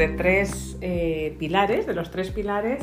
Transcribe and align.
de 0.00 0.08
tres 0.08 0.78
eh, 0.80 1.36
pilares, 1.38 1.86
de 1.86 1.92
los 1.92 2.10
tres 2.10 2.30
pilares 2.30 2.82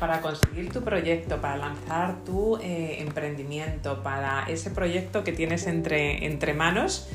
para 0.00 0.20
conseguir 0.20 0.72
tu 0.72 0.82
proyecto, 0.82 1.40
para 1.40 1.56
lanzar 1.56 2.24
tu 2.24 2.56
eh, 2.56 2.96
emprendimiento, 3.00 4.02
para 4.02 4.44
ese 4.48 4.70
proyecto 4.70 5.22
que 5.22 5.30
tienes 5.30 5.68
entre, 5.68 6.26
entre 6.26 6.54
manos, 6.54 7.08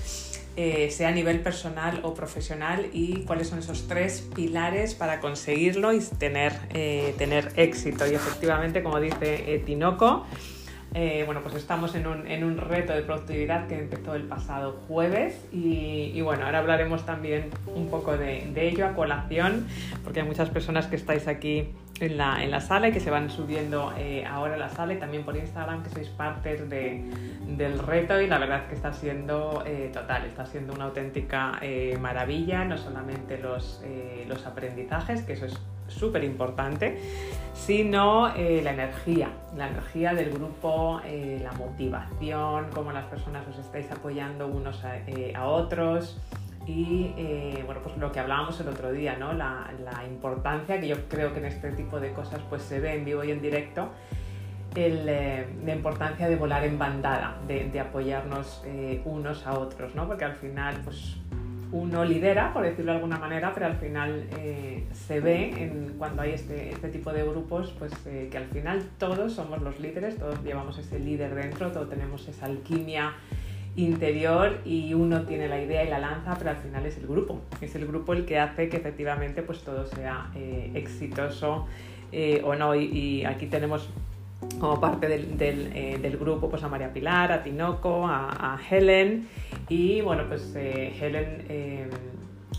eh, 0.56 0.90
sea 0.92 1.10
a 1.10 1.12
nivel 1.12 1.42
personal 1.42 2.00
o 2.04 2.14
profesional, 2.14 2.88
y 2.94 3.24
cuáles 3.26 3.50
son 3.50 3.60
esos 3.60 3.88
tres 3.90 4.30
pilares 4.34 4.96
para 4.96 5.20
conseguirlo 5.20 5.92
y 5.92 6.00
tener, 6.00 6.54
tener 7.18 7.52
éxito. 7.58 8.10
Y 8.10 8.16
efectivamente, 8.16 8.82
como 8.82 9.02
dice 9.02 9.62
Tinoco, 9.66 10.26
eh, 10.96 11.24
bueno, 11.26 11.42
pues 11.42 11.56
estamos 11.56 11.96
en 11.96 12.06
un, 12.08 12.58
reto 12.58 12.94
de 12.94 13.02
productividad 13.02 13.68
que 13.68 13.80
empezó 13.80 14.14
el 14.16 14.24
pasado 14.24 14.80
jueves 14.88 15.44
y, 15.52 16.22
bueno, 16.22 16.46
ahora 16.46 16.60
hablaremos 16.60 17.06
también 17.06 17.50
un 17.68 17.90
poco 17.90 18.16
de, 18.16 18.52
ello 18.56 18.86
a 18.86 18.94
colación, 18.94 19.68
porque 20.04 20.22
hay 20.22 20.28
muchas 20.28 20.50
personas 20.50 20.88
que 20.88 20.96
estáis 20.96 21.28
aquí 21.28 21.70
en 22.00 22.18
la, 22.18 22.62
sala 22.62 22.90
y 22.90 22.92
que 22.92 23.00
se 23.00 23.10
van 23.10 23.30
subiendo 23.30 23.94
eh, 23.98 24.26
ahora 24.26 24.56
a 24.56 24.58
la 24.58 24.70
sala 24.70 24.94
y 24.94 24.98
también 24.98 25.24
por 25.24 25.38
Instagram 25.38 25.84
que 25.84 25.90
sois 25.90 26.10
parte 26.10 26.56
del 26.58 27.80
reto 27.80 28.20
y 28.20 28.28
la 28.28 28.40
verdad 28.40 28.68
que 28.68 28.76
está 28.76 28.94
siendo 28.94 29.64
eh, 29.66 29.90
total, 29.94 30.26
está 30.26 30.46
siendo 30.46 30.74
una 30.74 30.86
auténtica 30.86 31.60
maravilla, 32.00 32.66
no 32.66 32.78
solamente 32.78 33.38
los, 33.38 33.84
los 34.28 34.46
aprendizajes, 34.46 35.22
que 35.24 35.34
eso 35.34 35.46
es 35.46 35.60
súper 35.88 36.24
importante, 36.24 37.00
sino 37.54 38.34
eh, 38.36 38.62
la 38.64 38.72
energía, 38.72 39.32
la 39.56 39.70
energía 39.70 40.14
del 40.14 40.32
grupo, 40.32 41.02
eh, 41.06 41.40
la 41.44 41.52
motivación, 41.54 42.68
cómo 42.74 42.92
las 42.92 43.06
personas 43.06 43.48
os 43.48 43.58
estáis 43.60 43.90
apoyando 43.92 44.48
unos 44.48 44.84
a, 44.84 44.98
eh, 44.98 45.34
otros 45.42 46.18
y 46.66 47.12
bueno, 47.66 47.82
pues 47.84 47.98
lo 47.98 48.12
que 48.12 48.20
hablábamos 48.20 48.60
el 48.60 48.68
otro 48.70 48.92
día, 48.92 49.16
¿no? 49.18 49.34
La, 49.34 49.70
importancia 50.08 50.80
que 50.80 50.88
yo 50.88 50.96
creo 51.08 51.34
que 51.34 51.40
en 51.40 51.46
este 51.46 51.72
tipo 51.72 52.00
de 52.00 52.12
cosas 52.12 52.42
pues 52.50 52.62
se 52.62 52.80
ve 52.80 52.94
en 52.94 53.06
vivo 53.06 53.24
y 53.24 53.32
en 53.32 53.42
directo, 53.42 53.90
la 54.76 55.74
importancia 55.74 56.28
de 56.28 56.36
volar 56.36 56.64
en 56.64 56.78
bandada, 56.78 57.38
de, 57.48 57.80
apoyarnos 57.80 58.64
unos 59.06 59.46
a 59.46 59.60
otros, 59.60 59.96
¿no? 59.96 60.08
porque 60.08 60.26
al 60.26 60.36
final 60.36 60.82
pues 60.84 61.18
uno 61.74 62.06
lidera, 62.06 62.54
por 62.54 62.64
decirlo 62.64 62.92
de 62.92 62.98
alguna 62.98 63.18
manera, 63.18 63.52
pero 63.54 63.66
al 63.66 63.76
final 63.76 64.28
eh, 64.38 64.86
se 64.94 65.20
ve 65.20 65.92
cuando 65.98 66.22
hay 66.22 66.32
este, 66.32 66.70
este 66.70 66.90
tipo 66.90 67.12
de 67.12 67.24
grupos, 67.24 67.74
pues 67.80 67.92
eh, 68.06 68.30
que 68.32 68.38
al 68.38 68.46
final 68.46 68.84
todos 69.00 69.34
somos 69.34 69.62
los 69.62 69.80
líderes, 69.80 70.18
todos 70.18 70.42
llevamos 70.44 70.78
ese 70.78 71.00
líder 71.00 71.34
dentro, 71.34 71.72
todos 71.72 71.90
tenemos 71.90 72.28
esa 72.28 72.46
alquimia 72.46 73.14
interior 73.76 74.60
y 74.66 74.94
uno 74.94 75.24
tiene 75.24 75.48
la 75.48 75.62
idea 75.62 75.84
y 75.84 75.90
la 75.90 76.00
lanza, 76.00 76.36
pero 76.38 76.52
al 76.52 76.58
final 76.58 76.86
es 76.86 76.98
el 76.98 77.08
grupo, 77.08 77.42
es 77.62 77.76
el 77.76 77.88
grupo 77.88 78.14
el 78.14 78.26
que 78.26 78.40
hace 78.40 78.70
que 78.70 78.78
efectivamente 78.78 79.42
pues 79.42 79.60
todo 79.64 79.86
sea 79.88 80.32
eh, 80.36 80.72
exitoso 80.76 81.68
o 82.44 82.56
no. 82.56 82.76
y 82.76 83.26
aquí 83.26 83.48
tenemos 83.48 83.90
como 84.60 84.80
parte 84.80 85.08
del, 85.08 85.38
del, 85.38 86.18
grupo 86.18 86.50
pues 86.50 86.64
a 86.64 86.68
María 86.68 86.92
Pilar, 86.94 87.32
a 87.32 87.44
Tinoco, 87.44 88.08
a, 88.08 88.60
Helen 88.70 89.28
y 89.70 90.02
bueno 90.02 90.24
pues 90.28 90.54
eh, 90.56 90.94
Helen 91.00 91.46
eh, 91.50 91.90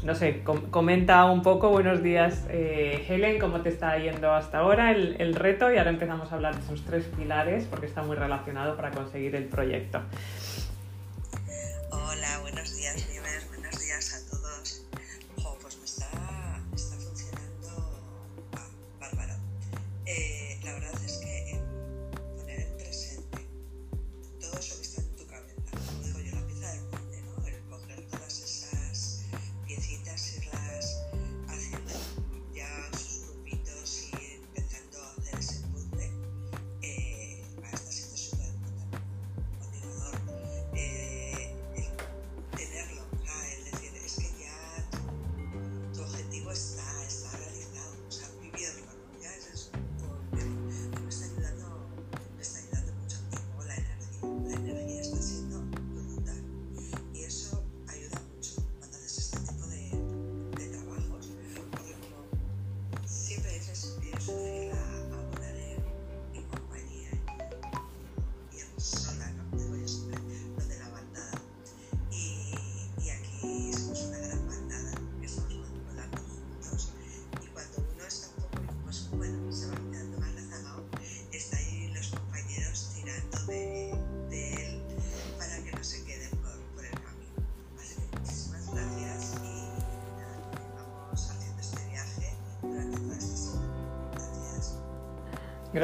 no 0.02 0.14
sé, 0.14 0.42
comenta 0.70 1.24
un 1.24 1.42
poco, 1.42 1.70
buenos 1.70 2.02
días 2.02 2.46
eh, 2.50 3.06
Helen, 3.08 3.38
cómo 3.38 3.60
te 3.62 3.70
está 3.70 3.96
yendo 3.96 4.32
hasta 4.32 4.58
ahora 4.58 4.90
el, 4.90 5.16
el, 5.18 5.34
reto 5.34 5.72
y 5.72 5.78
ahora 5.78 5.90
empezamos 5.90 6.30
a 6.30 6.34
hablar 6.34 6.54
de 6.54 6.60
esos 6.60 6.82
tres 6.84 7.04
pilares 7.16 7.66
porque 7.70 7.86
está 7.86 8.02
muy 8.02 8.16
relacionado 8.16 8.76
para 8.76 8.90
conseguir 8.90 9.34
el 9.34 9.44
proyecto. 9.44 10.00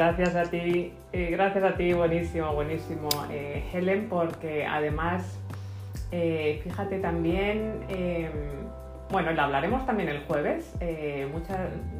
Gracias 0.01 0.35
a 0.35 0.49
ti, 0.49 0.91
eh, 1.13 1.29
gracias 1.29 1.63
a 1.63 1.75
ti, 1.75 1.93
buenísimo, 1.93 2.51
buenísimo, 2.55 3.07
eh, 3.29 3.69
Helen, 3.71 4.09
porque 4.09 4.65
además, 4.65 5.37
eh, 6.11 6.59
fíjate 6.63 6.97
también, 6.97 7.85
em, 7.87 8.31
bueno, 9.11 9.31
lo 9.31 9.43
hablaremos 9.43 9.85
también 9.85 10.09
el 10.09 10.21
jueves, 10.21 10.75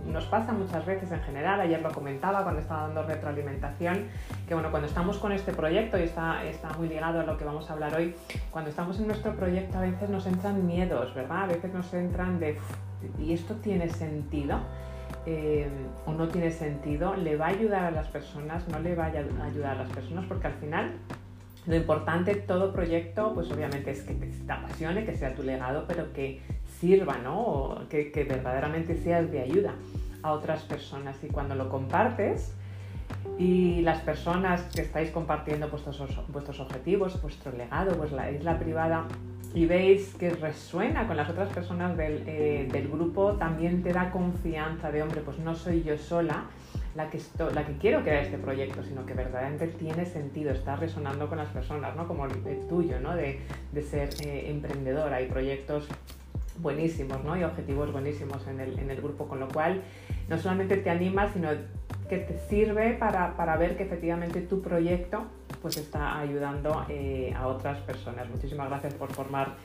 nos 0.07 0.25
pasa 0.25 0.51
muchas 0.51 0.83
veces 0.83 1.11
en 1.11 1.21
general, 1.21 1.61
ayer 1.61 1.79
lo 1.79 1.91
comentaba 1.91 2.41
cuando 2.41 2.61
estaba 2.61 2.87
dando 2.87 3.03
retroalimentación, 3.03 4.07
que 4.47 4.55
bueno, 4.55 4.71
cuando 4.71 4.87
estamos 4.87 5.19
con 5.19 5.31
este 5.31 5.53
proyecto, 5.53 5.99
y 5.99 6.01
está, 6.01 6.43
está 6.45 6.69
muy 6.79 6.87
ligado 6.87 7.19
a 7.19 7.23
lo 7.23 7.37
que 7.37 7.45
vamos 7.45 7.69
a 7.69 7.73
hablar 7.73 7.93
hoy, 7.93 8.15
cuando 8.49 8.71
estamos 8.71 8.99
en 8.99 9.09
nuestro 9.09 9.35
proyecto 9.35 9.77
a 9.77 9.81
veces 9.81 10.09
nos 10.09 10.25
entran 10.25 10.65
miedos, 10.65 11.13
¿verdad? 11.13 11.43
A 11.43 11.45
veces 11.45 11.71
nos 11.71 11.93
entran 11.93 12.39
de, 12.39 12.57
¿y 13.19 13.33
esto 13.33 13.53
tiene 13.57 13.89
sentido? 13.89 14.57
Eh, 15.25 15.69
o 16.05 16.13
no 16.13 16.27
tiene 16.27 16.49
sentido, 16.49 17.15
le 17.15 17.35
va 17.35 17.45
a 17.47 17.49
ayudar 17.49 17.83
a 17.83 17.91
las 17.91 18.07
personas, 18.07 18.67
no 18.67 18.79
le 18.79 18.95
va 18.95 19.05
a 19.05 19.45
ayudar 19.45 19.75
a 19.77 19.83
las 19.83 19.89
personas, 19.91 20.25
porque 20.27 20.47
al 20.47 20.53
final 20.53 20.93
lo 21.67 21.75
importante 21.75 22.33
de 22.33 22.41
todo 22.41 22.73
proyecto, 22.73 23.33
pues 23.35 23.51
obviamente 23.51 23.91
es 23.91 24.01
que 24.01 24.15
te, 24.15 24.51
apasione, 24.51 25.05
que 25.05 25.15
sea 25.15 25.35
tu 25.35 25.43
legado, 25.43 25.85
pero 25.87 26.11
que 26.11 26.41
sirva, 26.79 27.17
¿no? 27.19 27.83
que, 27.89 28.11
verdaderamente 28.27 28.97
sea 28.97 29.21
de 29.21 29.41
ayuda 29.41 29.75
a 30.23 30.31
otras 30.31 30.63
personas. 30.63 31.23
Y 31.23 31.27
cuando 31.27 31.53
lo 31.53 31.69
compartes, 31.69 32.55
y 33.37 33.81
las 33.81 34.01
personas 34.01 34.63
que 34.73 34.81
estáis 34.81 35.11
compartiendo 35.11 35.69
vuestros, 35.69 36.01
vuestros 36.29 36.59
objetivos, 36.59 37.21
vuestro 37.21 37.51
legado, 37.51 37.95
pues 37.95 38.11
la 38.11 38.31
isla 38.31 38.57
privada, 38.57 39.05
y 39.53 39.65
veis 39.65 40.13
que 40.15 40.29
resuena 40.29 41.07
con 41.07 41.17
las 41.17 41.29
otras 41.29 41.51
personas 41.51 41.97
del, 41.97 42.23
eh, 42.25 42.67
del, 42.71 42.87
grupo, 42.87 43.33
también 43.33 43.83
te 43.83 43.91
da 43.91 44.11
confianza 44.11 44.91
de, 44.91 45.01
hombre, 45.01 45.21
pues 45.21 45.39
no 45.39 45.55
soy 45.55 45.83
yo 45.83 45.97
sola 45.97 46.45
la 46.95 47.09
que, 47.09 47.19
la 47.53 47.65
que 47.65 47.77
quiero 47.77 48.01
crear 48.01 48.23
este 48.23 48.37
proyecto, 48.37 48.83
sino 48.83 49.05
que 49.05 49.13
verdaderamente 49.13 49.67
tiene 49.67 50.05
sentido, 50.05 50.51
está 50.51 50.75
resonando 50.75 51.27
con 51.27 51.37
las 51.37 51.49
personas, 51.49 51.95
¿no? 51.95 52.07
Como 52.07 52.25
el, 52.25 52.31
tuyo, 52.67 52.99
¿no? 52.99 53.15
De, 53.15 53.39
de 53.71 53.81
ser 53.81 54.09
eh, 54.21 54.49
emprendedora. 54.49 55.17
Hay 55.17 55.27
proyectos 55.27 55.87
buenísimos, 56.59 57.23
¿no? 57.23 57.37
Y 57.37 57.43
objetivos 57.43 57.91
buenísimos 57.91 58.45
en 58.47 58.59
el, 58.59 58.79
en 58.79 58.91
el 58.91 59.01
grupo, 59.01 59.27
con 59.27 59.39
lo 59.39 59.47
cual 59.47 59.81
no 60.31 60.37
solamente 60.37 60.77
te 60.77 60.89
anima, 60.89 61.31
sino 61.33 61.49
que 62.09 62.17
te 62.17 62.37
sirve 62.37 62.93
para, 62.93 63.35
para 63.35 63.57
ver 63.57 63.75
que 63.75 63.83
efectivamente 63.83 64.39
tu 64.41 64.61
proyecto 64.61 65.25
pues 65.61 65.75
está 65.75 66.17
ayudando 66.19 66.85
eh, 66.87 67.33
a 67.37 67.47
otras 67.47 67.79
personas. 67.79 68.29
Muchísimas 68.29 68.69
gracias 68.69 68.93
por 68.93 69.11
formar 69.11 69.55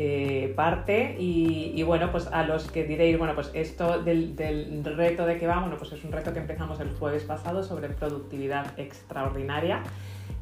eh, 0.00 0.52
parte 0.56 1.16
y, 1.18 1.80
bueno, 1.84 2.10
pues 2.10 2.26
a 2.26 2.42
los 2.42 2.68
que 2.70 2.84
diréis, 2.84 3.16
bueno, 3.18 3.34
pues 3.36 3.52
esto 3.54 4.02
del, 4.02 4.34
del, 4.34 4.84
reto 4.84 5.24
de 5.26 5.38
que 5.38 5.46
va, 5.46 5.60
bueno, 5.60 5.76
pues 5.78 5.92
es 5.92 6.04
un 6.04 6.10
reto 6.10 6.32
que 6.32 6.40
empezamos 6.40 6.80
el 6.80 6.90
jueves 6.96 7.22
pasado 7.22 7.62
sobre 7.62 7.88
productividad 7.88 8.78
extraordinaria 8.78 9.84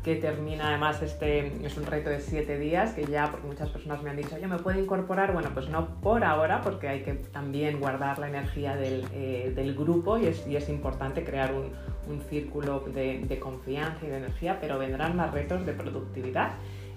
que 0.04 0.16
termina 0.16 0.68
además 0.68 1.02
este 1.02 1.52
es 1.64 1.76
un 1.78 1.86
reto 1.86 2.10
de 2.10 2.20
siete 2.20 2.58
días 2.58 2.92
que 2.92 3.06
ya 3.06 3.30
porque 3.30 3.46
muchas 3.46 3.70
personas 3.70 4.02
me 4.02 4.10
han 4.10 4.16
dicho 4.16 4.36
yo 4.38 4.48
me 4.48 4.58
puedo 4.58 4.78
incorporar 4.78 5.32
bueno 5.32 5.48
pues 5.54 5.70
no 5.70 6.00
por 6.02 6.24
ahora 6.24 6.60
porque 6.60 6.88
hay 6.88 7.02
que 7.02 7.14
también 7.14 7.80
guardar 7.80 8.18
la 8.18 8.28
energía 8.28 8.76
del, 8.76 9.06
eh, 9.14 9.52
del 9.56 9.74
grupo 9.74 10.18
y 10.18 10.26
es, 10.26 10.46
y 10.46 10.56
es, 10.56 10.68
importante 10.68 11.24
crear 11.24 11.54
un, 11.54 11.70
un 12.12 12.20
círculo 12.28 12.80
de, 12.80 13.20
de, 13.20 13.38
confianza 13.38 14.04
y 14.04 14.08
de 14.08 14.18
energía 14.18 14.58
pero 14.60 14.78
vendrán 14.78 15.16
más 15.16 15.32
retos 15.32 15.64
de 15.64 15.72
productividad. 15.72 16.52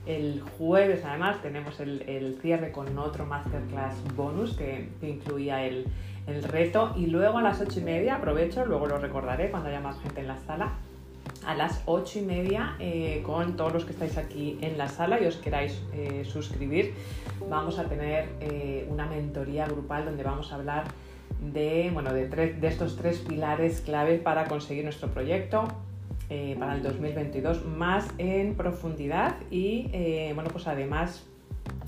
El 0.05 0.41
jueves 0.57 1.03
además 1.05 1.41
tenemos 1.41 1.79
el, 1.79 2.01
el 2.03 2.39
cierre 2.41 2.71
con 2.71 2.97
otro 2.97 3.25
masterclass 3.25 3.95
bonus 4.15 4.55
que, 4.55 4.89
que 5.01 5.09
incluía 5.09 5.65
el, 5.65 5.85
el 6.27 6.43
reto. 6.43 6.93
Y 6.95 7.07
luego 7.07 7.39
a 7.39 7.41
las 7.41 7.59
ocho 7.59 7.81
y 7.81 7.83
media 7.83 8.15
aprovecho 8.15 8.65
luego 8.65 8.87
lo 8.87 8.97
recordaré 8.99 9.51
cuando 9.51 9.67
haya 9.69 9.81
más 9.81 9.99
gente 9.99 10.21
en 10.21 10.27
la 10.27 10.39
sala 10.39 10.73
a 11.45 11.55
las 11.55 11.81
ocho 11.85 12.19
y 12.19 12.21
media 12.21 12.75
eh, 12.79 13.21
con 13.25 13.55
todos 13.55 13.73
los 13.73 13.85
que 13.85 13.91
estáis 13.91 14.17
aquí 14.17 14.57
en 14.61 14.77
la 14.77 14.87
sala 14.87 15.21
y 15.21 15.25
os 15.25 15.37
queráis 15.37 15.81
eh, 15.93 16.25
suscribir. 16.25 16.93
Vamos 17.49 17.79
a 17.79 17.85
tener 17.85 18.29
eh, 18.41 18.87
una 18.89 19.05
mentoría 19.05 19.65
grupal 19.65 20.05
donde 20.05 20.23
vamos 20.23 20.51
a 20.51 20.55
hablar 20.55 20.85
de, 21.41 21.89
bueno, 21.93 22.13
de, 22.13 22.25
tres, 22.27 22.59
de 22.59 22.67
estos 22.67 22.97
tres 22.97 23.19
pilares 23.19 23.81
clave 23.81 24.17
para 24.17 24.45
conseguir 24.45 24.83
nuestro 24.83 25.09
proyecto. 25.09 25.67
para 26.59 26.75
el 26.75 26.83
2022 26.83 27.65
más 27.65 28.05
en 28.17 28.55
profundidad 28.55 29.35
y 29.49 29.87
bueno 30.33 30.49
pues 30.51 30.67
además 30.67 31.23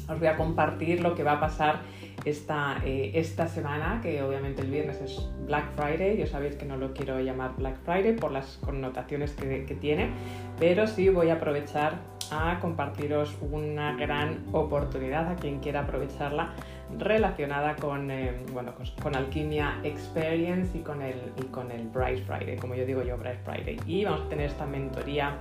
os 0.08 0.18
voy 0.18 0.30
a 0.30 0.38
compartir 0.38 1.02
lo 1.02 1.14
que 1.14 1.24
va 1.24 1.34
a 1.34 1.40
pasar 1.42 1.82
esta, 2.26 2.82
eh, 2.86 3.12
esta 3.16 3.48
semana, 3.48 4.00
que 4.02 4.22
obviamente 4.22 4.62
el 4.62 4.70
viernes 4.70 5.02
es 5.02 5.30
Black 5.46 5.66
Friday, 5.76 6.18
yo 6.18 6.28
sabéis 6.28 6.56
que 6.56 6.66
no 6.66 6.78
lo 6.78 6.94
quiero 6.94 7.20
llamar 7.20 7.56
Black 7.58 7.78
Friday 7.84 8.16
por 8.16 8.32
las 8.32 8.58
connotaciones 8.58 9.32
que, 9.34 9.78
tiene, 9.80 10.12
pero 10.60 10.88
sí 10.88 11.10
voy 11.10 11.30
a 11.30 11.36
aprovechar 11.36 11.94
a 12.32 12.60
compartiros 12.60 13.36
una 13.42 13.96
gran 13.96 14.46
oportunidad 14.52 15.32
a 15.32 15.36
quien 15.36 15.60
quiera 15.60 15.82
aprovecharla 15.82 16.54
relacionada 16.98 17.76
con, 17.76 18.12
eh, 18.12 18.44
bueno, 18.52 18.74
con, 19.02 19.16
Alquimia 19.16 19.80
Experience 19.84 20.78
y 20.78 20.82
con, 20.82 21.02
el, 21.02 21.16
y 21.38 21.46
con 21.46 21.72
el 21.72 21.88
Bright 21.88 22.26
Friday, 22.26 22.58
como 22.58 22.76
yo 22.76 22.86
digo 22.86 23.04
yo, 23.04 23.18
Bright 23.18 23.40
Friday. 23.44 23.78
Y 23.86 24.06
vamos 24.06 24.22
a 24.26 24.30
tener 24.30 24.48
esta 24.48 24.66
mentoría 24.66 25.38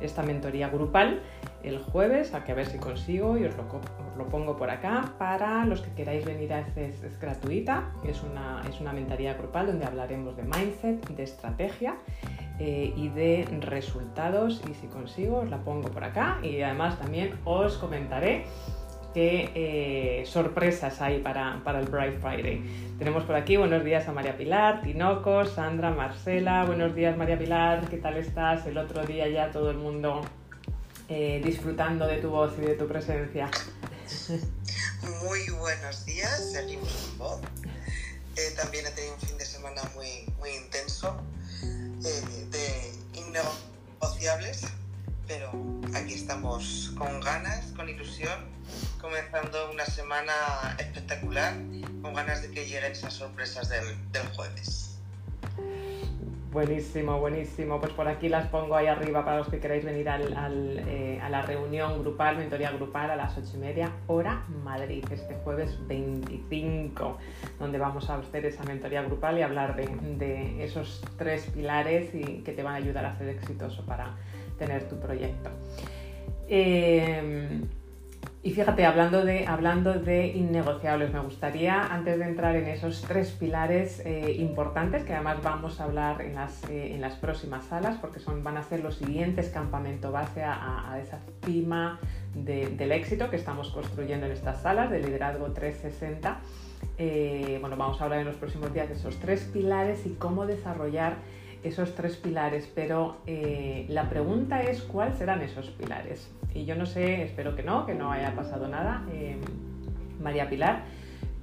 esta 0.00 0.22
mentoría 0.22 0.68
grupal 0.68 1.22
el 1.62 1.78
jueves, 1.78 2.34
a 2.34 2.44
que 2.44 2.52
a 2.52 2.54
ver 2.54 2.66
si 2.66 2.78
consigo 2.78 3.38
y 3.38 3.44
os 3.44 3.56
lo, 3.56 3.64
lo 4.16 4.28
pongo 4.28 4.56
por 4.56 4.70
acá. 4.70 5.14
Para 5.18 5.64
los 5.64 5.80
que 5.80 5.92
queráis 5.92 6.24
venir 6.24 6.52
a 6.52 6.60
este, 6.60 6.88
es, 6.88 7.02
es 7.02 7.18
gratuita, 7.18 7.90
es 8.04 8.22
una, 8.22 8.62
es 8.68 8.80
una 8.80 8.92
mentoría 8.92 9.34
grupal 9.34 9.66
donde 9.68 9.86
hablaremos 9.86 10.36
de 10.36 10.42
mindset, 10.42 11.08
de 11.08 11.22
estrategia 11.22 11.96
eh, 12.58 12.92
y 12.96 13.08
de 13.08 13.48
resultados 13.60 14.62
y 14.70 14.74
si 14.74 14.86
consigo 14.86 15.38
os 15.38 15.50
la 15.50 15.58
pongo 15.64 15.88
por 15.88 16.04
acá 16.04 16.38
y 16.40 16.60
además 16.62 16.98
también 17.00 17.32
os 17.44 17.78
comentaré 17.78 18.44
qué 19.14 19.52
eh, 19.54 20.26
sorpresas 20.26 21.00
hay 21.00 21.20
para, 21.20 21.62
para, 21.64 21.78
el 21.78 21.86
Bright 21.86 22.20
Friday. 22.20 22.94
Tenemos 22.98 23.24
por 23.24 23.36
aquí 23.36 23.56
buenos 23.56 23.84
días 23.84 24.08
a 24.08 24.12
María 24.12 24.36
Pilar, 24.36 24.82
Tinoco, 24.82 25.46
Sandra, 25.46 25.90
Marcela. 25.90 26.64
Buenos 26.64 26.94
días 26.94 27.16
María 27.16 27.38
Pilar, 27.38 27.88
¿qué 27.88 27.96
tal 27.96 28.16
estás? 28.16 28.66
El 28.66 28.76
otro 28.76 29.06
día 29.06 29.28
ya 29.28 29.52
todo 29.52 29.70
el 29.70 29.78
mundo 29.78 30.20
eh, 31.08 31.40
disfrutando 31.44 32.06
de 32.06 32.16
tu 32.16 32.30
voz 32.30 32.52
y 32.58 32.62
de 32.62 32.74
tu 32.74 32.88
presencia. 32.88 33.48
Muy 35.22 35.48
buenos 35.58 36.04
días, 36.04 36.52
seguimos 36.52 36.92
con 36.92 37.18
voz. 37.18 37.40
Eh, 38.36 38.52
también 38.56 38.84
he 38.86 38.90
tenido 38.90 39.14
un 39.14 39.20
fin 39.20 39.38
de 39.38 39.44
semana 39.44 39.82
muy, 39.94 40.26
muy 40.38 40.50
intenso 40.50 41.16
eh, 41.62 42.46
de 42.50 43.20
innegociables, 43.20 44.64
pero 45.26 45.50
aquí 45.94 46.14
estamos 46.14 46.92
con 46.96 47.20
ganas, 47.20 47.72
con 47.76 47.88
ilusión 47.88 48.54
comenzando 49.00 49.70
una 49.70 49.84
semana 49.84 50.32
espectacular, 50.78 51.54
con 52.00 52.14
ganas 52.14 52.42
de 52.42 52.50
que 52.50 52.64
lleguen 52.64 52.92
esas 52.92 53.12
sorpresas 53.12 53.68
del, 53.68 53.84
jueves. 54.34 54.98
Buenísimo, 56.50 57.18
buenísimo. 57.18 57.80
Pues 57.80 57.92
por 57.92 58.08
aquí 58.08 58.28
las 58.28 58.46
pongo 58.46 58.76
ahí 58.76 58.86
arriba 58.86 59.24
para 59.24 59.38
los 59.38 59.48
que 59.48 59.58
queráis 59.58 59.84
venir 59.84 60.08
al, 60.08 60.34
al, 60.36 60.78
eh, 60.86 61.20
a 61.20 61.28
la 61.28 61.42
reunión 61.42 62.00
grupal, 62.00 62.38
mentoría 62.38 62.70
grupal 62.70 63.10
a 63.10 63.16
las 63.16 63.36
ocho 63.36 63.56
y 63.56 63.58
media, 63.58 63.90
hora 64.06 64.44
Madrid, 64.62 65.04
este 65.10 65.34
jueves 65.44 65.76
25, 65.86 67.18
donde 67.58 67.76
vamos 67.78 68.08
a 68.08 68.16
hacer 68.16 68.46
esa 68.46 68.62
mentoría 68.62 69.02
grupal 69.02 69.38
y 69.38 69.42
hablar 69.42 69.74
de, 69.74 69.86
de 70.16 70.64
esos 70.64 71.02
tres 71.18 71.46
pilares 71.52 72.14
y 72.14 72.42
que 72.42 72.52
te 72.52 72.62
van 72.62 72.74
a 72.74 72.76
ayudar 72.76 73.04
a 73.04 73.18
ser 73.18 73.28
exitoso 73.28 73.84
para 73.84 74.14
tener 74.58 74.88
tu 74.88 74.98
proyecto. 74.98 75.50
Eh, 76.48 77.60
y 78.44 78.50
fíjate, 78.50 78.84
hablando 78.84 79.24
de, 79.24 79.46
hablando 79.46 79.94
de 79.94 80.26
innegociables, 80.26 81.10
me 81.14 81.20
gustaría, 81.20 81.82
antes 81.82 82.18
de 82.18 82.26
entrar 82.26 82.54
en 82.56 82.66
esos 82.66 83.00
tres 83.00 83.30
pilares 83.30 84.02
eh, 84.04 84.36
importantes, 84.38 85.02
que 85.02 85.14
además 85.14 85.38
vamos 85.42 85.80
a 85.80 85.84
hablar 85.84 86.20
en 86.20 86.34
las, 86.34 86.62
eh, 86.68 86.94
en 86.94 87.00
las 87.00 87.14
próximas 87.14 87.64
salas, 87.64 87.96
porque 87.96 88.20
son, 88.20 88.44
van 88.44 88.58
a 88.58 88.62
ser 88.62 88.80
los 88.80 88.96
siguientes 88.96 89.48
campamento 89.48 90.12
base 90.12 90.42
a, 90.44 90.98
esa 91.02 91.20
cima 91.42 91.98
de, 92.34 92.68
del 92.68 92.92
éxito 92.92 93.30
que 93.30 93.36
estamos 93.36 93.70
construyendo 93.70 94.26
en 94.26 94.32
estas 94.32 94.60
salas 94.60 94.90
de 94.90 95.00
liderazgo 95.00 95.46
360. 95.52 96.40
Eh, 96.98 97.56
bueno, 97.62 97.78
vamos 97.78 97.98
a 98.02 98.04
hablar 98.04 98.20
en 98.20 98.26
los 98.26 98.36
próximos 98.36 98.74
días 98.74 98.90
de 98.90 98.96
esos 98.96 99.18
tres 99.20 99.40
pilares 99.54 100.04
y 100.04 100.10
cómo 100.10 100.44
desarrollar 100.44 101.14
esos 101.64 101.94
tres 101.94 102.16
pilares, 102.16 102.70
pero 102.74 103.16
eh, 103.26 103.86
la 103.88 104.08
pregunta 104.08 104.62
es 104.62 104.82
cuáles 104.82 105.16
serán 105.16 105.40
esos 105.42 105.70
pilares. 105.70 106.30
Y 106.54 106.64
yo 106.64 106.76
no 106.76 106.86
sé, 106.86 107.22
espero 107.24 107.56
que 107.56 107.62
no, 107.62 107.86
que 107.86 107.94
no 107.94 108.12
haya 108.12 108.34
pasado 108.36 108.68
nada, 108.68 109.04
eh, 109.12 109.36
María 110.22 110.48
Pilar, 110.48 110.82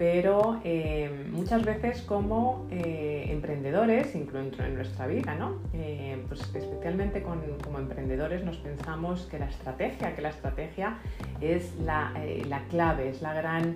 pero 0.01 0.59
eh, 0.63 1.27
muchas 1.31 1.63
veces 1.63 2.01
como 2.01 2.67
eh, 2.71 3.27
emprendedores, 3.29 4.15
incluso 4.15 4.63
en 4.63 4.73
nuestra 4.73 5.05
vida, 5.05 5.35
¿no? 5.35 5.59
Eh, 5.73 6.23
pues 6.27 6.41
especialmente 6.55 7.21
con, 7.21 7.39
como 7.63 7.77
emprendedores 7.77 8.43
nos 8.43 8.57
pensamos 8.57 9.27
que 9.29 9.37
la 9.37 9.45
estrategia, 9.45 10.15
que 10.15 10.23
la 10.23 10.29
estrategia 10.29 10.97
es 11.39 11.75
la, 11.75 12.13
la 12.49 12.63
clave, 12.69 13.09
es 13.09 13.21
la 13.21 13.35
gran 13.35 13.75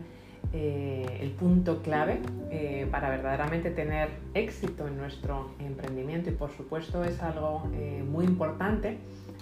eh, 0.53 1.19
el 1.21 1.31
punto 1.31 1.81
clave 1.81 2.19
eh, 2.51 2.88
para 2.92 3.09
verdaderamente 3.09 3.71
tener 3.71 4.09
éxito 4.33 4.88
en 4.88 4.97
nuestro 4.97 5.51
emprendimiento 5.59 6.30
y 6.30 6.33
por 6.33 6.51
supuesto 6.51 7.03
es 7.03 7.21
algo 7.21 7.69
eh, 7.74 8.03
muy 8.07 8.25
importante 8.25 8.97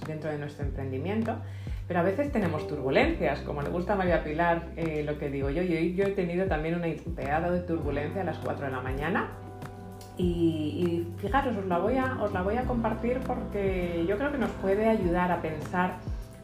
dentro 0.08 0.32
de 0.32 0.38
nuestro 0.38 0.66
emprendimiento. 0.66 1.36
Pero 1.88 2.00
a 2.00 2.04
veces 2.04 2.32
tenemos 2.32 2.68
turbulencias, 2.68 3.42
como 3.42 3.62
le 3.62 3.70
gusta 3.70 3.94
a 3.94 3.96
María 3.98 4.24
Pilar 4.24 4.70
lo 5.04 5.18
que 5.20 5.30
digo 5.30 5.50
yo. 5.50 5.62
yo. 5.64 5.78
Yo 5.78 6.06
he 6.06 6.12
tenido 6.12 6.48
también 6.48 6.76
una 6.76 6.88
pegada 7.14 7.52
de 7.52 7.60
turbulencia 7.60 8.22
a 8.22 8.24
las 8.24 8.38
4 8.38 8.68
de 8.68 8.72
la 8.72 8.82
mañana 8.82 9.32
y, 10.18 11.06
fijaros, 11.18 11.58
os 11.58 11.66
la 11.66 11.78
voy 12.42 12.56
a 12.56 12.64
compartir 12.64 13.20
porque 13.28 14.06
yo 14.08 14.18
creo 14.18 14.32
que 14.32 14.38
nos 14.38 14.52
puede 14.52 14.88
ayudar 14.88 15.32
a 15.32 15.42
pensar 15.42 15.98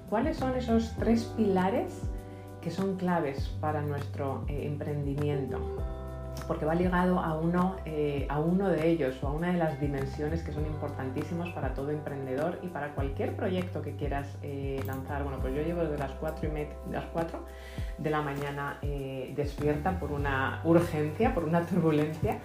cuáles 0.10 0.38
son 0.38 0.56
esos 0.58 0.94
tres 0.98 1.24
pilares 1.38 2.02
que 2.62 2.72
son 2.72 2.98
claves 2.98 3.50
para 3.62 3.82
nuestro 3.82 4.44
eh, 4.48 4.66
emprendimiento, 4.66 5.60
porque 6.48 6.66
va 6.66 6.76
ligado 6.76 7.20
a 7.20 7.38
uno, 7.38 7.78
eh, 7.86 8.26
a 8.30 8.40
uno 8.40 8.70
de 8.70 8.90
ellos 8.90 9.16
o 9.22 9.28
a 9.28 9.32
una 9.32 9.52
de 9.52 9.58
las 9.58 9.80
dimensiones 9.80 10.44
que 10.44 10.52
son 10.52 10.66
importantísimas 10.66 11.50
para 11.50 11.74
todo 11.74 11.92
emprendedor 11.92 12.60
y 12.62 12.68
para 12.68 12.94
cualquier 12.96 13.36
proyecto 13.36 13.82
que 13.82 13.96
quieras 13.96 14.28
eh, 14.42 14.82
lanzar. 14.86 15.24
Bueno, 15.24 15.40
pues 15.40 15.56
yo 15.56 15.62
llevo 15.62 15.82
desde 15.82 15.98
las 15.98 16.12
4, 16.14 16.50
y 16.50 16.92
las 16.92 17.06
4 17.06 17.40
de 17.98 18.10
la 18.10 18.22
mañana 18.22 18.80
despierta 19.36 20.00
por 20.00 20.12
una 20.12 20.62
urgencia, 20.64 21.34
por 21.34 21.44
una 21.44 21.62
turbulencia 21.66 22.40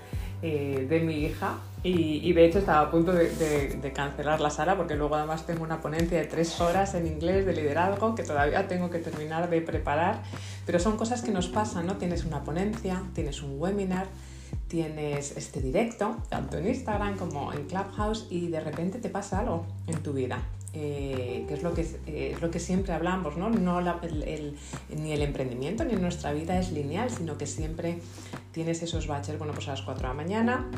eh, 0.46 0.86
de 0.86 1.00
mi 1.00 1.24
hija 1.24 1.54
y, 1.82 2.30
de 2.34 2.44
hecho 2.44 2.58
estaba 2.58 2.80
a 2.80 2.90
punto 2.90 3.12
de, 3.12 3.30
de, 3.30 3.68
de, 3.80 3.92
cancelar 3.94 4.42
la 4.42 4.50
sala 4.50 4.76
porque 4.76 4.94
luego 4.94 5.14
además 5.14 5.46
tengo 5.46 5.62
una 5.62 5.80
ponencia 5.80 6.18
de 6.18 6.26
tres 6.26 6.60
horas 6.60 6.94
en 6.94 7.06
inglés 7.06 7.46
de 7.46 7.54
liderazgo 7.54 8.14
que 8.14 8.24
todavía 8.24 8.68
tengo 8.68 8.90
que 8.90 8.98
terminar 8.98 9.48
de 9.48 9.62
preparar, 9.62 10.22
pero 10.66 10.78
son 10.78 10.98
cosas 10.98 11.22
que 11.22 11.30
nos 11.30 11.48
pasan, 11.48 11.86
¿no? 11.86 11.96
Tienes 11.96 12.26
una 12.26 12.44
ponencia, 12.44 13.02
tienes 13.14 13.42
un 13.42 13.58
webinar, 13.58 14.06
tienes 14.68 15.34
este 15.34 15.62
directo, 15.62 16.14
tanto 16.28 16.58
en 16.58 16.68
Instagram 16.68 17.16
como 17.16 17.50
en 17.54 17.64
Clubhouse, 17.66 18.26
y 18.28 18.48
de 18.48 18.60
repente 18.60 18.98
te 18.98 19.08
pasa 19.08 19.40
algo 19.40 19.64
en 19.86 20.02
tu 20.02 20.12
vida. 20.12 20.42
Eh, 20.76 21.44
que 21.46 21.54
es 21.54 21.62
lo 21.62 21.72
que, 21.72 21.82
eh, 21.82 22.32
es 22.34 22.42
lo 22.42 22.50
que 22.50 22.58
siempre 22.58 22.92
hablamos, 22.92 23.36
¿no? 23.36 23.48
no 23.48 23.78
el, 23.78 24.56
ni 24.88 25.12
el 25.12 25.22
emprendimiento 25.22 25.84
ni 25.84 25.94
nuestra 25.94 26.32
vida 26.32 26.58
es 26.58 26.72
lineal, 26.72 27.10
sino 27.10 27.38
que 27.38 27.46
siempre 27.46 27.98
tienes 28.50 28.82
esos 28.82 29.06
baches, 29.06 29.38
bueno, 29.38 29.52
pues 29.54 29.68
a 29.68 29.72
las 29.72 29.82
4 29.82 30.02
de 30.02 30.08
la 30.08 30.14
mañana 30.14 30.68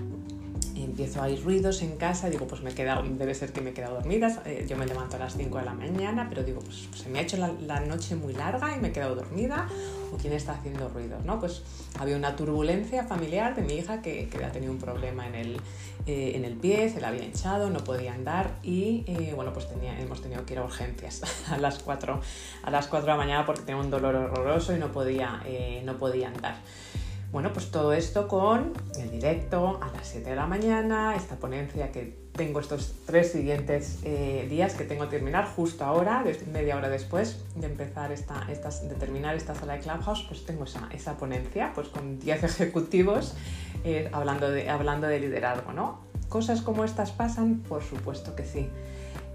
empiezo 0.96 1.20
a 1.20 1.26
oír 1.26 1.42
ruidos 1.42 1.82
en 1.82 1.96
casa, 1.96 2.30
digo, 2.30 2.46
pues 2.46 2.62
me 2.62 2.70
he 2.70 2.74
debe 2.74 3.34
ser 3.34 3.52
que 3.52 3.60
me 3.60 3.70
he 3.70 3.72
quedado 3.72 3.96
dormida, 3.96 4.42
eh, 4.46 4.66
yo 4.68 4.76
me 4.76 4.86
levanto 4.86 5.16
a 5.16 5.18
las 5.18 5.36
5 5.36 5.58
de 5.58 5.64
la 5.64 5.74
mañana, 5.74 6.26
pero 6.28 6.42
digo, 6.42 6.60
pues 6.60 6.88
se 6.94 7.08
me 7.08 7.18
ha 7.18 7.22
hecho 7.22 7.36
la, 7.36 7.52
la, 7.66 7.80
noche 7.80 8.16
muy 8.16 8.32
larga 8.32 8.76
y 8.76 8.80
me 8.80 8.88
he 8.88 8.92
quedado 8.92 9.14
dormida, 9.14 9.68
o 10.12 10.16
quién 10.16 10.32
está 10.32 10.52
haciendo 10.52 10.88
ruidos, 10.88 11.25
¿no? 11.25 11.40
Pues 11.40 11.62
había 11.98 12.16
una 12.16 12.36
turbulencia 12.36 13.04
familiar 13.04 13.54
de 13.54 13.62
mi 13.62 13.75
hija 13.75 14.02
que, 14.02 14.28
había 14.34 14.52
tenido 14.52 14.72
un 14.72 14.78
problema 14.78 15.26
en 15.26 15.34
el, 15.34 15.60
eh, 16.06 16.32
en 16.34 16.44
el 16.44 16.54
pie, 16.54 16.88
se 16.88 17.00
la 17.00 17.08
había 17.08 17.25
hinchado, 17.25 17.70
no 17.70 17.80
podía 17.80 18.14
andar 18.14 18.58
y 18.62 19.04
eh, 19.06 19.32
bueno, 19.34 19.52
pues 19.52 19.68
hemos 19.98 20.22
tenido 20.22 20.44
que 20.44 20.54
ir 20.54 20.58
a 20.58 20.64
urgencias 20.64 21.22
a 21.50 21.58
las 21.58 21.78
4, 21.78 22.20
a 22.62 22.70
las 22.70 22.86
4 22.86 23.06
de 23.06 23.12
la 23.12 23.16
mañana 23.16 23.46
porque 23.46 23.62
tenía 23.62 23.80
un 23.80 23.90
dolor 23.90 24.14
horroroso 24.14 24.75
y 24.75 24.78
no 24.78 24.92
podía, 24.92 25.42
eh, 25.46 25.82
no 25.84 25.96
podía 25.96 26.28
andar. 26.28 26.56
Bueno, 27.32 27.52
pues 27.52 27.70
todo 27.70 27.92
esto 27.92 28.28
con 28.28 28.72
el 28.98 29.10
directo 29.10 29.80
a 29.82 29.88
las 29.92 30.08
7 30.08 30.30
de 30.30 30.36
la 30.36 30.46
mañana, 30.46 31.16
esta 31.16 31.36
ponencia 31.36 31.90
que 31.90 32.25
tengo 32.36 32.60
estos 32.60 32.94
tres 33.06 33.32
siguientes 33.32 34.02
días 34.02 34.74
que 34.74 34.84
tengo 34.84 35.04
que 35.04 35.10
terminar 35.10 35.46
justo 35.46 35.84
ahora, 35.84 36.24
media 36.52 36.76
hora 36.76 36.88
después 36.88 37.42
de 37.54 37.66
empezar 37.66 38.12
esta, 38.12 38.44
de 38.46 38.94
terminar 38.94 39.34
esta 39.34 39.54
sala 39.54 39.74
de 39.74 39.80
Clubhouse, 39.80 40.24
pues 40.28 40.44
tengo 40.44 40.64
esa, 40.64 40.88
esa 40.92 41.16
ponencia 41.16 41.72
pues 41.74 41.88
con 41.88 42.18
10 42.18 42.44
ejecutivos 42.44 43.34
eh, 43.84 44.08
hablando, 44.12 44.50
de, 44.50 44.68
hablando 44.68 45.06
de 45.06 45.20
liderazgo, 45.20 45.72
¿no? 45.72 46.00
¿Cosas 46.28 46.60
como 46.60 46.84
estas 46.84 47.12
pasan? 47.12 47.60
Por 47.68 47.84
supuesto 47.84 48.34
que 48.34 48.44
sí. 48.44 48.68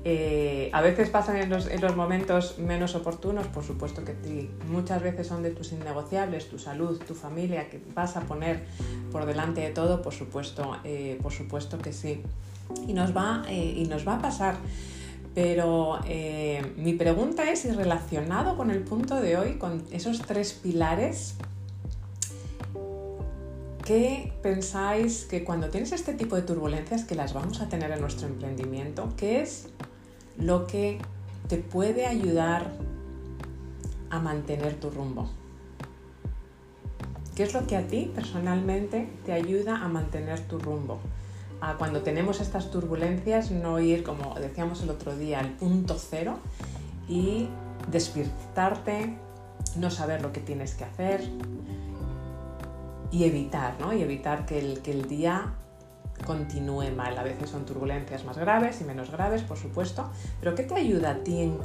Eh, 0.04 0.70
a 0.74 0.82
veces 0.82 1.10
pasan 1.10 1.38
en 1.38 1.50
los, 1.50 1.70
momentos 1.96 2.58
menos 2.58 2.96
oportunos, 2.96 3.48
por 3.48 3.64
supuesto 3.64 4.04
que 4.04 4.14
sí. 4.24 4.50
Muchas 4.68 5.02
veces 5.02 5.28
son 5.28 5.42
de 5.42 5.52
tus 5.52 5.72
innegociables, 5.72 6.50
tu 6.50 6.60
salud, 6.60 7.00
tu 7.08 7.16
familia, 7.16 7.70
que 7.70 7.82
vas 7.96 8.18
a 8.18 8.22
poner 8.22 8.66
por 9.12 9.26
delante 9.26 9.62
de 9.62 9.70
todo, 9.70 10.02
por 10.02 10.14
supuesto, 10.14 10.76
eh, 10.84 11.18
por 11.22 11.32
supuesto 11.32 11.78
que 11.78 11.94
sí. 11.94 12.22
Y 12.88 12.94
nos 12.94 13.16
va, 13.16 13.44
y 13.50 13.86
nos 13.90 14.08
va 14.08 14.16
a 14.16 14.22
pasar. 14.22 14.56
Pero 15.34 16.00
mi 16.78 16.94
pregunta 16.94 17.50
es, 17.50 17.66
y 17.66 17.72
relacionado 17.72 18.58
con 18.58 18.72
el 18.72 18.80
punto 18.80 19.16
de 19.22 19.38
hoy, 19.38 19.54
con 19.58 19.84
esos 19.92 20.22
tres 20.22 20.54
pilares 20.54 21.36
¿Qué 23.86 24.32
pensáis 24.44 25.26
que 25.26 25.44
cuando 25.44 25.70
tienes 25.70 25.92
este 25.92 26.14
tipo 26.14 26.36
de 26.36 26.44
turbulencias, 26.44 27.04
que 27.04 27.16
las 27.16 27.34
vamos 27.34 27.62
a 27.62 27.68
tener 27.68 27.92
en 27.92 28.00
nuestro 28.00 28.28
emprendimiento, 28.28 29.12
qué 29.18 29.42
es 29.42 29.70
lo 30.38 30.68
que 30.68 31.00
te 31.50 31.58
puede 31.58 32.06
ayudar 32.06 32.72
a 34.10 34.20
mantener 34.20 34.80
tu 34.80 34.92
rumbo? 34.92 35.30
¿Qué 37.36 37.44
es 37.44 37.54
lo 37.54 37.66
que 37.66 37.76
a 37.76 37.88
ti 37.88 38.12
personalmente 38.14 39.10
te 39.26 39.34
ayuda 39.34 39.84
a 39.84 39.88
mantener 39.88 40.40
tu 40.42 40.60
rumbo? 40.60 41.00
A 41.62 41.76
cuando 41.76 42.02
tenemos 42.02 42.42
estas 42.42 42.72
turbulencias 42.72 43.52
no 43.52 43.80
ir, 43.80 44.04
como 44.04 44.36
decíamos 44.36 44.82
el 44.82 44.90
otro 44.90 45.16
día, 45.16 45.40
al 45.40 45.52
punto 45.52 45.96
cero 45.98 46.40
y 47.08 47.48
despertarte, 47.90 49.16
no 49.78 49.92
saber 49.92 50.22
lo 50.22 50.34
que 50.34 50.42
tienes 50.42 50.74
que 50.74 50.84
hacer, 50.84 51.22
y 53.12 53.26
evitar, 53.26 53.76
¿no? 53.80 53.94
Y 53.94 54.02
evitar 54.02 54.46
que 54.46 54.60
el, 54.60 54.82
que 54.82 54.92
el 54.92 55.08
día 55.08 55.54
continúe 56.26 56.92
mal. 56.96 57.18
A 57.18 57.24
veces 57.24 57.50
son 57.50 57.66
turbulencias 57.66 58.24
más 58.24 58.38
graves 58.38 58.80
y 58.82 58.84
menos 58.84 59.12
graves, 59.12 59.42
por 59.42 59.58
supuesto, 59.58 60.10
pero 60.40 60.56
¿qué 60.56 60.64
te 60.64 60.76
ayuda 60.76 61.12
a 61.12 61.16
ti 61.16 61.42
en, 61.42 61.58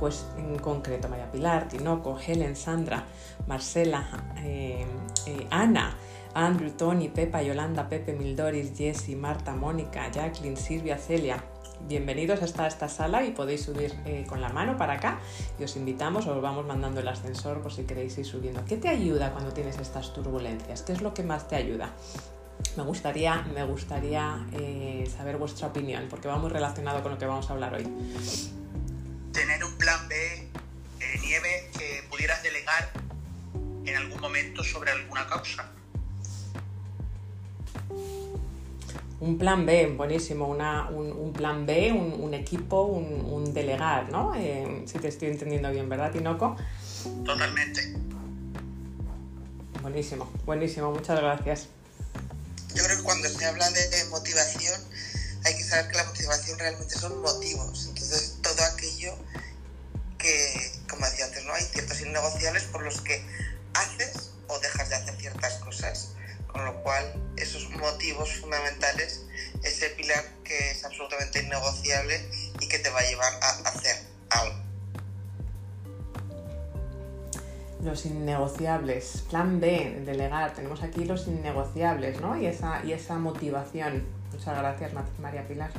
concreto? 0.59 1.09
María 1.09 1.31
Pilar, 1.31 1.69
Tinoco, 1.69 2.19
Helen, 2.19 2.57
Sandra, 2.57 3.05
Marcela, 3.47 4.07
eh, 4.39 4.85
eh, 5.27 5.47
Ana, 5.51 5.97
Andrew, 6.37 6.71
Tony, 6.71 7.09
Pepa, 7.09 7.41
Yolanda, 7.41 7.89
Pepe, 7.89 8.13
Mildoris, 8.13 8.77
Jessie, 8.77 9.17
Marta, 9.17 9.55
Mónica, 9.55 10.11
Jacqueline, 10.13 10.59
Silvia, 10.59 10.99
Celia, 10.99 11.43
bienvenidos 11.89 12.43
hasta 12.43 12.67
esta 12.67 12.91
sala 12.91 13.25
y 13.25 13.31
podéis 13.31 13.65
subir 13.65 13.95
eh, 14.05 14.27
con 14.29 14.43
la 14.43 14.51
mano 14.51 14.77
para 14.77 14.93
acá 14.93 15.19
y 15.59 15.65
os 15.65 15.77
invitamos, 15.77 16.27
os 16.27 16.43
vamos 16.43 16.67
mandando 16.67 17.01
el 17.01 17.09
ascensor 17.09 17.63
por 17.63 17.73
si 17.73 17.85
queréis 17.85 18.19
ir 18.19 18.27
subiendo. 18.27 18.63
¿Qué 18.67 18.77
te 18.77 18.91
ayuda 18.91 19.33
cuando 19.33 19.55
tienes 19.55 19.79
estas 19.79 20.13
turbulencias? 20.13 20.83
¿Qué 20.83 20.93
es 20.93 21.01
lo 21.01 21.15
que 21.15 21.23
más 21.23 21.49
te 21.49 21.57
ayuda? 21.57 21.91
Me 22.77 22.83
gustaría, 22.83 23.41
me 23.55 23.65
gustaría 23.65 24.47
eh, 24.53 25.11
saber 25.17 25.39
vuestra 25.39 25.69
opinión 25.69 26.07
porque 26.11 26.29
va 26.29 26.37
muy 26.37 26.51
relacionado 26.51 27.03
con 27.03 27.13
lo 27.13 27.19
que 27.19 27.25
vamos 27.25 27.49
a 27.49 27.55
hablar 27.55 27.73
hoy. 27.73 27.89
Tener 29.33 29.65
un 29.65 29.75
plan 29.79 30.07
B, 30.07 30.17
eh, 31.01 31.19
Nieve, 31.23 31.71
que 31.79 32.05
pudieras 32.11 32.43
delegar 32.43 32.91
en 33.87 33.97
algún 33.97 34.21
momento 34.21 34.63
sobre 34.63 34.91
alguna 34.91 35.27
causa 35.27 35.73
Un 39.19 39.39
plan 39.39 39.65
B, 39.65 39.95
buenísimo, 39.97 40.47
un, 40.49 41.33
plan 41.33 41.65
B, 41.65 41.93
un, 41.93 42.35
equipo, 42.35 42.83
un, 42.83 43.55
delegar, 43.55 44.11
¿no? 44.11 44.35
Eh, 44.35 44.83
si 44.87 44.99
te 44.99 45.09
estoy 45.09 45.29
entendiendo 45.29 45.71
bien, 45.71 45.89
¿verdad, 45.89 46.13
Tinoco? 46.13 46.57
Totalmente. 47.25 47.95
Buenísimo, 49.81 50.31
buenísimo, 50.45 50.91
muchas 50.91 51.19
gracias. 51.19 51.69
Yo 52.75 52.85
creo 52.85 52.99
que 52.99 53.05
cuando 53.05 53.29
se 53.29 53.47
habla 53.47 53.71
de 53.71 54.05
motivación, 54.11 54.79
hay 55.47 55.57
que 55.57 55.63
saber 55.63 55.89
que 55.89 55.97
la 55.97 56.05
motivación 56.05 56.59
realmente 56.59 56.99
son 56.99 57.23
motivos. 57.23 57.87
Entonces, 57.89 58.39
todo 58.43 58.65
aquello 58.65 59.15
que, 60.19 60.73
como 60.91 61.07
decía 61.07 61.27
antes, 61.27 61.45
¿no? 61.45 61.55
hay 61.55 61.63
ciertos 61.63 62.01
innegociables 62.01 62.65
por 62.65 62.83
los 62.83 63.01
que 63.01 63.25
haces 63.75 64.33
o 64.49 64.59
dejas 64.59 64.91
de 64.91 64.97
hacer 64.97 65.17
ciertas 65.17 65.55
cosas 65.55 66.16
con 66.57 66.65
lo 66.65 66.83
cual 66.83 67.05
esos 67.37 67.69
motivos 67.71 68.33
fundamentales, 68.41 69.27
ese 69.63 69.91
pilar 69.91 70.25
que 70.43 70.71
es 70.71 70.85
absolutamente 70.87 71.43
innegociable 71.43 72.19
y 72.61 72.69
que 72.69 72.79
te 72.79 72.89
va 72.89 73.01
a 73.01 73.03
llevar 73.03 73.33
a 73.43 73.69
hacer 73.69 73.97
algo. 74.31 74.57
Los 77.83 78.07
innegociables, 78.07 79.25
plan 79.29 79.61
B, 79.61 80.03
delegar, 80.07 80.55
tenemos 80.55 80.83
aquí 80.83 81.05
los 81.05 81.27
innegociables, 81.27 82.21
¿no? 82.23 82.39
Y 82.39 82.47
esa, 82.47 82.83
y 82.85 82.93
esa 82.93 83.19
motivación. 83.19 84.07
Muchas 84.33 84.57
gracias, 84.57 84.93
María 85.21 85.47
Pilar. 85.47 85.71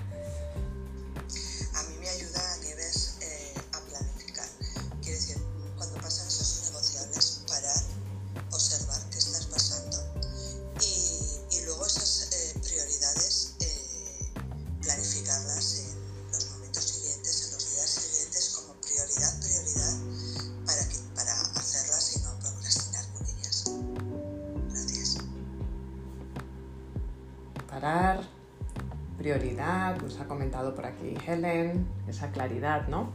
Helen, 31.28 31.86
esa 32.08 32.32
claridad, 32.32 32.88
¿no? 32.88 33.12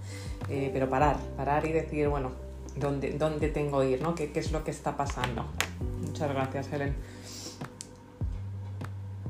Eh, 0.49 0.71
pero 0.73 0.89
parar, 0.89 1.19
parar 1.37 1.65
y 1.67 1.73
decir, 1.73 2.09
bueno, 2.09 2.33
¿dónde, 2.77 3.13
dónde 3.13 3.49
tengo 3.49 3.81
que 3.81 3.91
ir, 3.91 4.03
¿no? 4.03 4.15
¿Qué, 4.15 4.31
es 4.35 4.53
lo 4.53 4.63
que 4.63 4.71
está 4.71 4.97
pasando? 4.97 5.47
Muchas 6.07 6.29
gracias, 6.29 6.67
Helen. 6.71 6.95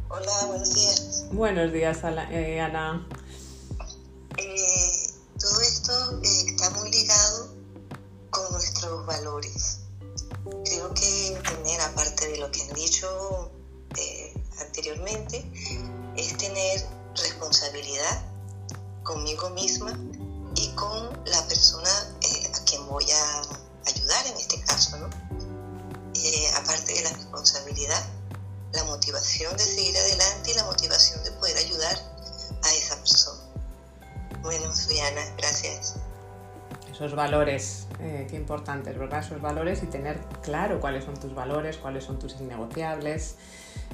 Hola, 0.08 0.46
buenos 0.46 0.74
días. 0.74 1.26
Buenos 1.32 1.72
días, 1.72 2.00
eh, 2.30 2.60
Ana. 2.60 3.06
Eh, 4.36 5.10
todo 5.38 5.60
esto 5.60 6.20
está 6.22 6.70
muy 6.70 6.90
ligado 6.90 7.54
con 8.30 8.52
nuestros 8.52 9.06
valores. 9.06 9.80
Creo 10.64 10.92
que 10.92 11.38
tener, 11.48 11.80
aparte 11.80 12.28
de 12.28 12.38
lo 12.38 12.50
que 12.50 12.62
han 12.62 12.74
dicho 12.74 13.52
anteriormente, 14.60 15.44
es 16.16 16.36
tener 16.36 16.80
responsabilidad 17.14 18.31
conmigo 19.02 19.50
misma 19.50 19.98
y 20.54 20.68
con 20.74 21.10
la 21.26 21.42
persona 21.48 21.90
eh, 22.20 22.52
a 22.54 22.64
quien 22.64 22.86
voy 22.86 23.04
a 23.10 23.42
ayudar 23.86 24.26
en 24.26 24.36
este 24.36 24.60
caso, 24.62 24.98
¿no? 24.98 25.08
Eh, 26.14 26.50
aparte 26.54 26.94
de 26.94 27.02
la 27.02 27.10
responsabilidad, 27.10 28.02
la 28.72 28.84
motivación 28.84 29.56
de 29.56 29.64
seguir 29.64 29.96
adelante 29.96 30.52
y 30.52 30.54
la 30.54 30.64
motivación 30.64 31.22
de 31.24 31.32
poder 31.32 31.56
ayudar 31.56 31.96
a 32.62 32.74
esa 32.74 32.96
persona. 32.96 33.40
Bueno, 34.42 34.74
soy 34.74 34.98
Ana, 34.98 35.22
gracias. 35.36 35.96
Esos 36.90 37.14
valores, 37.14 37.86
eh, 38.00 38.26
qué 38.28 38.36
importantes, 38.36 38.98
¿verdad? 38.98 39.24
Esos 39.24 39.40
valores 39.40 39.82
y 39.82 39.86
tener 39.86 40.20
claro 40.42 40.80
cuáles 40.80 41.04
son 41.04 41.16
tus 41.16 41.34
valores, 41.34 41.78
cuáles 41.78 42.04
son 42.04 42.18
tus 42.18 42.34
innegociables, 42.40 43.36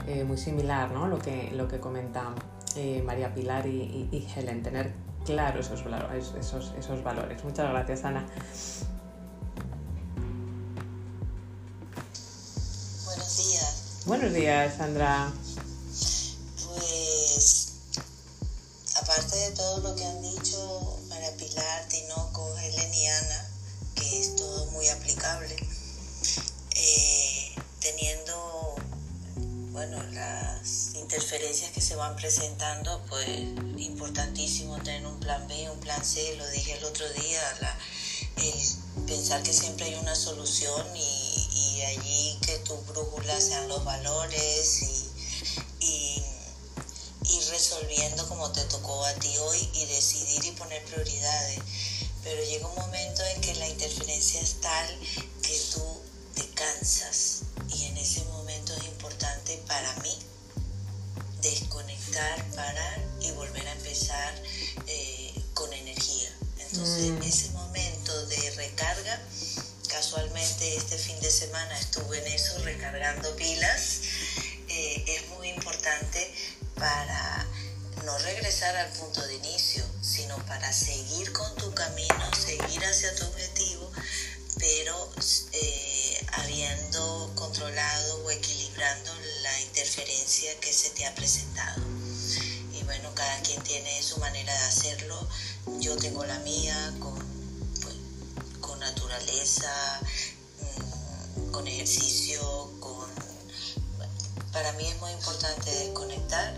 eh, 0.07 0.25
muy 0.25 0.37
similar 0.37 0.91
¿no? 0.91 1.07
lo, 1.07 1.19
que, 1.19 1.51
lo 1.53 1.69
que 1.69 1.81
eh, 2.77 3.03
María 3.05 3.35
Pilar 3.35 3.67
y, 3.67 4.27
Helen, 4.35 4.63
tener 4.63 4.93
claro 5.25 5.61
esos, 5.61 5.83
esos, 6.39 6.75
esos 6.79 7.03
valores. 7.03 7.43
Muchas 7.45 7.71
gracias, 7.71 8.05
Ana. 8.05 8.27
Buenos 13.05 13.37
días. 13.37 14.03
Buenos 14.07 14.33
días, 14.33 14.77
Sandra. 14.77 15.33
Pues, 16.67 17.73
aparte 19.03 19.37
de 19.37 19.51
todo 19.53 19.81
lo 19.81 19.95
que 19.95 20.05
han 20.05 20.23
dicho 20.23 20.99
María 21.09 21.37
Pilar, 21.37 21.89
Tinoco, 21.89 22.57
Helen 22.59 22.95
y 22.95 23.07
Ana, 23.07 23.47
que 23.95 24.21
es 24.21 24.37
todo 24.37 24.67
muy 24.73 24.89
aplicable, 24.89 25.57
se 31.21 31.97
van 31.97 32.15
presentando, 32.15 33.03
pues 33.09 33.27
importantísimo 33.77 34.77
tener 34.83 35.05
un 35.05 35.19
plan 35.19 35.47
B, 35.49 35.69
un 35.71 35.81
plan 35.81 36.05
C, 36.05 36.37
lo 36.37 36.49
dije 36.51 36.75
el 36.75 36.85
otro 36.85 37.09
día, 37.13 37.41
el 38.37 39.05
pensar 39.07 39.43
que 39.43 39.53
siempre 39.53 39.87
hay 39.87 39.95
una 39.97 40.15
solución 40.15 40.87
y, 40.97 41.83
allí 41.83 42.39
que 42.45 42.59
tu 42.59 42.77
brújula 42.83 43.41
sean 43.41 43.69
los 43.69 43.85
valores 43.85 44.83
y, 45.81 46.23
y 47.23 47.41
resolviendo 47.51 48.29
como 48.29 48.51
te 48.53 48.63
tocó 48.65 49.05
a 49.05 49.15
ti 49.15 49.35
hoy 49.39 49.71
y 49.75 49.87
decidir 49.87 50.45
y 50.45 50.51
poner 50.53 50.85
prioridades. 50.85 51.61
Pero 52.25 52.45
llega 52.45 52.67
un 52.67 52.75
momento 52.75 53.23
en 53.25 53.41
que 53.41 53.55
la 53.55 53.69
interferencia 53.69 54.41
es 54.41 54.61
tal 54.61 54.99
que 55.43 55.59
tú 55.73 55.83
te 56.35 56.49
cansas 56.51 57.43
desconectar, 62.19 62.45
parar 62.55 63.01
y 63.21 63.31
volver 63.33 63.67
a 63.67 63.73
empezar 63.73 64.35
eh, 64.87 65.35
con 65.55 65.73
energía. 65.73 66.31
Entonces, 66.59 67.05
en 67.05 67.19
mm. 67.19 67.23
ese 67.23 67.51
momento 67.51 68.27
de 68.27 68.51
recarga, 68.53 69.21
casualmente 69.89 70.77
este 70.77 70.99
fin 70.99 71.19
de 71.21 71.31
semana 71.31 71.79
estuve 71.79 72.19
en 72.19 72.33
eso, 72.33 72.59
recargando 72.65 73.35
pilas, 73.37 74.01
eh, 74.69 75.05
es 75.07 75.29
muy 75.31 75.49
importante 75.49 76.33
para 76.75 77.47
no 78.05 78.19
regresar 78.19 78.77
al 78.77 78.91
punto 78.93 79.27
de 79.27 79.37
inicio, 79.37 79.85
sino 80.03 80.37
para 80.47 80.73
seguir 80.73 81.33
con 81.33 81.55
tu 81.57 81.73
camino, 81.75 82.31
seguir 82.35 82.85
hacia 82.85 83.15
tu 83.17 83.27
objetivo, 83.27 83.91
pero 84.59 85.11
eh, 85.53 86.27
habiendo 86.33 87.33
controlado 87.35 88.25
o 88.25 88.31
equilibrando 88.31 89.13
la 89.43 89.61
interferencia 89.61 90.59
que 90.61 90.73
se 90.73 90.91
te 90.91 91.07
ha 91.07 91.15
presentado. 91.15 91.88
Bueno, 92.89 93.11
cada 93.15 93.39
quien 93.43 93.63
tiene 93.65 94.03
su 94.03 94.19
manera 94.19 94.51
de 94.51 94.65
hacerlo. 94.65 95.15
Yo 95.79 95.95
tengo 95.99 96.25
la 96.25 96.39
mía 96.39 96.91
con, 96.99 97.19
pues, 97.83 97.97
con 98.63 98.81
naturaleza, 98.81 100.01
mm, 100.63 101.51
con 101.51 101.69
ejercicio, 101.69 102.41
con... 102.81 103.07
Para 104.55 104.73
mí 104.73 104.87
es 104.87 104.99
muy 105.03 105.11
importante 105.13 105.71
desconectar, 105.71 106.55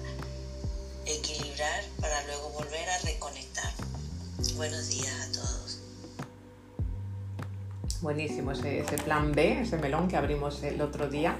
equilibrar 1.04 1.84
para 2.00 2.25
luego 2.26 2.50
volver 2.50 2.88
a 2.88 2.99
reconectar. 3.00 3.72
Buenos 4.54 4.88
días 4.88 5.12
a 5.12 5.32
todos. 5.32 5.78
Buenísimo 8.02 8.52
ese, 8.52 8.84
plan 9.04 9.32
B, 9.32 9.62
ese 9.62 9.78
melón 9.78 10.06
que 10.06 10.16
abrimos 10.16 10.62
el 10.62 10.80
otro 10.80 11.08
día 11.08 11.37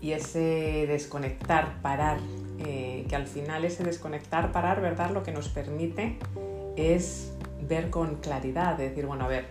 y 0.00 0.12
ese 0.12 0.86
desconectar, 0.88 1.82
parar, 1.82 2.18
eh, 2.58 3.06
que 3.08 3.16
al 3.16 3.26
final 3.26 3.64
ese 3.64 3.84
desconectar, 3.84 4.52
parar, 4.52 4.80
¿verdad? 4.80 5.10
Lo 5.10 5.22
que 5.22 5.32
nos 5.32 5.48
permite 5.48 6.18
es 6.76 7.32
ver 7.68 7.90
con 7.90 8.16
claridad, 8.16 8.76
decir, 8.76 9.06
bueno, 9.06 9.24
a 9.24 9.28
ver, 9.28 9.46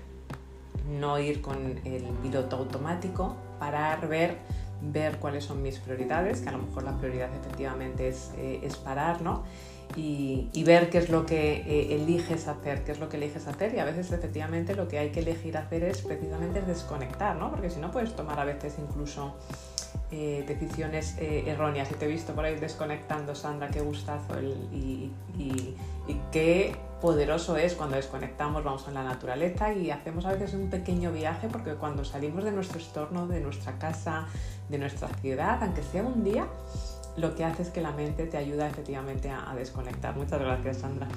no 0.99 1.19
ir 1.19 1.41
con 1.41 1.79
el 1.85 2.03
piloto 2.21 2.57
automático, 2.57 3.35
parar, 3.59 4.07
ver, 4.07 4.37
ver 4.81 5.17
cuáles 5.17 5.45
son 5.45 5.61
mis 5.61 5.79
prioridades, 5.79 6.41
que 6.41 6.49
a 6.49 6.51
lo 6.51 6.59
mejor 6.59 6.83
la 6.83 6.97
prioridad 6.97 7.29
efectivamente 7.33 8.09
es, 8.09 8.31
eh, 8.37 8.61
es 8.63 8.75
parar, 8.77 9.21
¿no? 9.21 9.43
y, 9.95 10.63
ver 10.63 10.89
qué 10.89 10.99
es 10.99 11.09
lo 11.09 11.25
que 11.25 11.53
eh, 11.53 11.95
eliges 11.95 12.47
hacer, 12.47 12.83
qué 12.83 12.91
es 12.91 12.99
lo 12.99 13.09
que 13.09 13.17
eliges 13.17 13.47
hacer 13.47 13.73
y 13.73 13.79
a 13.79 13.85
veces 13.85 14.11
efectivamente 14.11 14.75
lo 14.75 14.87
que 14.87 14.99
hay 14.99 15.09
que 15.09 15.19
elegir 15.19 15.57
hacer 15.57 15.83
es 15.83 16.01
precisamente 16.01 16.61
desconectar, 16.61 17.35
¿no? 17.35 17.49
Porque 17.49 17.69
si 17.69 17.79
no 17.79 17.91
puedes 17.91 18.15
tomar 18.15 18.39
a 18.39 18.45
veces 18.45 18.75
incluso 18.79 19.35
eh, 20.11 20.43
decisiones 20.47 21.15
eh, 21.17 21.43
erróneas. 21.47 21.89
Y 21.91 21.95
te 21.95 22.05
he 22.05 22.07
visto 22.07 22.33
por 22.33 22.45
ahí 22.45 22.55
desconectando, 22.55 23.35
Sandra, 23.35 23.69
qué 23.69 23.81
gustazo 23.81 24.41
y, 24.41 25.11
y, 25.37 25.75
qué 26.31 26.75
poderoso 27.01 27.55
es 27.55 27.73
cuando 27.73 27.95
desconectamos, 27.95 28.63
vamos 28.63 28.87
a 28.87 28.91
la 28.91 29.03
naturaleza 29.03 29.73
y 29.73 29.91
hacemos 29.91 30.25
a 30.25 30.33
veces 30.33 30.53
un 30.53 30.69
pequeño 30.69 31.11
viaje 31.11 31.47
porque 31.49 31.73
cuando 31.75 32.03
salimos 32.05 32.43
de 32.43 32.51
nuestro 32.51 32.79
entorno, 32.79 33.27
de 33.27 33.39
nuestra 33.39 33.77
casa, 33.79 34.27
de 34.69 34.77
nuestra 34.77 35.07
ciudad, 35.19 35.63
aunque 35.63 35.83
sea 35.83 36.03
un 36.03 36.23
día, 36.23 36.47
lo 37.17 37.35
que 37.35 37.43
hace 37.43 37.63
es 37.63 37.69
que 37.69 37.81
la 37.81 37.91
mente 37.91 38.25
te 38.27 38.37
ayuda 38.37 38.67
efectivamente 38.67 39.29
a, 39.29 39.53
desconectar. 39.55 40.15
Muchas 40.15 40.39
gracias, 40.39 40.77
Sandra. 40.77 41.07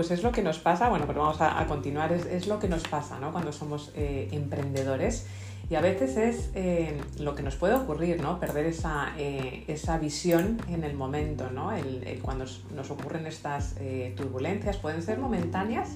Pues 0.00 0.12
es 0.12 0.22
lo 0.22 0.32
que 0.32 0.42
nos 0.42 0.58
pasa, 0.58 0.88
bueno, 0.88 1.04
pues 1.04 1.18
vamos 1.18 1.42
a, 1.42 1.66
continuar, 1.66 2.10
es, 2.10 2.46
lo 2.46 2.58
que 2.58 2.68
nos 2.68 2.82
pasa 2.84 3.20
¿no? 3.20 3.32
cuando 3.32 3.52
somos 3.52 3.92
eh, 3.94 4.30
emprendedores 4.32 5.26
y 5.70 5.76
a 5.76 5.80
veces 5.80 6.16
es 6.16 6.50
eh, 6.54 7.00
lo 7.18 7.34
que 7.34 7.42
nos 7.42 7.54
puede 7.54 7.74
ocurrir, 7.74 8.20
¿no? 8.20 8.40
Perder 8.40 8.66
esa, 8.66 9.14
eh, 9.16 9.64
esa 9.68 9.98
visión 9.98 10.60
en 10.68 10.84
el 10.84 10.94
momento, 10.94 11.48
¿no? 11.50 11.70
cuando 12.22 12.44
nos 12.74 12.90
ocurren 12.90 13.26
estas 13.26 13.76
turbulencias, 14.16 14.76
pueden 14.76 15.02
ser 15.02 15.18
momentáneas 15.18 15.90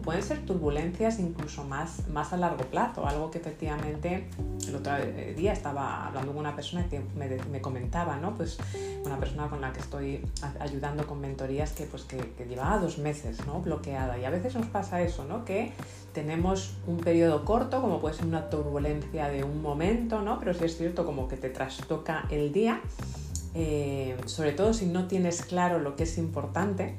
pueden 0.00 0.22
ser 0.22 0.44
turbulencias 0.44 1.18
incluso 1.18 1.64
más, 1.64 2.08
más 2.08 2.32
a 2.32 2.36
largo 2.36 2.64
plazo, 2.64 3.06
algo 3.06 3.30
que 3.30 3.38
efectivamente 3.38 4.28
el 4.66 4.74
otro 4.74 4.92
día 5.36 5.52
estaba 5.52 6.06
hablando 6.06 6.32
con 6.32 6.40
una 6.40 6.54
persona 6.54 6.88
que 6.88 7.00
me, 7.16 7.60
comentaba, 7.60 8.16
¿no? 8.16 8.34
Pues 8.34 8.58
una 9.04 9.18
persona 9.18 9.48
con 9.48 9.60
la 9.60 9.72
que 9.72 9.80
estoy 9.80 10.24
ayudando 10.58 11.06
con 11.06 11.20
mentorías 11.20 11.72
que, 11.72 11.84
pues, 11.84 12.04
que, 12.04 12.20
llevaba 12.48 12.78
dos 12.78 12.98
meses 12.98 13.46
¿no? 13.46 13.60
bloqueada 13.60 14.18
y 14.18 14.24
a 14.24 14.30
veces 14.30 14.54
nos 14.54 14.66
pasa 14.66 15.02
eso, 15.02 15.24
¿no? 15.24 15.44
Que 15.44 15.72
tenemos 16.12 16.74
un 16.86 16.98
periodo 16.98 17.44
corto, 17.44 17.80
como 17.80 18.00
puede 18.00 18.14
ser 18.16 18.26
una 18.26 18.50
turbulencia 18.50 19.28
de 19.28 19.44
un 19.44 19.62
momento, 19.62 20.22
¿no? 20.22 20.38
Pero 20.38 20.54
si 20.54 20.64
es 20.64 20.76
cierto 20.76 21.04
como 21.06 21.28
que 21.28 21.36
te 21.36 21.50
trastoca 21.50 22.26
el 22.30 22.52
día, 22.52 22.80
eh, 23.54 24.16
sobre 24.26 24.52
todo 24.52 24.74
si 24.74 24.86
no 24.86 25.06
tienes 25.06 25.42
claro 25.42 25.78
lo 25.78 25.96
que 25.96 26.04
es 26.04 26.18
importante, 26.18 26.94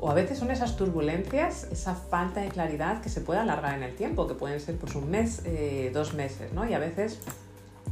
o 0.00 0.10
a 0.10 0.14
veces 0.14 0.38
son 0.38 0.50
esas 0.50 0.76
turbulencias, 0.76 1.64
esa 1.72 1.94
falta 1.94 2.40
de 2.40 2.48
claridad 2.48 3.00
que 3.00 3.08
se 3.08 3.20
puede 3.20 3.40
alargar 3.40 3.76
en 3.76 3.82
el 3.82 3.96
tiempo, 3.96 4.28
que 4.28 4.34
pueden 4.34 4.60
ser 4.60 4.76
pues 4.76 4.94
un 4.94 5.10
mes, 5.10 5.42
eh, 5.44 5.90
dos 5.92 6.14
meses, 6.14 6.52
¿no? 6.52 6.68
Y 6.68 6.74
a 6.74 6.78
veces 6.78 7.18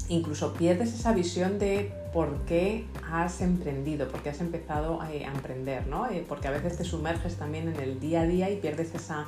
incluso 0.08 0.52
pierdes 0.52 0.94
esa 0.94 1.12
visión 1.12 1.58
de 1.58 1.92
por 2.12 2.44
qué 2.46 2.86
has 3.12 3.40
emprendido, 3.40 4.08
por 4.08 4.22
qué 4.22 4.30
has 4.30 4.40
empezado 4.40 5.00
a, 5.00 5.12
emprender, 5.12 5.86
¿no? 5.88 6.08
Eh, 6.08 6.24
porque 6.28 6.46
a 6.46 6.52
veces 6.52 6.76
te 6.76 6.84
sumerges 6.84 7.36
también 7.36 7.68
en 7.68 7.80
el 7.80 7.98
día 7.98 8.20
a 8.20 8.26
día 8.26 8.50
y 8.50 8.56
pierdes 8.56 8.94
esa, 8.94 9.26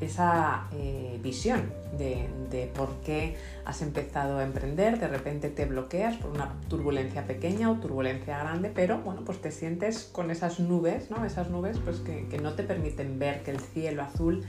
esa 0.00 0.68
eh, 0.72 1.18
visión 1.22 1.72
de, 1.96 2.70
por 2.74 2.88
qué 3.04 3.36
has 3.64 3.82
empezado 3.82 4.38
a 4.38 4.44
emprender, 4.44 4.98
de 4.98 5.08
repente 5.08 5.48
te 5.48 5.64
bloqueas 5.64 6.16
por 6.16 6.30
una 6.30 6.52
turbulencia 6.68 7.26
pequeña 7.26 7.70
o 7.70 7.76
turbulencia 7.76 8.38
grande, 8.38 8.70
pero 8.74 8.98
bueno, 8.98 9.22
pues 9.24 9.40
te 9.40 9.50
sientes 9.50 10.08
con 10.12 10.30
esas 10.30 10.60
nubes, 10.60 11.10
¿no? 11.10 11.24
Esas 11.24 11.50
nubes 11.50 11.78
pues 11.78 11.98
que, 12.00 12.38
no 12.42 12.54
te 12.54 12.62
permiten 12.62 13.18
ver 13.18 13.42
que 13.42 13.50
el 13.50 13.60
cielo 13.60 14.02
azul 14.02 14.44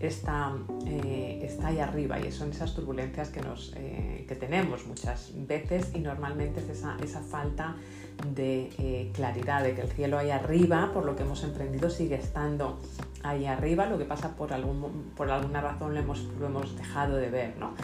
está, 0.00 0.54
eh, 0.86 1.40
está 1.42 1.68
ahí 1.68 1.78
arriba 1.78 2.18
y 2.18 2.32
son 2.32 2.50
esas 2.50 2.74
turbulencias 2.74 3.28
que, 3.28 3.42
nos, 3.42 3.74
eh, 3.76 4.24
que 4.26 4.34
tenemos 4.34 4.86
muchas 4.86 5.32
veces 5.46 5.90
y 5.94 5.98
normalmente 5.98 6.60
es 6.60 6.70
esa, 6.70 6.96
esa 7.04 7.20
falta 7.20 7.76
de 8.34 8.70
eh, 8.78 9.10
claridad, 9.14 9.62
de 9.62 9.74
que 9.74 9.82
el 9.82 9.88
cielo 9.88 10.18
ahí 10.18 10.30
arriba, 10.30 10.90
por 10.94 11.04
lo 11.04 11.16
que 11.16 11.22
hemos 11.22 11.44
emprendido, 11.44 11.90
sigue 11.90 12.14
estando 12.14 12.80
ahí 13.22 13.44
arriba, 13.44 13.86
lo 13.86 13.98
que 13.98 14.06
pasa 14.06 14.34
por, 14.36 14.54
algún, 14.54 15.12
por 15.14 15.30
alguna 15.30 15.60
razón 15.60 15.94
lo 15.94 16.00
hemos, 16.00 16.24
lo 16.38 16.46
hemos 16.46 16.76
dejado 16.76 17.16
de 17.16 17.30
ver. 17.30 17.54
¿no? 17.58 17.74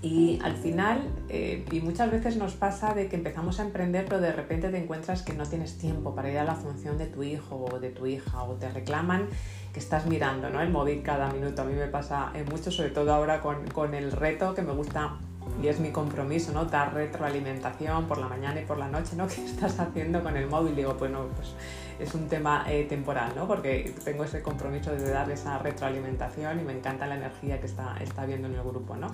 Y 0.00 0.38
al 0.44 0.54
final, 0.56 1.00
y 1.28 1.80
muchas 1.80 2.10
veces 2.12 2.36
nos 2.36 2.52
pasa 2.52 2.94
de 2.94 3.08
que 3.08 3.16
empezamos 3.16 3.58
a 3.58 3.64
emprender, 3.64 4.04
pero 4.04 4.20
de 4.20 4.30
repente 4.30 4.68
te 4.68 4.78
encuentras 4.78 5.22
que 5.22 5.32
no 5.32 5.44
tienes 5.44 5.76
tiempo 5.76 6.14
para 6.14 6.30
ir 6.30 6.38
a 6.38 6.44
la 6.44 6.54
función 6.54 6.98
de 6.98 7.06
tu 7.06 7.24
hijo 7.24 7.66
o 7.72 7.80
de 7.80 7.90
tu 7.90 8.06
hija, 8.06 8.44
o 8.44 8.54
te 8.54 8.68
reclaman 8.68 9.26
que 9.72 9.80
estás 9.80 10.06
mirando 10.06 10.50
¿no? 10.50 10.60
el 10.60 10.70
móvil 10.70 11.02
cada 11.02 11.30
minuto. 11.30 11.62
A 11.62 11.64
mí 11.64 11.74
me 11.74 11.86
pasa 11.86 12.30
eh, 12.34 12.44
mucho, 12.48 12.70
sobre 12.70 12.90
todo 12.90 13.12
ahora 13.12 13.40
con, 13.40 13.66
con 13.68 13.94
el 13.94 14.12
reto 14.12 14.54
que 14.54 14.62
me 14.62 14.72
gusta 14.72 15.18
y 15.62 15.68
es 15.68 15.80
mi 15.80 15.90
compromiso, 15.90 16.52
¿no? 16.52 16.66
Dar 16.66 16.94
retroalimentación 16.94 18.06
por 18.06 18.18
la 18.18 18.28
mañana 18.28 18.60
y 18.60 18.64
por 18.64 18.78
la 18.78 18.88
noche, 18.88 19.16
¿no? 19.16 19.26
¿Qué 19.28 19.44
estás 19.44 19.78
haciendo 19.80 20.22
con 20.22 20.36
el 20.36 20.46
móvil? 20.46 20.76
Digo, 20.76 20.94
bueno, 20.94 21.26
pues 21.34 21.54
es 21.98 22.14
un 22.14 22.28
tema 22.28 22.64
eh, 22.68 22.84
temporal, 22.84 23.32
¿no? 23.34 23.46
Porque 23.46 23.94
tengo 24.04 24.24
ese 24.24 24.42
compromiso 24.42 24.92
de 24.92 25.10
dar 25.10 25.30
esa 25.30 25.58
retroalimentación 25.58 26.60
y 26.60 26.62
me 26.62 26.72
encanta 26.72 27.06
la 27.06 27.16
energía 27.16 27.60
que 27.60 27.66
está, 27.66 27.96
está 28.00 28.24
viendo 28.24 28.48
en 28.48 28.54
el 28.54 28.62
grupo, 28.62 28.96
¿no? 28.96 29.08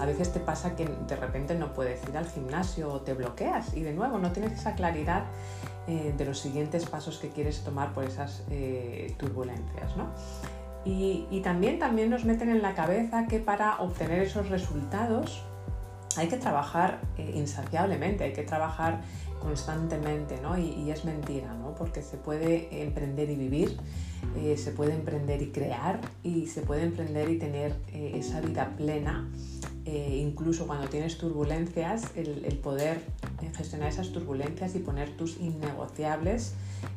A 0.00 0.06
veces 0.06 0.32
te 0.32 0.40
pasa 0.40 0.74
que 0.74 0.86
de 0.86 1.16
repente 1.16 1.54
no 1.54 1.72
puedes 1.72 2.02
ir 2.08 2.16
al 2.16 2.28
gimnasio 2.28 2.92
o 2.92 3.00
te 3.00 3.14
bloqueas 3.14 3.74
y 3.74 3.82
de 3.82 3.92
nuevo 3.92 4.18
no 4.18 4.32
tienes 4.32 4.52
esa 4.52 4.74
claridad 4.74 5.24
eh, 5.86 6.14
de 6.16 6.24
los 6.24 6.40
siguientes 6.40 6.86
pasos 6.86 7.18
que 7.18 7.28
quieres 7.28 7.62
tomar 7.62 7.92
por 7.92 8.04
esas 8.04 8.42
eh, 8.50 9.14
turbulencias, 9.18 9.96
¿no? 9.96 10.08
Y, 10.86 11.40
también, 11.42 11.78
también 11.78 12.10
nos 12.10 12.26
meten 12.26 12.50
en 12.50 12.60
la 12.60 12.74
cabeza 12.74 13.26
que 13.26 13.38
para 13.38 13.80
obtener 13.80 14.20
esos 14.20 14.50
resultados 14.50 15.42
hay 16.18 16.28
que 16.28 16.36
trabajar 16.36 17.00
insaciablemente, 17.16 18.24
hay 18.24 18.34
que 18.34 18.42
trabajar 18.42 19.00
constantemente, 19.44 20.40
¿no? 20.40 20.58
Y, 20.58 20.90
es 20.90 21.04
mentira, 21.04 21.52
¿no? 21.54 21.74
Porque 21.74 22.02
se 22.02 22.16
puede 22.16 22.82
emprender 22.82 23.28
y 23.30 23.36
vivir 23.36 23.76
eh, 24.36 24.56
se 24.56 24.72
puede 24.72 24.94
emprender 24.94 25.42
y 25.42 25.50
crear 25.50 26.00
y 26.22 26.46
se 26.46 26.62
puede 26.62 26.82
emprender 26.82 27.28
y 27.28 27.38
tener 27.38 27.76
eh, 27.92 28.12
esa 28.16 28.40
vida 28.40 28.74
plena, 28.76 29.28
eh, 29.84 30.18
incluso 30.20 30.66
cuando 30.66 30.88
tienes 30.88 31.18
turbulencias, 31.18 32.10
el, 32.16 32.44
el, 32.44 32.56
poder 32.56 33.02
gestionar 33.54 33.90
esas 33.90 34.10
turbulencias 34.12 34.74
y 34.74 34.78
poner 34.78 35.16
tus 35.16 35.38
innegociables 35.38 36.54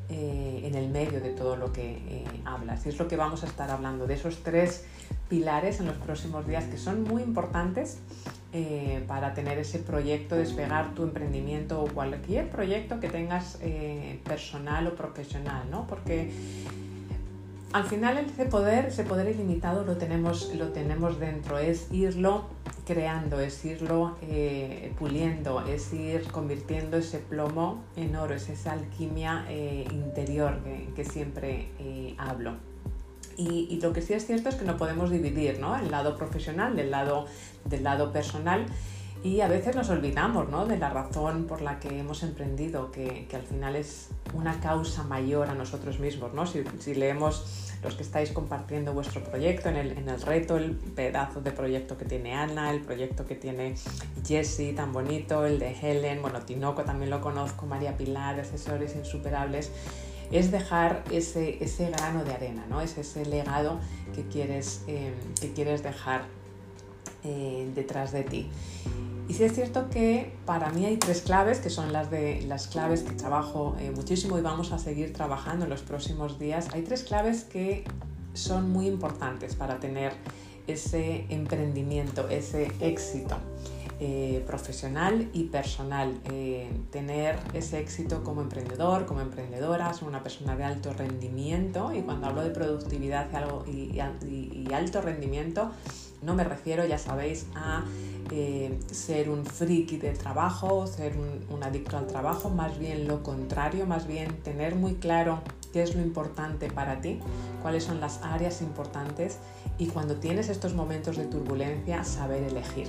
en 0.10 0.74
el 0.74 0.90
medio 0.90 1.20
de 1.20 1.32
todo 1.32 1.58
lo 1.58 1.74
que 1.74 2.24
hablas. 2.46 2.86
Y 2.86 2.90
es 2.90 2.98
lo 2.98 3.10
que 3.10 3.18
vamos 3.18 3.44
a 3.44 3.46
estar 3.46 3.70
hablando, 3.70 4.08
de 4.08 4.14
esos 4.14 4.42
tres 4.42 4.86
pilares 5.28 5.82
en 5.82 5.86
los 5.88 5.98
próximos 5.98 6.48
días 6.48 6.64
que 6.66 6.78
son 6.78 7.04
muy 7.04 7.24
importantes 7.24 7.98
eh, 8.54 9.04
para 9.08 9.34
tener 9.34 9.58
ese 9.58 9.80
proyecto, 9.80 10.38
despegar 10.38 10.96
tu 10.96 11.04
emprendimiento 11.04 11.84
o 11.84 11.88
cualquier 11.88 12.50
proyecto 12.50 13.02
que 13.02 13.10
tengas 13.10 13.58
eh, 13.62 14.22
personal 14.24 14.88
o 14.88 14.96
profesional, 14.96 15.70
¿no? 15.70 15.86
Porque 15.86 16.32
al 17.74 17.84
final 17.84 18.18
ese 18.18 18.46
poder, 18.46 18.86
ese 18.86 19.04
poder 19.04 19.28
ilimitado 19.30 19.84
lo 19.84 19.98
tenemos, 19.98 20.54
lo 20.56 20.70
tenemos 20.70 21.20
dentro, 21.20 21.60
es 21.60 21.92
irlo 21.92 22.46
creando, 22.86 23.42
es 23.42 23.66
irlo 23.66 24.16
eh, 24.22 24.94
puliendo, 24.98 25.66
es 25.66 25.92
ir 25.92 26.24
convirtiendo 26.32 26.96
ese 26.96 27.20
plomo 27.20 27.84
en 27.98 28.16
oro, 28.16 28.34
es 28.34 28.48
esa 28.48 28.72
alquimia 28.72 29.46
interior 29.92 30.62
que, 30.96 31.04
siempre 31.04 31.70
hablo. 32.18 32.54
Y, 33.38 33.80
lo 33.82 33.94
que 33.94 34.02
sí 34.02 34.14
es 34.14 34.26
cierto 34.26 34.50
es 34.50 34.56
que 34.56 34.66
no 34.66 34.78
podemos 34.78 35.12
dividir 35.12 35.60
¿no? 35.60 35.76
el 35.76 35.92
lado 35.92 36.18
profesional 36.18 36.76
del 36.76 36.90
lado, 36.90 37.28
del 37.66 37.84
lado 37.84 38.12
personal 38.12 38.66
y 39.24 39.42
a 39.42 39.48
veces 39.48 39.76
nos 39.76 39.90
olvidamos 39.90 40.50
¿no? 40.50 40.66
de 40.66 40.78
la 40.78 40.90
razón 40.90 41.46
por 41.46 41.62
la 41.62 41.80
que 41.80 42.00
hemos 42.00 42.24
emprendido, 42.24 42.92
que, 42.92 43.28
que, 43.30 43.36
al 43.36 43.44
final 43.44 43.76
es 43.76 44.10
una 44.34 44.60
causa 44.60 45.04
mayor 45.04 45.50
a 45.50 45.54
nosotros 45.54 46.00
mismos. 46.00 46.34
¿no? 46.34 46.46
Si, 46.46 46.64
si, 46.80 46.96
leemos 46.96 47.74
los 47.84 47.96
que 47.96 48.04
estáis 48.04 48.32
compartiendo 48.32 48.94
vuestro 48.94 49.24
proyecto 49.24 49.70
en 49.70 49.76
el, 49.76 49.92
en 49.98 50.10
el, 50.10 50.22
reto, 50.22 50.58
el 50.58 50.72
pedazo 50.72 51.42
de 51.42 51.52
proyecto 51.52 51.98
que 51.98 52.06
tiene 52.06 52.34
Ana, 52.34 52.72
el 52.72 52.82
proyecto 52.82 53.26
que 53.26 53.36
tiene 53.36 53.76
Jessie, 54.26 54.74
tan 54.74 54.94
bonito, 54.94 55.46
el 55.46 55.60
de 55.60 55.76
Helen, 55.80 56.22
bueno, 56.22 56.42
Tinoco 56.42 56.84
también 56.84 57.10
lo 57.10 57.22
conozco, 57.22 57.66
María 57.66 57.98
Pilar, 57.98 58.40
Asesores 58.40 58.96
Insuperables 58.96 59.72
es 60.32 60.52
dejar 60.52 61.04
ese, 61.12 61.64
ese 61.64 61.90
grano 61.90 62.24
de 62.24 62.34
arena, 62.34 62.66
¿no? 62.70 62.82
es 62.82 62.98
ese 62.98 63.26
legado 63.26 63.80
que 64.14 64.24
quieres, 64.28 64.84
em, 64.88 65.14
que 65.40 65.54
quieres 65.54 65.84
dejar 65.84 66.26
eh, 67.24 67.70
detrás 67.74 68.12
de 68.12 68.24
ti. 68.24 68.50
Y 69.28 69.34
sí 69.34 69.44
es 69.44 69.54
cierto 69.54 69.90
que 69.90 70.34
para 70.46 70.70
mí 70.70 70.86
hay 70.86 70.98
tres 70.98 71.22
claves, 71.22 71.60
que 71.60 71.70
son 71.70 71.92
las, 71.92 72.10
de, 72.10 72.42
las 72.48 72.68
claves 72.68 73.02
que 73.02 73.12
trabajo 73.12 73.76
eh, 73.80 73.92
muchísimo 73.94 74.38
y 74.38 74.42
vamos 74.42 74.72
a 74.72 74.80
seguir 74.80 75.12
trabajando 75.12 75.66
en 75.66 75.70
los 75.70 75.82
próximos 75.82 76.40
días. 76.40 76.70
Hay 76.74 76.84
tres 76.84 77.04
claves 77.04 77.44
que 77.44 77.84
son 78.34 78.72
muy 78.72 78.88
importantes 78.88 79.56
para 79.56 79.80
tener 79.80 80.14
ese 80.68 81.26
emprendimiento, 81.30 82.30
ese 82.30 82.72
éxito. 82.80 83.38
Eh, 84.00 84.44
profesional 84.46 85.28
y 85.34 85.46
personal. 85.46 86.20
Eh, 86.26 86.70
tener 86.92 87.40
ese 87.56 87.80
éxito 87.80 88.24
como 88.24 88.44
emprendedor, 88.44 89.08
como 89.08 89.22
emprendedora, 89.22 89.92
ser 89.92 90.08
una 90.08 90.22
persona 90.22 90.56
de 90.56 90.66
alto 90.66 90.94
rendimiento 90.94 91.92
y 91.92 92.04
cuando 92.04 92.28
hablo 92.28 92.44
de 92.44 92.52
productividad 92.52 93.28
y, 93.66 94.00
alto 94.72 95.02
rendimiento, 95.02 95.72
no 96.22 96.36
me 96.36 96.44
refiero, 96.44 96.86
ya 96.86 97.00
sabéis, 97.00 97.48
a 97.56 97.86
eh, 98.30 98.78
ser 98.92 99.32
un 99.32 99.44
friki 99.44 99.98
del 99.98 100.16
trabajo, 100.16 100.86
ser 100.86 101.16
un, 101.50 101.64
adicto 101.64 101.98
al 101.98 102.06
trabajo, 102.06 102.52
más 102.52 102.78
bien 102.78 103.08
lo 103.08 103.24
contrario, 103.24 103.88
más 103.88 104.06
bien 104.06 104.44
tener 104.44 104.76
muy 104.76 104.94
claro 104.96 105.42
qué 105.74 105.82
es 105.82 105.96
lo 105.96 106.04
importante 106.04 106.70
para 106.70 107.02
ti, 107.02 107.20
cuáles 107.64 107.86
son 107.86 108.00
las 108.00 108.22
áreas 108.22 108.62
importantes 108.62 109.40
y 109.80 109.88
cuando 109.88 110.18
tienes 110.18 110.50
estos 110.50 110.76
momentos 110.76 111.18
de 111.18 111.26
turbulencia, 111.26 112.04
saber 112.04 112.44
elegir. 112.44 112.88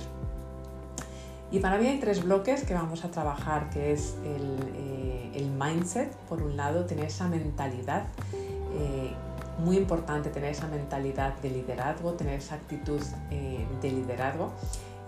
Y 1.51 1.59
para 1.59 1.77
mí 1.77 1.87
hay 1.87 1.99
tres 1.99 2.23
bloques 2.23 2.63
que 2.63 2.75
vamos 2.75 3.03
a 3.05 3.09
trabajar, 3.09 3.69
que 3.71 3.91
es 3.91 4.15
el, 4.23 4.57
eh, 4.75 5.49
mindset, 5.57 6.15
por 6.29 6.41
un 6.41 6.55
lado, 6.55 6.85
tener 6.85 7.05
esa 7.05 7.27
mentalidad, 7.27 8.05
eh, 8.33 9.13
muy 9.57 9.77
importante 9.77 10.29
tener 10.29 10.51
esa 10.51 10.67
mentalidad 10.67 11.33
de 11.39 11.49
liderazgo, 11.49 12.13
tener 12.13 12.35
esa 12.35 12.55
actitud 12.55 13.01
eh, 13.31 13.67
de 13.81 13.91
liderazgo. 13.91 14.53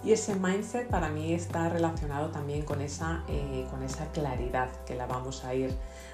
Y 0.04 0.12
ese 0.12 0.36
mindset 0.36 0.90
para 0.90 1.10
mí 1.10 1.34
está 1.34 1.70
relacionado 1.70 2.32
también 2.32 2.64
con 2.64 2.82
esa, 2.82 3.24
con 3.70 3.84
esa 3.84 4.08
claridad 4.08 4.70
que 4.86 4.96
la 4.96 5.06
vamos 5.06 5.46
a 5.46 5.54
ir 5.54 5.72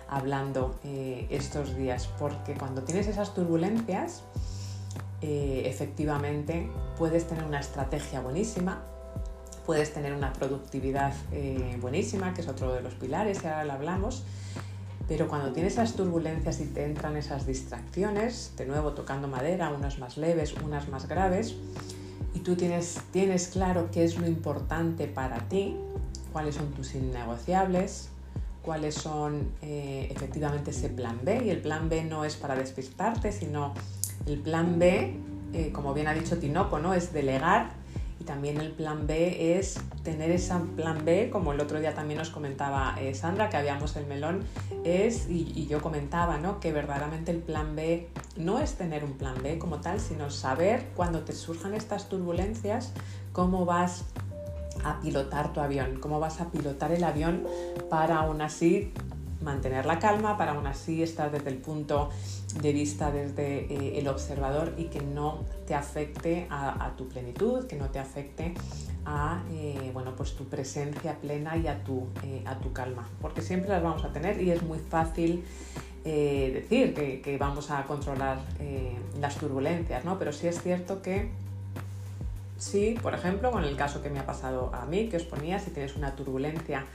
hablando 0.10 0.78
estos 0.84 1.74
días, 1.74 2.10
porque 2.20 2.54
cuando 2.54 2.84
tienes 2.84 3.08
esas 3.08 3.34
turbulencias, 3.34 4.24
efectivamente 5.22 6.70
puedes 6.98 7.28
tener 7.28 7.46
una 7.46 7.62
estrategia 7.62 8.20
buenísima, 8.20 8.84
puedes 9.68 9.94
tener 9.94 10.14
una 10.14 10.32
productividad 10.32 11.14
eh, 11.34 11.78
buenísima, 11.82 12.34
que 12.34 12.40
es 12.40 12.48
otro 12.48 12.74
de 12.74 12.82
los 12.82 12.94
pilares, 12.94 13.44
y 13.44 13.48
ahora 13.48 13.66
lo 13.66 13.74
hablamos, 13.74 14.24
pero 15.10 15.28
cuando 15.28 15.52
tienes 15.52 15.74
esas 15.74 15.94
turbulencias 15.94 16.62
y 16.62 16.68
te 16.68 16.86
entran 16.86 17.18
esas 17.18 17.46
distracciones, 17.46 18.54
de 18.58 18.66
nuevo 18.66 18.94
tocando 18.94 19.28
madera, 19.28 19.70
unas 19.70 20.00
más 20.00 20.18
leves, 20.18 20.56
unas 20.64 20.88
más 20.88 21.10
graves, 21.10 21.56
y 22.34 22.40
tú 22.40 22.56
tienes, 22.56 23.02
tienes 23.12 23.50
claro 23.50 23.90
qué 23.92 24.06
es 24.06 24.18
lo 24.18 24.26
importante 24.26 25.06
para 25.06 25.40
ti, 25.50 25.76
cuáles 26.32 26.56
son 26.56 26.72
tus 26.72 26.96
innegociables, 26.96 28.08
cuáles 28.62 28.96
son 28.96 29.50
eh, 29.62 30.08
efectivamente 30.10 30.72
ese 30.72 30.88
plan 30.88 31.20
B, 31.24 31.44
y 31.44 31.50
el 31.50 31.60
plan 31.60 31.90
B 31.90 32.06
no 32.06 32.24
es 32.24 32.38
para 32.38 32.56
despistarte, 32.56 33.34
sino 33.34 33.74
el 34.26 34.40
plan 34.40 34.80
B, 34.80 35.14
eh, 35.52 35.72
como 35.74 35.94
bien 35.94 36.08
ha 36.08 36.14
dicho 36.14 36.38
Tinoco, 36.38 36.80
¿no? 36.80 36.94
es 36.94 37.12
delegar 37.12 37.72
también 38.28 38.60
el 38.60 38.72
plan 38.72 39.08
B 39.08 39.58
es 39.58 39.80
tener 40.04 40.30
ese 40.30 40.54
plan 40.76 41.04
B, 41.04 41.32
como 41.32 41.54
el 41.54 41.60
otro 41.60 41.80
día 41.80 41.96
también 41.96 42.20
nos 42.20 42.30
comentaba 42.30 42.96
eh, 43.00 43.16
Sandra, 43.16 43.50
que 43.50 43.58
habíamos 43.58 43.96
el 43.96 44.06
melón, 44.06 44.44
es, 44.84 45.28
y, 45.28 45.66
yo 45.66 45.82
comentaba, 45.82 46.38
¿no? 46.38 46.60
que 46.60 46.72
verdaderamente 46.72 47.32
el 47.32 47.40
plan 47.40 47.76
B 47.76 48.08
no 48.36 48.60
es 48.60 48.76
tener 48.76 49.04
un 49.04 49.14
plan 49.14 49.36
B 49.42 49.58
como 49.58 49.82
tal, 49.82 50.00
sino 50.00 50.30
saber 50.30 50.90
cuando 50.96 51.22
te 51.22 51.34
surjan 51.34 51.74
estas 51.74 52.10
turbulencias, 52.10 52.94
cómo 53.32 53.66
vas 53.66 54.06
a 54.84 55.00
pilotar 55.02 55.54
tu 55.54 55.60
avión, 55.60 56.00
cómo 56.00 56.20
vas 56.20 56.40
a 56.40 56.52
pilotar 56.52 56.92
el 56.92 57.04
avión 57.04 57.48
para 57.90 58.20
aún 58.20 58.42
así 58.42 58.94
mantener 59.42 59.86
la 59.86 60.00
calma, 60.00 60.38
para 60.38 60.52
aún 60.52 60.68
así 60.68 61.02
estar 61.02 61.32
desde 61.32 61.50
el 61.50 61.58
punto 61.58 62.10
de 62.56 62.74
vista 62.74 63.12
desde 63.12 63.66
eh, 63.72 64.00
el 64.00 64.08
observador 64.08 64.74
y 64.78 64.86
que 64.86 65.02
no 65.02 65.46
te 65.66 65.76
afecte 65.76 66.48
a, 66.50 66.94
tu 66.98 67.08
plenitud, 67.08 67.68
que 67.68 67.76
no 67.76 67.90
te 67.90 68.00
afecte 68.00 68.54
a 69.06 69.44
eh, 69.52 69.92
bueno, 69.94 70.16
pues 70.16 70.36
tu 70.36 70.46
presencia 70.46 71.16
plena 71.20 71.58
y 71.58 71.68
a 71.68 71.84
tu, 71.84 72.08
eh, 72.24 72.42
a 72.46 72.58
tu 72.60 72.72
calma, 72.74 73.08
porque 73.22 73.42
siempre 73.42 73.70
las 73.70 73.84
vamos 73.84 74.04
a 74.04 74.14
tener 74.14 74.42
y 74.42 74.52
es 74.52 74.64
muy 74.64 74.80
fácil 74.80 75.44
decir 76.04 76.94
que, 76.94 77.20
que, 77.20 77.38
vamos 77.38 77.70
a 77.70 77.84
controlar 77.84 78.40
las 79.20 79.36
turbulencias, 79.36 80.06
¿no? 80.06 80.18
pero 80.18 80.32
sí 80.32 80.48
es 80.48 80.62
cierto 80.62 81.02
que 81.02 81.32
sí, 82.58 82.96
por 83.02 83.14
ejemplo, 83.14 83.52
con 83.52 83.66
el 83.66 83.76
caso 83.76 84.02
que 84.02 84.10
me 84.10 84.20
ha 84.20 84.26
pasado 84.26 84.72
a 84.74 84.86
mí, 84.86 85.10
que 85.10 85.18
os 85.18 85.24
ponía, 85.24 85.60
si 85.60 85.72
tienes 85.72 85.98
una 85.98 86.16
turbulencia 86.16 86.86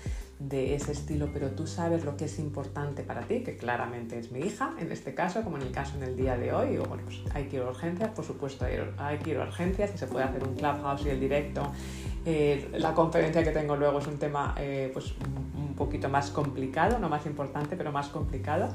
de 0.49 0.75
ese 0.75 0.93
estilo, 0.93 1.31
pero 1.33 1.51
tú 1.51 1.67
sabes 1.67 2.05
lo 2.05 2.17
que 2.17 2.25
es 2.25 2.39
importante 2.39 3.03
para 3.03 3.23
ti, 3.23 3.43
que 3.43 3.57
claramente 3.57 4.19
es 4.19 4.33
mi 4.33 4.41
hija, 4.41 4.75
en 4.79 4.91
este 4.91 5.15
caso, 5.15 5.43
como 5.43 5.57
en 5.57 5.63
el 5.63 5.71
caso 5.71 5.97
en 5.97 6.03
el 6.03 6.17
día 6.17 6.37
de 6.37 6.53
hoy, 6.53 6.79
o 6.79 6.85
bueno, 6.85 7.05
pues 7.05 7.21
hay 7.33 7.45
que 7.45 7.57
ir 7.57 7.63
a 7.63 7.69
urgencias, 7.69 8.11
por 8.11 8.25
supuesto 8.25 8.65
hay, 8.99 9.19
que 9.19 9.31
ir 9.31 9.37
a 9.39 9.45
urgencias 9.45 9.93
y 9.95 9.99
se 9.99 10.07
puede 10.07 10.25
hacer 10.25 10.43
un 10.43 10.55
clubhouse 10.55 11.07
y 11.07 11.11
el 11.11 11.21
directo. 11.21 11.63
Eh, 12.25 12.69
la 12.75 12.93
conferencia 12.93 13.43
que 13.45 13.51
tengo 13.51 13.77
luego 13.77 14.01
es 14.01 14.07
un 14.07 14.19
tema 14.19 14.55
eh, 14.59 14.91
pues 14.93 15.15
un 15.57 15.75
poquito 15.77 16.09
más 16.09 16.31
complicado, 16.31 16.99
no 16.99 17.09
más 17.09 17.25
importante, 17.27 17.77
pero 17.77 17.93
más 17.93 18.09
complicado. 18.09 18.69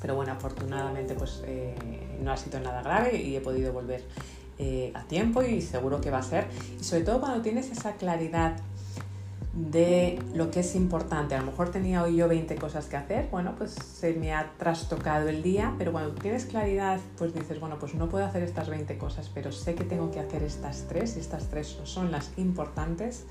Pero 0.00 0.16
bueno, 0.16 0.32
afortunadamente 0.32 1.14
pues 1.14 1.42
eh, 1.46 1.74
no 2.22 2.32
ha 2.32 2.36
sido 2.36 2.60
nada 2.60 2.82
grave 2.82 3.16
y 3.16 3.36
he 3.36 3.40
podido 3.40 3.72
volver 3.72 4.02
a 4.92 5.04
tiempo 5.04 5.40
y 5.44 5.62
seguro 5.62 6.00
que 6.00 6.10
va 6.10 6.18
a 6.18 6.22
ser. 6.22 6.48
Y 6.80 6.82
sobre 6.82 7.04
todo 7.04 7.20
cuando 7.20 7.42
tienes 7.42 7.70
esa 7.70 7.92
claridad 7.92 8.56
de 9.58 10.22
lo 10.34 10.50
que 10.50 10.60
es 10.60 10.74
importante. 10.76 11.34
A 11.34 11.40
lo 11.40 11.46
mejor 11.46 11.70
tenía 11.70 12.02
hoy 12.02 12.16
yo 12.16 12.28
20 12.28 12.54
cosas 12.56 12.86
que 12.86 12.96
hacer, 12.96 13.28
bueno, 13.30 13.54
pues 13.56 13.72
se 13.72 14.14
me 14.14 14.32
ha 14.32 14.52
trastocado 14.56 15.28
el 15.28 15.42
día, 15.42 15.74
pero 15.78 15.90
cuando 15.90 16.12
tienes 16.12 16.46
claridad, 16.46 17.00
pues 17.16 17.34
dices, 17.34 17.58
bueno, 17.58 17.76
pues 17.78 17.94
no 17.94 18.08
puedo 18.08 18.24
hacer 18.24 18.44
estas 18.44 18.68
20 18.68 18.96
cosas, 18.98 19.30
pero 19.34 19.50
sé 19.50 19.74
que 19.74 19.84
tengo 19.84 20.10
que 20.10 20.20
hacer 20.20 20.44
estas 20.44 20.86
tres, 20.88 21.16
y 21.16 21.20
estas 21.20 21.48
tres 21.48 21.78
son 21.84 22.12
las 22.12 22.30
importantes, 22.36 23.26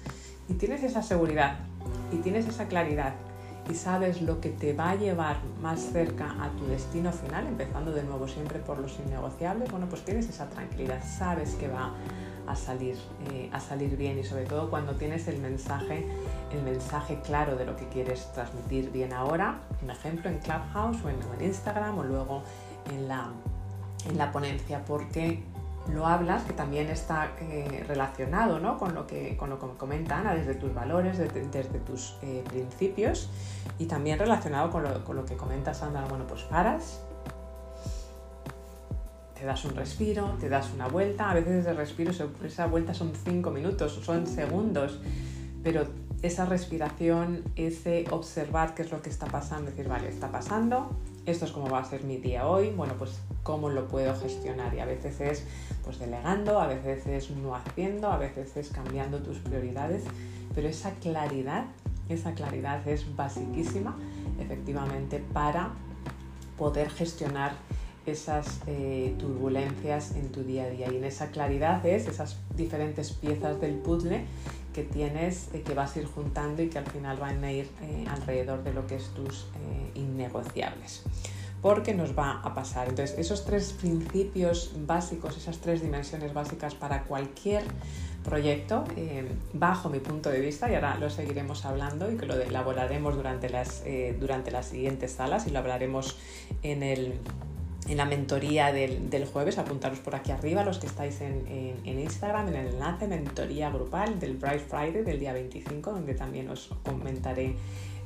y 0.49 0.55
tienes 0.55 0.83
esa 0.83 1.01
seguridad, 1.01 1.59
y 2.11 2.17
tienes 2.17 2.45
esa 2.47 2.67
claridad, 2.67 3.13
y 3.69 3.75
sabes 3.75 4.21
lo 4.21 4.41
que 4.41 4.49
te 4.49 4.73
va 4.73 4.91
a 4.91 4.95
llevar 4.95 5.37
más 5.61 5.79
cerca 5.79 6.35
a 6.43 6.49
tu 6.57 6.67
destino 6.67 7.11
final, 7.13 7.47
empezando 7.47 7.91
de 7.91 8.03
nuevo 8.03 8.27
siempre 8.27 8.59
por 8.59 8.79
los 8.79 8.99
innegociables, 8.99 9.71
bueno, 9.71 9.87
pues 9.89 10.03
tienes 10.03 10.27
esa 10.27 10.49
tranquilidad, 10.49 11.01
sabes 11.03 11.55
que 11.55 11.69
va 11.69 11.93
a 12.47 12.55
salir, 12.55 12.97
eh, 13.31 13.49
a 13.51 13.59
salir 13.59 13.95
bien 13.97 14.17
y 14.19 14.23
sobre 14.23 14.45
todo 14.45 14.69
cuando 14.69 14.95
tienes 14.95 15.27
el 15.27 15.39
mensaje, 15.39 16.07
el 16.51 16.63
mensaje 16.63 17.19
claro 17.21 17.55
de 17.55 17.65
lo 17.65 17.75
que 17.75 17.87
quieres 17.87 18.31
transmitir 18.33 18.91
bien 18.91 19.13
ahora, 19.13 19.59
un 19.83 19.89
ejemplo 19.89 20.29
en 20.29 20.39
Clubhouse 20.39 20.97
o 21.03 21.09
en, 21.09 21.17
Instagram 21.41 21.99
o 21.99 22.03
luego 22.03 22.43
en 22.91 23.07
la, 23.07 23.29
en 24.09 24.17
la 24.17 24.31
ponencia, 24.31 24.83
porque 24.85 25.43
lo 25.93 26.05
hablas, 26.05 26.43
que 26.43 26.53
también 26.53 26.89
está 26.89 27.31
eh, 27.39 27.83
relacionado 27.87 28.59
¿no? 28.59 28.77
con, 28.77 28.93
lo 28.93 29.07
que, 29.07 29.37
con 29.37 29.49
lo 29.49 29.59
que 29.59 29.67
comenta 29.77 30.19
Ana, 30.19 30.33
desde 30.33 30.55
tus 30.55 30.73
valores, 30.73 31.17
desde, 31.17 31.63
tus 31.79 32.17
eh, 32.21 32.43
principios 32.49 33.29
y 33.77 33.85
también 33.85 34.19
relacionado 34.19 34.69
con 34.69 34.83
lo, 34.83 35.03
con 35.03 35.15
lo, 35.15 35.25
que 35.25 35.35
comenta 35.35 35.73
Sandra. 35.73 36.05
Bueno, 36.09 36.25
pues 36.27 36.43
paras, 36.43 37.01
te 39.37 39.45
das 39.45 39.63
un 39.65 39.75
respiro, 39.75 40.35
te 40.39 40.49
das 40.49 40.71
una 40.73 40.87
vuelta, 40.87 41.29
a 41.29 41.33
veces 41.33 41.65
ese 41.65 41.73
respiro, 41.73 42.11
esa 42.43 42.65
vuelta 42.67 42.93
son 42.93 43.13
cinco 43.23 43.51
minutos, 43.51 43.99
son 44.03 44.25
segundos, 44.25 44.99
pero 45.63 45.85
esa 46.23 46.45
respiración, 46.45 47.43
ese 47.55 48.05
observar 48.09 48.73
qué 48.73 48.81
es 48.81 48.91
lo 48.91 49.01
que 49.01 49.09
está 49.09 49.27
pasando, 49.27 49.69
decir, 49.69 49.87
vale, 49.87 50.09
está 50.09 50.31
pasando, 50.31 50.89
esto 51.27 51.45
es 51.45 51.51
cómo 51.51 51.69
va 51.69 51.79
a 51.79 51.85
ser 51.85 52.03
mi 52.03 52.17
día 52.17 52.47
hoy, 52.47 52.71
bueno, 52.71 52.95
pues 52.97 53.19
cómo 53.43 53.69
lo 53.69 53.87
puedo 53.87 54.15
gestionar 54.15 54.73
y 54.73 54.79
a 54.79 54.85
veces 54.85 55.21
es 55.21 55.43
pues 55.83 55.99
delegando, 55.99 56.59
a 56.59 56.67
veces 56.67 57.05
es 57.05 57.29
no 57.31 57.55
haciendo, 57.55 58.09
a 58.09 58.17
veces 58.17 58.57
es 58.57 58.69
cambiando 58.69 59.19
tus 59.19 59.37
prioridades, 59.37 60.03
pero 60.55 60.67
esa 60.67 60.91
claridad, 60.95 61.65
esa 62.09 62.33
claridad 62.33 62.85
es 62.87 63.15
basiquísima 63.15 63.95
efectivamente 64.39 65.23
para 65.33 65.69
poder 66.57 66.89
gestionar 66.89 67.51
esas 68.07 68.61
eh, 68.67 69.13
turbulencias 69.19 70.11
en 70.15 70.31
tu 70.31 70.43
día 70.43 70.63
a 70.63 70.69
día 70.69 70.91
y 70.91 70.95
en 70.95 71.03
esa 71.03 71.27
claridad 71.27 71.85
es 71.85 72.07
esas 72.07 72.37
diferentes 72.55 73.11
piezas 73.11 73.59
del 73.59 73.75
puzzle 73.75 74.25
que 74.73 74.83
tienes, 74.83 75.49
eh, 75.53 75.61
que 75.61 75.73
vas 75.73 75.95
a 75.95 75.99
ir 75.99 76.05
juntando 76.05 76.61
y 76.61 76.69
que 76.69 76.77
al 76.77 76.85
final 76.85 77.17
van 77.17 77.43
a 77.43 77.51
ir 77.51 77.69
eh, 77.81 78.05
alrededor 78.09 78.63
de 78.63 78.73
lo 78.73 78.87
que 78.87 78.95
es 78.95 79.09
tus 79.09 79.47
innegociables. 79.95 81.03
Porque 81.61 81.95
nos 81.95 82.17
va 82.17 82.39
a 82.43 82.53
pasar. 82.53 82.87
Entonces, 82.87 83.17
esos 83.17 83.43
tres 83.43 83.73
principios 83.73 84.73
básicos, 84.85 85.35
esas 85.35 85.57
tres 85.57 85.81
dimensiones 85.81 86.33
básicas 86.33 86.75
para 86.75 87.03
cualquier 87.03 87.63
proyecto, 88.23 88.83
bajo 89.53 89.89
mi 89.89 89.99
punto 89.99 90.29
de 90.29 90.39
vista, 90.39 90.71
y 90.71 90.75
ahora 90.75 90.97
lo 90.99 91.09
seguiremos 91.09 91.65
hablando 91.65 92.11
y 92.11 92.17
que 92.17 92.27
lo 92.27 92.39
elaboraremos 92.39 93.15
durante 93.15 93.49
las, 93.49 93.83
durante 94.19 94.51
las 94.51 94.67
siguientes 94.67 95.13
salas 95.13 95.47
y 95.47 95.49
lo 95.49 95.59
hablaremos 95.59 96.15
en 96.61 96.83
el 96.83 97.19
en 97.87 97.97
la 97.97 98.05
mentoría 98.05 98.71
del, 98.71 99.25
jueves, 99.31 99.57
apuntaros 99.57 99.99
por 99.99 100.15
aquí 100.15 100.31
arriba, 100.31 100.63
los 100.63 100.79
que 100.79 100.87
estáis 100.87 101.21
en, 101.21 101.45
en, 101.85 101.99
Instagram, 101.99 102.49
en 102.49 102.55
el 102.55 102.67
enlace 102.73 103.07
mentoría 103.07 103.69
grupal 103.69 104.19
del 104.19 104.35
Bright 104.37 104.67
Friday 104.67 105.03
del 105.03 105.19
día 105.19 105.33
25, 105.33 105.91
donde 105.91 106.13
también 106.13 106.49
os 106.49 106.69
comentaré 106.83 107.55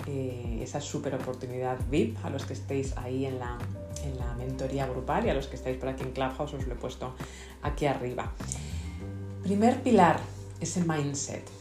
eh, 0.07 0.59
esa 0.61 0.81
super 0.81 1.15
oportunidad 1.15 1.77
VIP 1.89 2.17
a 2.23 2.29
los 2.29 2.45
que 2.45 2.53
estéis 2.53 2.95
ahí 2.97 3.25
en 3.25 3.39
la, 3.39 3.57
en 4.03 4.17
la 4.17 4.33
mentoría 4.35 4.85
grupal 4.85 5.25
y 5.25 5.29
a 5.29 5.33
los 5.33 5.47
que 5.47 5.55
estáis 5.55 5.77
por 5.77 5.89
aquí 5.89 6.03
en 6.03 6.11
Clubhouse 6.11 6.53
os 6.53 6.67
lo 6.67 6.73
he 6.73 6.77
puesto 6.77 7.15
aquí 7.63 7.85
arriba. 7.85 8.31
Primer 9.43 9.81
pilar, 9.81 10.19
ese 10.59 10.83
mindset 10.83 11.60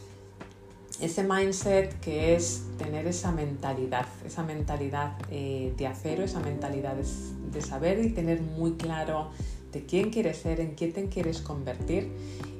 ese 1.01 1.23
mindset 1.23 1.99
que 1.99 2.35
es 2.35 2.63
tener 2.77 3.07
esa 3.07 3.31
mentalidad, 3.31 4.05
esa 4.25 4.43
mentalidad 4.43 5.13
eh, 5.31 5.73
de 5.75 5.87
acero, 5.87 6.23
esa 6.23 6.39
mentalidad 6.39 6.95
de, 6.95 7.61
saber 7.61 8.03
y 8.05 8.09
tener 8.09 8.41
muy 8.41 8.73
claro 8.73 9.31
de 9.71 9.85
quién 9.85 10.11
quieres 10.11 10.37
ser, 10.37 10.59
en 10.59 10.75
quién 10.75 10.93
te 10.93 11.09
quieres 11.09 11.41
convertir 11.41 12.11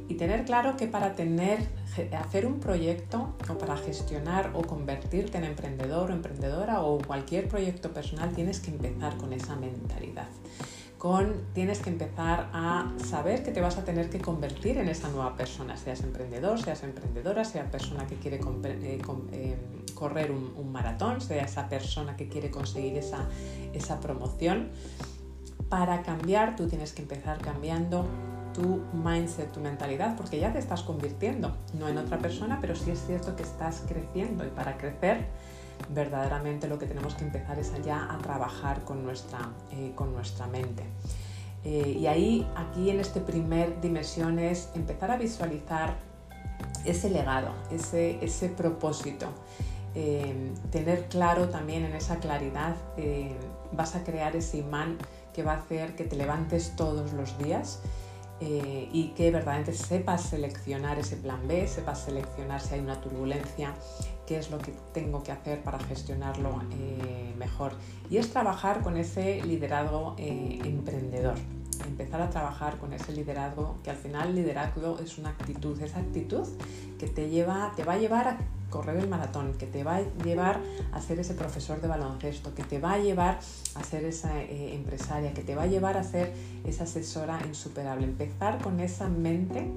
y 0.09 0.15
tener 0.15 0.43
claro 0.43 0.75
que 0.75 0.87
para 0.87 1.15
tener, 1.15 1.59
hacer 2.17 2.45
un 2.45 2.59
proyecto 2.59 3.35
o 3.47 3.57
para 3.57 3.77
gestionar 3.77 4.51
o 4.55 4.63
convertirte 4.63 5.37
en 5.37 5.45
emprendedor 5.45 6.09
o 6.09 6.13
emprendedora 6.13 6.81
o 6.81 6.97
cualquier 6.99 7.47
proyecto 7.47 7.93
personal 7.93 8.31
tienes 8.33 8.59
que 8.59 8.71
empezar 8.71 9.15
con 9.17 9.33
esa 9.33 9.55
mentalidad 9.55 10.27
tienes 11.53 11.79
que 11.79 11.89
empezar 11.89 12.51
a 12.53 12.91
saber 13.03 13.41
que 13.43 13.51
te 13.51 13.59
vas 13.59 13.77
a 13.77 13.83
tener 13.83 14.09
que 14.11 14.19
convertir 14.19 14.77
en 14.77 14.87
esa 14.87 15.09
nueva 15.09 15.35
persona, 15.35 15.75
seas 15.75 16.01
emprendedor, 16.01 16.61
seas 16.61 16.83
emprendedora, 16.83 17.43
sea 17.43 17.71
persona 17.71 18.05
que 18.05 18.15
quiere 18.17 18.37
eh, 18.37 19.01
eh, 19.31 19.57
correr 19.95 20.31
un, 20.31 20.71
maratón, 20.71 21.19
sea 21.19 21.43
esa 21.43 21.67
persona 21.69 22.15
que 22.15 22.27
quiere 22.27 22.51
conseguir 22.51 22.97
esa, 22.97 23.27
esa 23.73 23.99
promoción. 23.99 24.69
Para 25.69 26.03
cambiar 26.03 26.55
tú 26.55 26.67
tienes 26.67 26.93
que 26.93 27.01
empezar 27.01 27.39
cambiando 27.39 28.05
tu 28.53 28.81
mindset, 28.93 29.51
tu 29.51 29.59
mentalidad, 29.59 30.15
porque 30.15 30.39
ya 30.39 30.53
te 30.53 30.59
estás 30.59 30.83
convirtiendo, 30.83 31.57
no 31.79 31.87
en 31.87 31.97
otra 31.97 32.19
persona, 32.19 32.59
pero 32.61 32.75
sí 32.75 32.91
es 32.91 33.03
cierto 33.07 33.35
que 33.35 33.43
estás 33.43 33.83
creciendo 33.87 34.45
y 34.45 34.49
para 34.49 34.77
crecer 34.77 35.25
verdaderamente 35.89 36.67
lo 36.67 36.77
que 36.79 36.85
tenemos 36.85 37.15
que 37.15 37.23
empezar 37.23 37.59
es 37.59 37.71
allá 37.73 38.07
a 38.11 38.17
trabajar 38.19 38.83
con 38.83 39.03
nuestra, 39.03 39.49
eh, 39.71 39.91
con 39.95 40.13
nuestra 40.13 40.47
mente. 40.47 40.83
Eh, 41.63 41.97
y 41.99 42.07
ahí, 42.07 42.47
aquí 42.55 42.89
en 42.89 42.99
este 42.99 43.21
primer 43.21 43.79
dimensión 43.81 44.39
es 44.39 44.69
empezar 44.73 45.11
a 45.11 45.17
visualizar 45.17 45.95
ese 46.85 47.09
legado, 47.09 47.53
ese, 47.69 48.23
ese 48.23 48.49
propósito. 48.49 49.27
Eh, 49.93 50.53
tener 50.71 51.07
claro 51.09 51.49
también 51.49 51.83
en 51.83 51.93
esa 51.93 52.17
claridad, 52.17 52.75
vas 53.73 53.95
a 53.95 54.03
crear 54.03 54.35
ese 54.35 54.57
imán 54.57 54.97
que 55.33 55.43
va 55.43 55.53
a 55.53 55.57
hacer 55.57 55.95
que 55.95 56.03
te 56.03 56.15
levantes 56.15 56.75
todos 56.75 57.13
los 57.13 57.37
días 57.37 57.79
y 58.39 59.09
que 59.15 59.29
verdaderamente 59.29 59.73
sepas 59.73 60.23
seleccionar 60.23 60.97
ese 60.97 61.15
plan 61.15 61.47
B, 61.47 61.67
sepas 61.67 62.05
seleccionar 62.05 62.59
si 62.59 62.73
hay 62.73 62.79
una 62.79 62.99
turbulencia, 62.99 63.75
qué 64.31 64.37
es 64.37 64.49
lo 64.49 64.59
que 64.59 64.73
tengo 64.93 65.23
que 65.23 65.33
hacer 65.33 65.61
para 65.61 65.77
gestionarlo 65.77 66.61
eh, 66.71 67.33
mejor. 67.37 67.73
Y 68.09 68.15
es 68.15 68.31
trabajar 68.31 68.81
con 68.81 68.95
ese 68.95 69.41
liderazgo 69.43 70.15
eh, 70.17 70.57
emprendedor. 70.63 71.35
Empezar 71.85 72.21
a 72.21 72.29
trabajar 72.29 72.77
con 72.77 72.93
ese 72.93 73.11
liderazgo, 73.11 73.75
que 73.83 73.89
al 73.89 73.97
final 73.97 74.33
liderazgo 74.33 74.99
es 74.99 75.17
una 75.17 75.31
actitud, 75.31 75.77
esa 75.81 75.99
actitud 75.99 76.47
que 76.97 77.07
te, 77.07 77.29
lleva, 77.29 77.73
te 77.75 77.83
va 77.83 77.93
a 77.93 77.97
llevar 77.97 78.27
a 78.29 78.37
correr 78.69 78.95
el 78.95 79.09
maratón, 79.09 79.51
que 79.55 79.65
te 79.65 79.83
va 79.83 79.97
a 79.97 80.03
llevar 80.23 80.61
a 80.93 81.01
ser 81.01 81.19
ese 81.19 81.33
profesor 81.33 81.81
de 81.81 81.89
baloncesto, 81.89 82.55
que 82.55 82.63
te 82.63 82.79
va 82.79 82.93
a 82.93 82.99
llevar 82.99 83.39
a 83.75 83.83
ser 83.83 84.05
esa 84.05 84.41
eh, 84.41 84.75
empresaria, 84.75 85.33
que 85.33 85.41
te 85.41 85.55
va 85.55 85.63
a 85.63 85.67
llevar 85.67 85.97
a 85.97 86.05
ser 86.05 86.31
esa 86.63 86.85
asesora 86.85 87.37
insuperable. 87.45 88.05
Empezar 88.05 88.59
con 88.59 88.79
esa 88.79 89.09
mente 89.09 89.67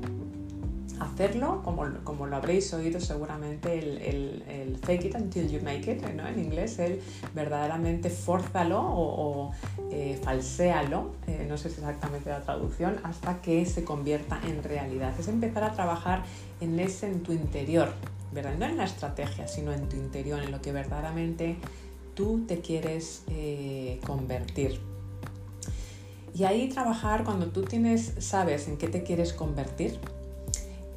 hacerlo, 1.00 1.62
como, 1.62 2.26
lo 2.26 2.36
habréis 2.36 2.72
oído 2.72 3.00
seguramente, 3.00 3.78
el, 3.78 4.78
fake 4.82 5.06
it 5.06 5.14
until 5.14 5.48
you 5.48 5.60
make 5.62 5.90
it, 5.90 6.02
¿no? 6.14 6.26
en 6.26 6.38
inglés, 6.38 6.78
el 6.78 7.00
verdaderamente 7.34 8.10
fórzalo 8.10 8.80
o, 8.80 9.48
o 9.48 9.52
eh, 9.90 10.20
falséalo, 10.22 11.12
eh, 11.26 11.46
no 11.48 11.56
sé 11.56 11.70
si 11.70 11.76
exactamente 11.76 12.30
la 12.30 12.42
traducción, 12.42 12.96
hasta 13.02 13.40
que 13.40 13.64
se 13.66 13.84
convierta 13.84 14.40
en 14.46 14.62
realidad. 14.62 15.12
Es 15.18 15.28
empezar 15.28 15.64
a 15.64 15.72
trabajar 15.72 16.22
en 16.60 16.78
ese, 16.78 17.06
en 17.06 17.22
tu 17.22 17.32
interior, 17.32 17.88
no 18.32 18.66
en 18.66 18.76
la 18.76 18.84
estrategia, 18.84 19.46
sino 19.46 19.72
en 19.72 19.88
tu 19.88 19.96
interior, 19.96 20.42
en 20.42 20.50
lo 20.50 20.60
que 20.60 20.72
verdaderamente 20.72 21.56
tú 22.14 22.44
te 22.46 22.60
quieres 22.60 23.22
eh, 23.28 24.00
convertir. 24.06 24.80
Y 26.34 26.44
ahí 26.44 26.68
trabajar 26.68 27.22
cuando 27.22 27.46
tú 27.46 27.62
tienes, 27.62 28.14
sabes 28.18 28.66
en 28.66 28.76
qué 28.76 28.88
te 28.88 29.04
quieres 29.04 29.32
convertir, 29.32 30.00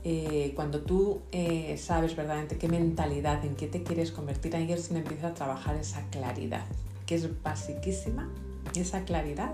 eh, 0.10 0.54
cuando 0.56 0.80
tú 0.80 1.20
eh, 1.34 1.78
sabes 1.78 2.16
verdaderamente 2.16 2.58
qué 2.58 2.70
mentalidad, 2.70 3.44
en 3.44 3.58
qué 3.58 3.68
te 3.68 3.84
quieres 3.84 4.14
convertir, 4.14 4.56
ahí 4.56 4.72
es 4.72 4.88
donde 4.88 5.02
empieza 5.02 5.28
a 5.28 5.34
trabajar 5.34 5.76
esa 5.76 6.02
claridad, 6.12 6.64
que 7.06 7.16
es 7.16 7.44
basiquísima, 7.44 8.30
esa 8.74 9.04
claridad, 9.04 9.54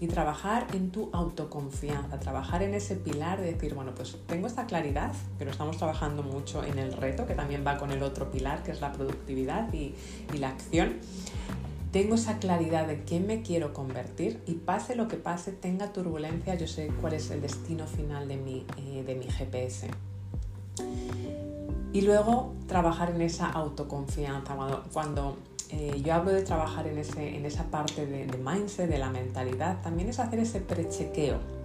y 0.00 0.08
trabajar 0.08 0.66
en 0.72 0.90
tu 0.90 1.08
autoconfianza, 1.12 2.18
trabajar 2.18 2.64
en 2.64 2.74
ese 2.74 2.96
pilar 2.96 3.40
de 3.40 3.52
decir, 3.52 3.74
bueno, 3.74 3.94
pues 3.94 4.16
tengo 4.26 4.48
esta 4.48 4.66
claridad, 4.66 5.12
pero 5.38 5.52
estamos 5.52 5.76
trabajando 5.76 6.24
mucho 6.24 6.64
en 6.64 6.80
el 6.80 6.92
reto, 6.92 7.24
que 7.28 7.34
también 7.36 7.64
va 7.64 7.78
con 7.78 7.92
el 7.92 8.02
otro 8.02 8.28
pilar, 8.32 8.64
que 8.64 8.72
es 8.72 8.80
la 8.80 8.90
productividad 8.90 9.72
y, 9.72 9.94
y 10.34 10.38
la 10.38 10.48
acción 10.48 10.96
tengo 11.92 12.14
esa 12.14 12.38
claridad 12.38 12.86
de 12.86 13.04
qué 13.04 13.20
me 13.20 13.42
quiero 13.42 13.72
convertir 13.72 14.42
y 14.46 14.54
pase 14.54 14.94
lo 14.94 15.08
que 15.08 15.16
pase, 15.16 15.52
tenga 15.52 15.92
turbulencia, 15.92 16.54
yo 16.54 16.66
sé 16.66 16.90
cuál 17.00 17.14
es 17.14 17.30
el 17.30 17.40
destino 17.40 17.86
final 17.86 18.28
de 18.28 18.36
mi, 18.36 18.64
eh, 18.76 19.02
de 19.04 19.14
mi 19.16 19.26
GPS. 19.26 19.90
Y 21.92 22.02
luego 22.02 22.54
trabajar 22.68 23.10
en 23.10 23.20
esa 23.20 23.50
autoconfianza. 23.50 24.56
Cuando, 24.92 25.36
eh, 25.70 26.00
yo 26.04 26.14
hablo 26.14 26.30
de 26.30 26.42
trabajar 26.42 26.86
en, 26.86 26.98
ese, 26.98 27.36
en 27.36 27.44
esa 27.44 27.64
parte 27.64 28.06
de, 28.06 28.26
de 28.26 28.38
mindset, 28.38 28.88
de 28.88 28.98
la 28.98 29.10
mentalidad, 29.10 29.82
también 29.82 30.08
es 30.08 30.20
hacer 30.20 30.38
ese 30.38 30.60
prechequeo 30.60 31.59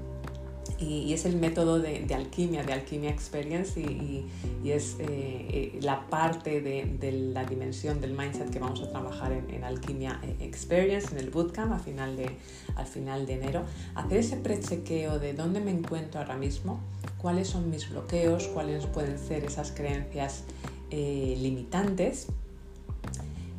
y, 0.79 1.13
es 1.13 1.25
el 1.25 1.37
método 1.37 1.79
de, 1.79 2.05
alquimia, 2.13 2.63
de 2.63 2.73
alquimia 2.73 3.09
experience 3.09 3.79
y, 3.79 4.25
es 4.65 4.97
eh, 4.99 5.05
eh, 5.07 5.79
la 5.81 6.07
parte 6.07 6.59
de, 6.59 7.11
la 7.33 7.45
dimensión 7.45 8.01
del 8.01 8.13
mindset 8.13 8.49
que 8.49 8.57
vamos 8.57 8.81
a 8.81 8.89
trabajar 8.89 9.31
en, 9.31 9.63
alquimia 9.63 10.19
eh, 10.23 10.37
experience, 10.39 11.11
en 11.11 11.19
el 11.19 11.29
bootcamp 11.29 11.71
a 11.71 11.79
final 11.79 12.17
de, 12.17 12.31
al 12.75 12.87
final 12.87 13.25
de 13.25 13.33
enero. 13.33 13.63
Hacer 13.93 14.17
ese 14.17 14.37
prechequeo 14.37 15.19
de 15.19 15.33
dónde 15.33 15.59
me 15.59 15.71
encuentro 15.71 16.19
ahora 16.19 16.35
mismo, 16.35 16.79
cuáles 17.19 17.47
son 17.47 17.69
mis 17.69 17.89
bloqueos, 17.89 18.47
cuáles 18.47 18.87
pueden 18.87 19.19
ser 19.19 19.43
esas 19.45 19.71
creencias 19.71 20.43
limitantes 20.91 22.27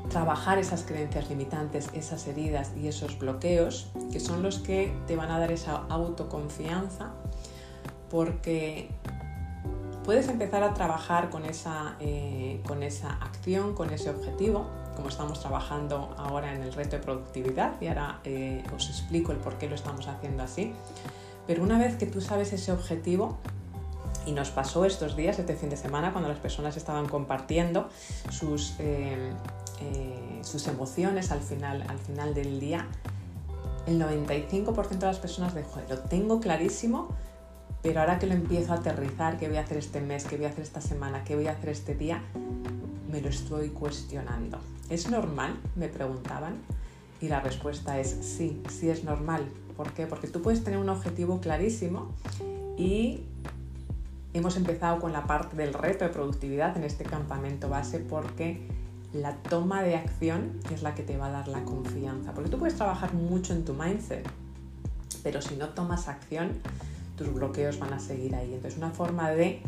trabajar 0.08 0.58
esas 0.58 0.82
creencias 0.82 1.28
limitantes, 1.28 1.90
esas 1.92 2.26
heridas 2.26 2.72
y 2.76 2.88
esos 2.88 3.18
bloqueos, 3.18 3.88
que 4.12 4.20
son 4.20 4.42
los 4.42 4.58
que 4.58 4.94
te 5.06 5.16
van 5.16 5.30
a 5.30 5.38
dar 5.38 5.52
esa 5.52 5.84
autoconfianza, 5.88 7.10
porque 8.10 8.88
puedes 10.04 10.28
empezar 10.28 10.62
a 10.62 10.72
trabajar 10.74 11.30
con 11.30 11.44
esa, 11.44 11.96
eh, 12.00 12.62
con 12.66 12.82
esa 12.82 13.14
acción, 13.14 13.74
con 13.74 13.90
ese 13.90 14.10
objetivo, 14.10 14.66
como 14.94 15.08
estamos 15.08 15.40
trabajando 15.40 16.14
ahora 16.16 16.54
en 16.54 16.62
el 16.62 16.72
reto 16.72 16.96
de 16.96 17.02
productividad, 17.02 17.80
y 17.80 17.88
ahora 17.88 18.20
eh, 18.24 18.62
os 18.74 18.88
explico 18.88 19.32
el 19.32 19.38
por 19.38 19.58
qué 19.58 19.68
lo 19.68 19.74
estamos 19.74 20.06
haciendo 20.08 20.42
así. 20.42 20.72
Pero 21.46 21.62
una 21.62 21.78
vez 21.78 21.96
que 21.96 22.06
tú 22.06 22.20
sabes 22.20 22.52
ese 22.52 22.72
objetivo, 22.72 23.38
y 24.26 24.32
nos 24.32 24.50
pasó 24.50 24.84
estos 24.84 25.16
días, 25.16 25.38
este 25.38 25.54
fin 25.54 25.70
de 25.70 25.76
semana, 25.76 26.12
cuando 26.12 26.28
las 26.28 26.38
personas 26.38 26.76
estaban 26.76 27.06
compartiendo 27.06 27.88
sus, 28.30 28.74
eh, 28.80 29.32
sus 30.42 30.66
emociones 30.68 31.30
al 31.32 31.40
final, 31.40 31.82
al 31.88 31.98
final 31.98 32.34
del 32.34 32.60
día, 32.60 32.86
el 33.86 34.00
95% 34.00 34.88
de 34.88 35.06
las 35.06 35.18
personas 35.18 35.54
dijo, 35.54 35.80
lo 35.88 35.98
tengo 36.00 36.40
clarísimo, 36.40 37.08
pero 37.82 38.00
ahora 38.00 38.18
que 38.18 38.26
lo 38.26 38.34
empiezo 38.34 38.72
a 38.72 38.76
aterrizar, 38.76 39.38
qué 39.38 39.48
voy 39.48 39.58
a 39.58 39.62
hacer 39.62 39.78
este 39.78 40.00
mes, 40.00 40.24
qué 40.24 40.36
voy 40.36 40.46
a 40.46 40.48
hacer 40.48 40.64
esta 40.64 40.80
semana, 40.80 41.24
qué 41.24 41.36
voy 41.36 41.46
a 41.46 41.52
hacer 41.52 41.68
este 41.68 41.94
día, 41.94 42.22
me 43.10 43.20
lo 43.20 43.28
estoy 43.28 43.70
cuestionando. 43.70 44.58
¿Es 44.90 45.10
normal? 45.10 45.56
Me 45.74 45.88
preguntaban. 45.88 46.54
Y 47.20 47.28
la 47.28 47.40
respuesta 47.40 47.98
es 47.98 48.10
sí, 48.20 48.62
sí 48.68 48.90
es 48.90 49.04
normal. 49.04 49.46
¿Por 49.76 49.92
qué? 49.92 50.06
Porque 50.06 50.28
tú 50.28 50.42
puedes 50.42 50.62
tener 50.64 50.78
un 50.78 50.88
objetivo 50.88 51.40
clarísimo 51.40 52.12
y 52.76 53.22
hemos 54.34 54.56
empezado 54.56 55.00
con 55.00 55.12
la 55.12 55.26
parte 55.26 55.56
del 55.56 55.72
reto 55.72 56.04
de 56.04 56.10
productividad 56.10 56.76
en 56.76 56.84
este 56.84 57.04
campamento 57.04 57.68
base 57.68 58.00
porque 58.00 58.66
la 59.12 59.36
toma 59.36 59.82
de 59.82 59.96
acción 59.96 60.60
es 60.72 60.82
la 60.82 60.94
que 60.94 61.02
te 61.02 61.16
va 61.16 61.26
a 61.26 61.30
dar 61.30 61.48
la 61.48 61.64
confianza. 61.64 62.32
Porque 62.32 62.50
tú 62.50 62.58
puedes 62.58 62.76
trabajar 62.76 63.14
mucho 63.14 63.52
en 63.52 63.64
tu 63.64 63.74
mindset, 63.74 64.28
pero 65.22 65.40
si 65.40 65.56
no 65.56 65.70
tomas 65.70 66.08
acción, 66.08 66.52
tus 67.16 67.32
bloqueos 67.32 67.78
van 67.78 67.92
a 67.92 67.98
seguir 67.98 68.34
ahí. 68.34 68.54
Entonces, 68.54 68.78
una 68.78 68.90
forma 68.90 69.30
de 69.30 69.62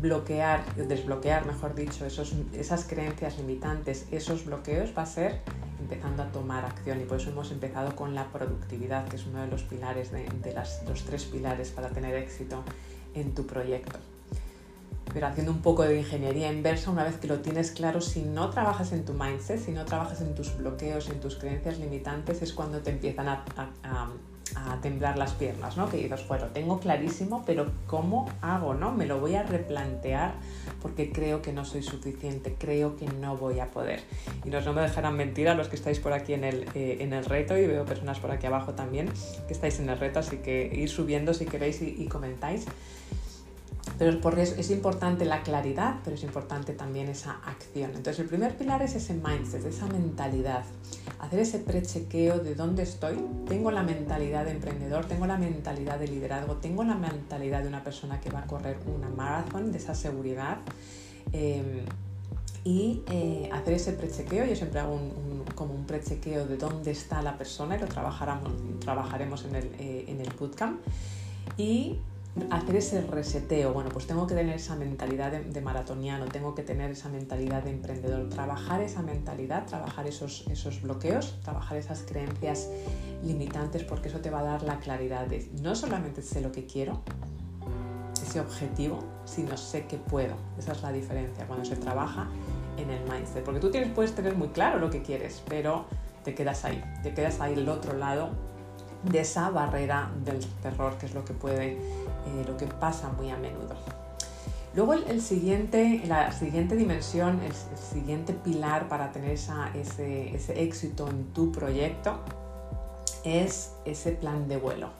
bloquear, 0.00 0.64
desbloquear, 0.76 1.44
mejor 1.46 1.74
dicho, 1.74 2.06
esas 2.06 2.84
creencias 2.84 3.38
limitantes, 3.38 4.06
esos 4.12 4.44
bloqueos, 4.44 4.90
va 4.96 5.02
a 5.02 5.06
ser 5.06 5.40
empezando 5.80 6.22
a 6.22 6.30
tomar 6.30 6.64
acción. 6.64 7.00
Y 7.00 7.04
por 7.04 7.20
eso 7.20 7.30
hemos 7.30 7.50
empezado 7.50 7.96
con 7.96 8.14
la 8.14 8.30
productividad, 8.30 9.08
que 9.08 9.16
es 9.16 9.26
uno 9.26 9.40
de 9.40 9.48
los 9.48 9.62
pilares, 9.62 10.12
de, 10.12 10.26
los 10.86 11.04
tres 11.04 11.24
pilares 11.24 11.70
para 11.70 11.88
tener 11.90 12.14
éxito 12.14 12.62
en 13.14 13.34
tu 13.34 13.46
proyecto. 13.46 13.98
Pero 15.18 15.26
haciendo 15.26 15.50
un 15.50 15.62
poco 15.62 15.82
de 15.82 15.98
ingeniería 15.98 16.52
inversa, 16.52 16.92
una 16.92 17.02
vez 17.02 17.16
que 17.16 17.26
lo 17.26 17.40
tienes 17.40 17.72
claro, 17.72 18.00
si 18.00 18.22
no 18.22 18.50
trabajas 18.50 18.92
en 18.92 19.04
tu 19.04 19.14
mindset, 19.14 19.58
si 19.58 19.72
no 19.72 19.84
trabajas 19.84 20.20
en 20.20 20.32
tus 20.36 20.56
bloqueos, 20.56 21.08
en 21.08 21.18
tus 21.18 21.34
creencias 21.34 21.80
limitantes, 21.80 22.40
es 22.40 22.52
cuando 22.52 22.78
te 22.78 22.90
empiezan 22.90 23.26
a 23.26 23.42
temblar 24.80 25.18
las 25.18 25.32
piernas, 25.32 25.76
¿no? 25.76 25.88
Que 25.88 25.96
dices, 25.96 26.24
bueno, 26.28 26.46
tengo 26.52 26.78
clarísimo, 26.78 27.42
pero 27.44 27.66
¿cómo 27.88 28.30
hago, 28.42 28.74
no? 28.74 28.92
Me 28.92 29.06
lo 29.06 29.18
voy 29.18 29.34
a 29.34 29.42
replantear 29.42 30.34
porque 30.80 31.10
creo 31.10 31.42
que 31.42 31.52
no 31.52 31.64
soy 31.64 31.82
suficiente, 31.82 32.54
creo 32.56 32.96
que 32.96 33.06
no 33.06 33.36
voy 33.36 33.58
a 33.58 33.66
poder. 33.66 34.00
Y 34.44 34.50
no, 34.50 34.72
me 34.72 34.82
dejarán 34.82 35.16
mentir 35.16 35.48
a 35.48 35.56
los 35.56 35.66
que 35.66 35.74
estáis 35.74 35.98
por 35.98 36.12
aquí 36.12 36.34
en 36.34 36.44
el, 36.44 36.68
eh, 36.76 36.98
en 37.00 37.12
el 37.12 37.24
reto 37.24 37.58
y 37.58 37.66
veo 37.66 37.84
personas 37.84 38.20
por 38.20 38.30
aquí 38.30 38.46
abajo 38.46 38.74
también 38.74 39.10
que 39.48 39.52
estáis 39.52 39.80
en 39.80 39.90
el 39.90 39.98
reto, 39.98 40.20
así 40.20 40.36
que 40.36 40.70
ir 40.72 40.88
subiendo 40.88 41.34
si 41.34 41.44
queréis 41.44 41.82
y 41.82 42.06
comentáis. 42.06 42.66
Pero 43.98 44.20
porque 44.20 44.42
es, 44.42 44.70
importante 44.70 45.24
la 45.24 45.42
claridad, 45.42 45.96
pero 46.04 46.14
es 46.14 46.22
importante 46.22 46.72
también 46.72 47.08
esa 47.08 47.40
acción. 47.44 47.90
Entonces 47.90 48.20
el 48.20 48.26
primer 48.26 48.56
pilar 48.56 48.80
es 48.82 48.94
ese 48.94 49.14
mindset, 49.14 49.64
esa 49.66 49.86
mentalidad. 49.86 50.62
Hacer 51.18 51.40
ese 51.40 51.58
prechequeo 51.58 52.38
de 52.38 52.54
dónde 52.54 52.84
estoy. 52.84 53.18
Tengo 53.48 53.72
la 53.72 53.82
mentalidad 53.82 54.44
de 54.44 54.52
emprendedor, 54.52 55.06
tengo 55.06 55.26
la 55.26 55.36
mentalidad 55.36 55.98
de 55.98 56.06
liderazgo, 56.06 56.54
tengo 56.56 56.84
la 56.84 56.94
mentalidad 56.94 57.62
de 57.62 57.68
una 57.68 57.82
persona 57.82 58.20
que 58.20 58.30
va 58.30 58.40
a 58.40 58.46
correr 58.46 58.78
una 58.86 59.08
maratón, 59.08 59.72
de 59.72 59.78
esa 59.78 59.96
seguridad. 59.96 60.58
Eh, 61.32 61.84
y 62.62 63.02
eh, 63.10 63.50
hacer 63.52 63.74
ese 63.74 63.92
prechequeo, 63.94 64.44
yo 64.44 64.54
siempre 64.54 64.78
hago 64.78 64.94
un, 64.94 65.44
como 65.54 65.74
un 65.74 65.86
prechequeo 65.86 66.46
de 66.46 66.56
dónde 66.56 66.90
está 66.90 67.22
la 67.22 67.36
persona 67.36 67.76
y 67.76 67.80
lo 67.80 67.86
trabajaremos, 67.86 68.52
trabajaremos 68.80 69.44
en 69.44 69.54
el, 69.56 69.64
eh, 69.78 70.04
en 70.06 70.20
el 70.20 70.30
bootcamp. 70.38 70.80
Y 71.56 71.98
hacer 72.50 72.76
ese 72.76 73.00
reseteo. 73.02 73.72
Bueno, 73.72 73.90
pues 73.90 74.06
tengo 74.06 74.26
que 74.26 74.34
tener 74.34 74.56
esa 74.56 74.76
mentalidad 74.76 75.32
de, 75.32 75.60
maratoniano, 75.60 76.26
tengo 76.26 76.54
que 76.54 76.62
tener 76.62 76.90
esa 76.90 77.08
mentalidad 77.08 77.62
de 77.62 77.70
emprendedor, 77.70 78.28
trabajar 78.28 78.80
esa 78.80 79.02
mentalidad, 79.02 79.66
trabajar 79.66 80.06
esos, 80.06 80.46
esos 80.48 80.82
bloqueos, 80.82 81.38
trabajar 81.42 81.76
esas 81.78 82.02
creencias 82.02 82.68
limitantes, 83.24 83.84
porque 83.84 84.08
eso 84.08 84.20
te 84.20 84.30
va 84.30 84.40
a 84.40 84.44
dar 84.44 84.62
la 84.62 84.78
claridad 84.78 85.26
de 85.26 85.50
no 85.62 85.74
solamente 85.74 86.22
sé 86.22 86.40
lo 86.40 86.52
que 86.52 86.66
quiero, 86.66 87.02
ese 88.22 88.40
objetivo, 88.40 88.98
sino 89.24 89.56
sé 89.56 89.86
que 89.86 89.96
puedo. 89.96 90.34
Esa 90.58 90.72
es 90.72 90.82
la 90.82 90.92
diferencia 90.92 91.46
cuando 91.46 91.64
se 91.64 91.76
trabaja 91.76 92.28
en 92.76 92.90
el 92.90 93.02
mindset. 93.10 93.42
Porque 93.44 93.60
tú 93.60 93.70
tienes, 93.70 93.90
puedes 93.92 94.14
tener 94.14 94.36
muy 94.36 94.48
claro 94.48 94.78
lo 94.78 94.90
que 94.90 95.02
quieres, 95.02 95.42
pero 95.48 95.86
te 96.24 96.34
quedas 96.34 96.64
ahí, 96.64 96.82
te 97.02 97.14
quedas 97.14 97.40
ahí 97.40 97.54
el 97.54 97.68
otro 97.68 97.96
lado 97.96 98.30
de 99.02 99.20
esa 99.20 99.50
barrera 99.50 100.10
del 100.24 100.44
terror, 100.62 100.98
que 100.98 101.06
es 101.06 101.14
lo 101.14 101.24
que 101.24 101.32
puede 101.32 101.78
lo 102.46 102.56
que 102.56 102.66
pasa 102.66 103.10
muy 103.10 103.30
a 103.30 103.36
menudo. 103.36 103.76
Luego 104.74 104.92
el, 104.92 105.20
siguiente, 105.22 106.02
la 106.06 106.30
siguiente 106.30 106.76
dimensión, 106.76 107.40
el, 107.42 107.52
siguiente 107.76 108.32
pilar 108.32 108.88
para 108.88 109.10
tener 109.12 109.32
ese, 109.32 110.62
éxito 110.62 111.08
en 111.08 111.32
tu 111.32 111.50
proyecto 111.50 112.20
es 113.24 113.72
ese 113.84 114.12
plan 114.12 114.46
de 114.46 114.58
vuelo, 114.58 114.90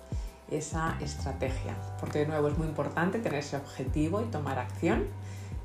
esa 0.51 0.97
estrategia. 1.01 1.77
Porque 2.01 2.21
de 2.21 2.27
nuevo 2.27 2.49
es 2.49 2.59
muy 2.59 2.67
importante 2.67 3.19
tener 3.19 3.41
ese 3.41 3.57
objetivo 3.57 4.23
y 4.23 4.25
tomar 4.25 4.59
acción. 4.59 5.05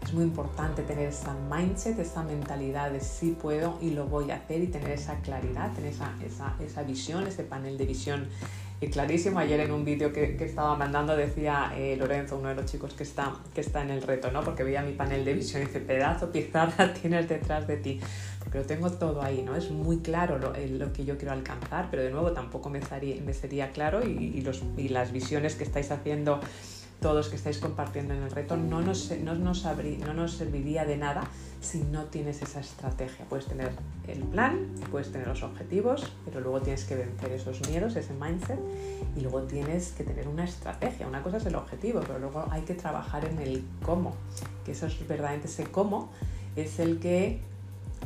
Es 0.03 0.13
muy 0.13 0.25
importante 0.25 0.83
tener 0.83 1.07
esa 1.07 1.33
mindset, 1.49 1.97
esa 1.97 2.23
mentalidad 2.23 2.91
de 2.91 2.99
sí 2.99 3.35
puedo 3.41 3.77
y 3.81 3.91
lo 3.91 4.05
voy 4.05 4.31
a 4.31 4.35
hacer 4.35 4.61
y 4.61 4.67
tener 4.67 4.91
esa 4.91 5.15
claridad, 5.21 5.71
tener 5.71 5.93
esa 5.93 6.83
visión, 6.83 7.25
ese 7.25 7.43
panel 7.45 7.77
de 7.77 7.85
visión 7.85 8.27
clarísimo. 8.89 9.39
Ayer 9.39 9.59
en 9.59 9.71
un 9.71 9.85
vídeo 9.85 10.11
que, 10.11 10.35
estaba 10.39 10.75
mandando 10.75 11.15
decía 11.15 11.73
eh, 11.75 11.95
Lorenzo, 11.97 12.37
uno 12.37 12.49
de 12.49 12.55
los 12.55 12.65
chicos 12.65 12.93
que 12.93 13.03
está, 13.03 13.33
que 13.53 13.61
está 13.61 13.81
en 13.81 13.89
el 13.89 14.01
reto, 14.01 14.31
¿no? 14.31 14.41
Porque 14.43 14.63
veía 14.63 14.81
mi 14.81 14.93
panel 14.93 15.23
de 15.25 15.33
visión 15.33 15.61
y 15.61 15.65
dice, 15.65 15.79
pedazo 15.79 16.31
pizarra 16.31 16.93
tienes 17.01 17.27
detrás 17.29 17.67
de 17.67 17.77
ti. 17.77 17.99
Porque 18.39 18.59
lo 18.59 18.65
tengo 18.65 18.91
todo 18.91 19.21
ahí, 19.21 19.41
¿no? 19.41 19.55
Es 19.55 19.69
muy 19.71 19.99
claro 19.99 20.37
lo, 20.37 20.53
que 20.93 21.05
yo 21.05 21.17
quiero 21.17 21.33
alcanzar, 21.33 21.87
pero 21.89 22.03
de 22.03 22.11
nuevo 22.11 22.31
tampoco 22.31 22.69
me, 22.69 22.81
me 23.25 23.33
sería 23.33 23.71
claro 23.71 24.05
y, 24.05 24.41
los, 24.41 24.63
y 24.77 24.89
las 24.89 25.11
visiones 25.11 25.55
que 25.55 25.63
estáis 25.63 25.91
haciendo 25.91 26.39
todos 27.03 27.27
que 27.27 27.35
estáis 27.35 27.57
compartiendo 27.57 28.13
en 28.13 28.23
el 28.23 28.31
reto, 28.31 28.55
no 28.55 28.79
nos, 28.79 29.11
no 29.11 29.35
nos, 29.35 29.65
no 29.65 30.13
nos 30.13 30.31
serviría 30.31 30.85
de 30.85 30.95
nada 30.95 31.25
si 31.59 31.79
no 31.81 32.05
tienes 32.05 32.41
esa 32.41 32.61
estrategia. 32.61 33.25
Puedes 33.25 33.45
tener 33.45 33.71
el 34.07 34.23
plan, 34.23 34.69
puedes 34.89 35.11
tener 35.11 35.27
los 35.27 35.43
objetivos, 35.43 36.09
pero 36.23 36.39
luego 36.39 36.61
tienes 36.61 36.85
que 36.85 36.95
vencer 36.95 37.33
esos 37.33 37.67
miedos, 37.67 37.97
ese 37.97 38.13
mindset, 38.13 38.57
y 39.17 39.19
luego 39.19 39.41
tienes 39.41 39.91
que 39.91 40.05
tener 40.05 40.29
una 40.29 40.45
estrategia. 40.45 41.05
Una 41.05 41.21
cosa 41.21 41.37
es 41.37 41.45
el 41.45 41.55
objetivo, 41.55 41.99
pero 41.99 42.19
luego 42.19 42.45
hay 42.49 42.61
que 42.61 42.73
trabajar 42.73 43.25
en 43.25 43.37
el 43.39 43.65
cómo, 43.85 44.13
que 44.63 44.71
eso 44.71 44.87
es 44.87 44.97
verdaderamente 45.05 45.49
ese 45.49 45.65
cómo 45.65 46.09
es 46.55 46.79
el 46.79 46.99
que 46.99 47.41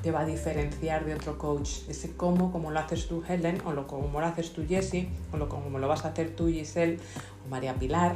te 0.01 0.09
va 0.09 0.21
a 0.21 0.25
diferenciar 0.25 1.05
de 1.05 1.13
otro 1.13 1.37
coach. 1.37 1.87
Ese 1.87 2.13
cómo, 2.17 2.51
como 2.51 2.71
lo 2.71 2.79
haces 2.79 3.07
tú 3.07 3.23
Helen, 3.27 3.61
o 3.63 3.73
lo, 3.73 3.85
como 3.85 4.19
lo 4.19 4.25
haces 4.25 4.53
tú 4.53 4.65
Jessie, 4.67 5.07
o 5.31 5.47
como 5.47 5.77
lo 5.77 5.87
vas 5.87 6.03
a 6.03 6.09
hacer 6.09 6.35
tú 6.35 6.47
Giselle, 6.47 6.97
o 7.45 7.49
María 7.51 7.75
Pilar, 7.75 8.15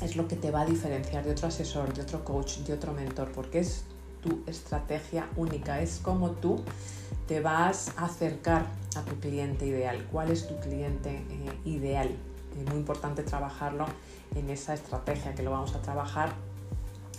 es 0.00 0.16
lo 0.16 0.28
que 0.28 0.36
te 0.36 0.50
va 0.50 0.62
a 0.62 0.66
diferenciar 0.66 1.24
de 1.24 1.32
otro 1.32 1.48
asesor, 1.48 1.92
de 1.92 2.02
otro 2.02 2.24
coach, 2.24 2.58
de 2.58 2.72
otro 2.72 2.92
mentor, 2.92 3.32
porque 3.32 3.60
es 3.60 3.84
tu 4.22 4.42
estrategia 4.46 5.28
única, 5.36 5.80
es 5.80 5.98
como 6.02 6.30
tú 6.32 6.62
te 7.26 7.40
vas 7.40 7.92
a 7.96 8.06
acercar 8.06 8.66
a 8.96 9.02
tu 9.02 9.16
cliente 9.20 9.66
ideal. 9.66 10.06
¿Cuál 10.10 10.30
es 10.30 10.46
tu 10.46 10.58
cliente 10.60 11.10
eh, 11.10 11.52
ideal? 11.64 12.10
Es 12.58 12.68
muy 12.68 12.78
importante 12.78 13.22
trabajarlo 13.22 13.86
en 14.34 14.50
esa 14.50 14.74
estrategia 14.74 15.34
que 15.34 15.42
lo 15.42 15.50
vamos 15.50 15.74
a 15.74 15.82
trabajar 15.82 16.32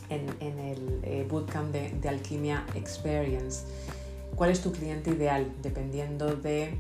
en, 0.09 0.29
el 0.59 0.99
eh, 1.03 1.25
bootcamp 1.29 1.71
de, 1.71 2.09
Alquimia 2.09 2.65
Experience. 2.73 3.65
¿Cuál 4.36 4.49
es 4.49 4.61
tu 4.61 4.71
cliente 4.71 5.11
ideal? 5.11 5.51
Dependiendo 5.61 6.36
de, 6.36 6.80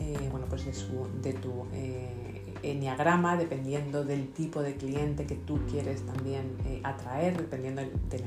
eh, 0.00 0.28
bueno, 0.30 0.46
pues 0.48 0.66
de, 0.66 0.74
su, 0.74 1.08
de 1.22 1.32
tu 1.32 1.64
enneagrama, 2.72 3.36
dependiendo 3.36 4.04
del 4.04 4.28
tipo 4.28 4.62
de 4.62 4.76
cliente 4.76 5.26
que 5.26 5.34
tú 5.34 5.60
quieres 5.70 6.04
también 6.04 6.56
atraer, 6.82 7.36
dependiendo 7.36 7.80
del, 7.82 7.92
del 8.08 8.24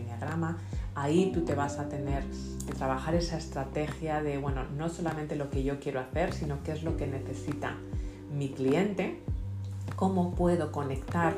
ahí 0.95 1.31
tú 1.33 1.41
te 1.41 1.55
vas 1.55 1.79
a 1.79 1.89
tener 1.89 2.23
que 2.65 2.73
trabajar 2.73 3.15
esa 3.15 3.37
estrategia 3.37 4.21
de, 4.21 4.37
bueno, 4.37 4.63
no 4.77 4.89
solamente 4.89 5.35
lo 5.35 5.49
que 5.49 5.63
yo 5.63 5.79
quiero 5.79 5.99
hacer, 5.99 6.33
sino 6.33 6.61
qué 6.63 6.73
es 6.73 6.83
lo 6.83 6.97
que 6.97 7.07
necesita 7.07 7.75
mi 8.33 8.49
cliente, 8.49 9.19
cómo 9.95 10.35
puedo 10.35 10.71
conectar 10.71 11.35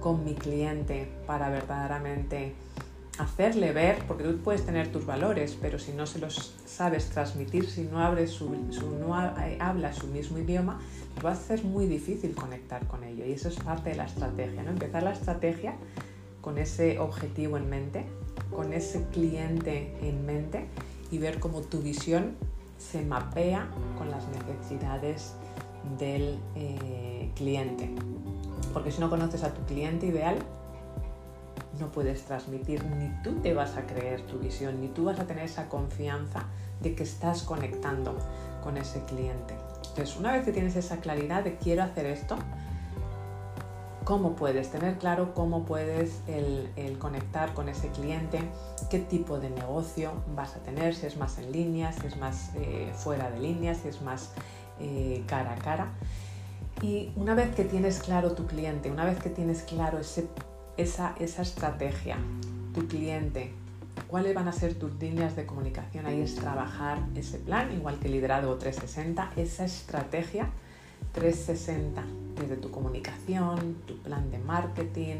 con 0.00 0.24
mi 0.24 0.34
cliente 0.34 1.08
para 1.26 1.48
verdaderamente 1.48 2.54
hacerle 3.18 3.72
ver, 3.72 3.98
porque 4.06 4.24
tú 4.24 4.38
puedes 4.38 4.64
tener 4.64 4.90
tus 4.92 5.04
valores, 5.04 5.56
pero 5.60 5.78
si 5.78 5.92
no 5.92 6.06
se 6.06 6.20
los 6.20 6.54
sabes 6.66 7.10
transmitir, 7.10 7.68
si 7.68 7.82
no, 7.82 8.00
abres 8.00 8.30
su, 8.30 8.50
no 9.00 9.14
hablas 9.14 9.96
su 9.96 10.06
mismo 10.06 10.38
idioma, 10.38 10.78
pues 11.14 11.26
va 11.26 11.32
a 11.32 11.36
ser 11.36 11.64
muy 11.64 11.86
difícil 11.86 12.34
conectar 12.34 12.86
con 12.86 13.02
ello. 13.04 13.26
Y 13.26 13.32
eso 13.32 13.48
es 13.48 13.56
parte 13.56 13.90
de 13.90 13.96
la 13.96 14.04
estrategia, 14.04 14.62
¿no? 14.62 14.70
Empezar 14.70 15.02
la 15.02 15.12
estrategia 15.12 15.74
con 16.40 16.58
ese 16.58 16.98
objetivo 16.98 17.56
en 17.56 17.68
mente, 17.68 18.06
con 18.54 18.72
ese 18.72 19.04
cliente 19.12 19.96
en 20.00 20.24
mente 20.24 20.66
y 21.10 21.18
ver 21.18 21.40
cómo 21.40 21.62
tu 21.62 21.80
visión 21.80 22.36
se 22.78 23.02
mapea 23.02 23.68
con 23.98 24.10
las 24.10 24.24
necesidades 24.28 25.34
del 25.98 26.38
eh, 26.54 27.30
cliente. 27.34 27.90
Porque 28.72 28.92
si 28.92 29.00
no 29.00 29.10
conoces 29.10 29.42
a 29.42 29.52
tu 29.52 29.62
cliente 29.62 30.06
ideal, 30.06 30.36
no 31.78 31.90
puedes 31.92 32.24
transmitir, 32.24 32.84
ni 32.84 33.10
tú 33.22 33.40
te 33.40 33.54
vas 33.54 33.76
a 33.76 33.86
creer 33.86 34.22
tu 34.22 34.38
visión, 34.38 34.80
ni 34.80 34.88
tú 34.88 35.04
vas 35.04 35.18
a 35.20 35.26
tener 35.26 35.44
esa 35.44 35.68
confianza 35.68 36.44
de 36.80 36.94
que 36.94 37.02
estás 37.02 37.42
conectando 37.42 38.16
con 38.62 38.76
ese 38.76 39.02
cliente. 39.04 39.54
Entonces, 39.88 40.16
una 40.16 40.32
vez 40.32 40.44
que 40.44 40.52
tienes 40.52 40.76
esa 40.76 40.98
claridad 40.98 41.44
de 41.44 41.56
quiero 41.56 41.82
hacer 41.82 42.06
esto, 42.06 42.36
cómo 44.08 44.36
puedes 44.36 44.70
tener 44.70 44.96
claro 44.96 45.34
cómo 45.34 45.66
puedes 45.66 46.22
el, 46.26 46.96
conectar 46.98 47.52
con 47.52 47.68
ese 47.68 47.88
cliente, 47.88 48.40
qué 48.88 49.00
tipo 49.00 49.38
de 49.38 49.50
negocio 49.50 50.12
vas 50.34 50.56
a 50.56 50.60
tener, 50.60 50.94
si 50.94 51.04
es 51.04 51.18
más 51.18 51.36
en 51.38 51.52
línea, 51.52 51.92
si 51.92 52.06
es 52.06 52.16
más 52.16 52.52
eh, 52.54 52.90
fuera 52.94 53.30
de 53.30 53.38
línea, 53.38 53.74
si 53.74 53.88
es 53.88 54.00
más 54.00 54.30
eh, 54.80 55.22
cara 55.26 55.52
a 55.52 55.56
cara. 55.56 55.88
Y 56.80 57.12
una 57.16 57.34
vez 57.34 57.54
que 57.54 57.64
tienes 57.64 57.98
claro 57.98 58.32
tu 58.32 58.46
cliente, 58.46 58.90
una 58.90 59.04
vez 59.04 59.18
que 59.18 59.28
tienes 59.28 59.62
claro 59.62 59.98
ese 59.98 60.26
esa, 60.78 61.14
estrategia, 61.18 62.16
tu 62.72 62.86
cliente, 62.86 63.52
cuáles 64.06 64.34
van 64.34 64.48
a 64.48 64.52
ser 64.52 64.74
tus 64.74 64.94
líneas 64.94 65.36
de 65.36 65.44
comunicación. 65.44 66.06
Ahí 66.06 66.20
es 66.20 66.36
trabajar 66.36 67.00
ese 67.14 67.38
plan, 67.38 67.72
igual 67.72 67.98
que 67.98 68.08
liderazgo 68.08 68.54
360, 68.54 69.32
esa 69.36 69.64
estrategia 69.64 70.48
360, 71.12 72.04
desde 72.40 72.56
tu 72.56 72.70
comunicación, 72.70 73.76
tu 73.86 73.98
plan 73.98 74.30
de 74.30 74.38
marketing, 74.38 75.16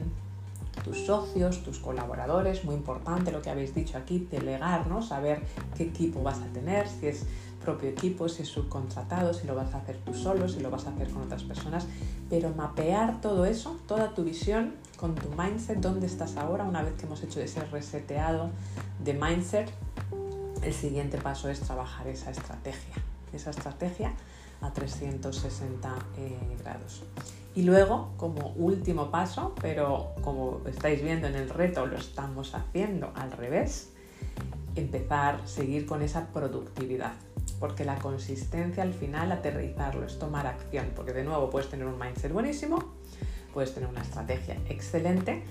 tus 0.84 1.06
socios, 1.06 1.64
tus 1.64 1.80
colaboradores, 1.80 2.64
muy 2.64 2.76
importante 2.76 3.32
lo 3.32 3.42
que 3.42 3.50
habéis 3.50 3.74
dicho 3.74 3.98
aquí, 3.98 4.28
delegar, 4.30 4.86
¿no? 4.86 5.02
saber 5.02 5.42
qué 5.76 5.84
equipo 5.84 6.22
vas 6.22 6.38
a 6.38 6.46
tener, 6.52 6.86
si 6.88 7.09
es 7.09 7.26
propio 7.64 7.88
equipo, 7.88 8.28
si 8.28 8.42
es 8.42 8.48
subcontratado, 8.48 9.34
si 9.34 9.46
lo 9.48 9.56
vas 9.56 9.74
a 9.74 9.78
hacer 9.78 9.98
tú 10.04 10.14
solo, 10.14 10.48
si 10.48 10.61
lo 10.61 10.70
vas 10.70 10.86
a 10.86 10.90
hacer 10.90 11.09
con 11.11 11.22
otras 11.22 11.42
personas, 11.42 11.86
pero 12.30 12.50
mapear 12.50 13.20
todo 13.20 13.44
eso, 13.44 13.76
toda 13.88 14.14
tu 14.14 14.22
visión 14.22 14.74
con 14.99 15.14
tu 15.14 15.30
mindset, 15.30 15.78
dónde 15.78 16.07
estás 16.07 16.36
ahora, 16.36 16.64
una 16.64 16.82
vez 16.82 16.94
que 16.94 17.07
hemos 17.07 17.22
hecho 17.22 17.40
ese 17.40 17.64
reseteado 17.66 18.51
de 19.03 19.14
mindset, 19.14 19.70
el 20.62 20.74
siguiente 20.74 21.18
paso 21.18 21.49
es 21.49 21.61
trabajar 21.61 22.09
esa 22.09 22.32
estrategia, 22.32 22.94
esa 23.32 23.51
estrategia 23.51 24.12
a 24.61 24.72
360 24.72 25.94
eh, 26.18 26.36
grados. 26.59 27.05
Y 27.55 27.62
luego, 27.62 28.11
como 28.16 28.49
último 28.57 29.11
paso, 29.11 29.55
pero 29.61 30.14
como 30.22 30.62
estáis 30.66 31.03
viendo 31.03 31.28
en 31.28 31.36
el 31.36 31.49
reto, 31.49 31.86
lo 31.86 31.96
estamos 31.96 32.55
haciendo 32.55 33.12
al 33.14 33.30
revés, 33.30 33.92
empezar, 34.74 35.46
seguir 35.46 35.86
con 35.86 36.03
esa 36.03 36.26
productividad. 36.32 37.12
Porque 37.61 37.84
la 37.84 37.99
consistencia 37.99 38.82
al 38.82 38.92
final 38.92 39.32
aterrizarlo 39.32 40.07
es 40.07 40.18
tomar 40.18 40.46
acción, 40.46 40.90
porque 40.94 41.12
de 41.12 41.24
nuevo 41.24 41.51
puedes 41.51 41.68
tener 41.68 41.86
un 41.86 41.99
mindset 41.99 42.32
buenísimo, 42.32 42.97
puedes 43.53 43.74
tener 43.74 43.88
una 43.88 44.03
estrategia 44.03 44.57
excelente, 44.68 45.42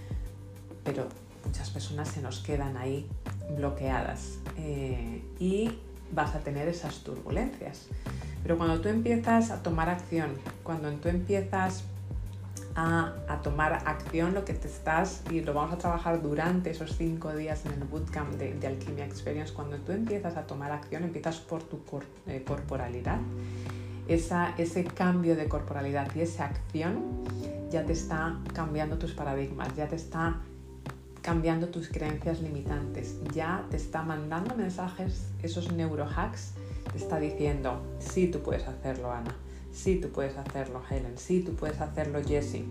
pero 0.84 1.08
muchas 1.46 1.70
personas 1.70 2.08
se 2.10 2.22
nos 2.22 2.40
quedan 2.40 2.78
ahí 2.78 3.08
bloqueadas 3.56 4.40
eh, 4.58 5.24
y 5.40 5.80
vas 6.12 6.36
a 6.36 6.40
tener 6.40 6.68
esas 6.68 7.00
turbulencias. 7.00 7.88
Pero 8.44 8.58
cuando 8.58 8.80
tú 8.80 8.90
empiezas 8.90 9.52
a 9.52 9.64
tomar 9.64 9.90
acción, 9.90 10.32
cuando 10.64 10.92
tú 10.94 11.10
empiezas 11.10 11.84
a, 12.76 13.14
tomar 13.44 13.74
acción 13.74 14.34
lo 14.34 14.46
que 14.46 14.54
te 14.54 14.68
estás, 14.68 15.24
y 15.32 15.42
lo 15.42 15.54
vamos 15.54 15.74
a 15.74 15.78
trabajar 15.78 16.22
durante 16.22 16.70
esos 16.70 16.96
cinco 16.96 17.36
días 17.36 17.66
en 17.66 17.74
el 17.74 17.84
bootcamp 17.84 18.34
de, 18.34 18.54
de 18.54 18.68
Alquimia 18.68 19.06
Experience, 19.06 19.52
cuando 19.52 19.78
tú 19.78 19.92
empiezas 19.92 20.38
a 20.38 20.44
tomar 20.46 20.72
acción, 20.72 21.04
empiezas 21.04 21.38
por 21.38 21.64
tu 21.64 21.80
eh, 22.28 22.44
corporalidad, 22.46 23.20
esa, 24.08 24.54
ese 24.58 24.84
cambio 24.84 25.36
de 25.36 25.48
corporalidad 25.50 26.08
y 26.16 26.22
esa 26.22 26.46
acción 26.46 27.24
ya 27.70 27.86
te 27.86 27.94
está 27.94 28.40
cambiando 28.54 28.98
tus 28.98 29.14
paradigmas, 29.14 29.76
ya 29.76 29.88
te 29.88 29.96
está 29.96 30.42
cambiando 31.22 31.68
tus 31.68 31.90
creencias 31.90 32.42
limitantes, 32.42 33.18
ya 33.34 33.66
te 33.70 33.78
está 33.78 34.02
mandando 34.02 34.56
mensajes, 34.56 35.28
esos 35.44 35.72
neurohacks, 35.74 36.54
te 36.92 36.98
está 36.98 37.20
diciendo, 37.20 37.82
sí, 38.00 38.28
tú 38.28 38.40
puedes 38.40 38.68
hacerlo, 38.68 39.12
Ana 39.12 39.36
Sí, 39.78 39.98
tú 39.98 40.10
puedes 40.10 40.36
hacerlo, 40.38 40.82
Helen. 40.90 41.20
Sí, 41.20 41.42
tú 41.42 41.54
puedes 41.54 41.80
hacerlo, 41.80 42.20
Jessie. 42.26 42.66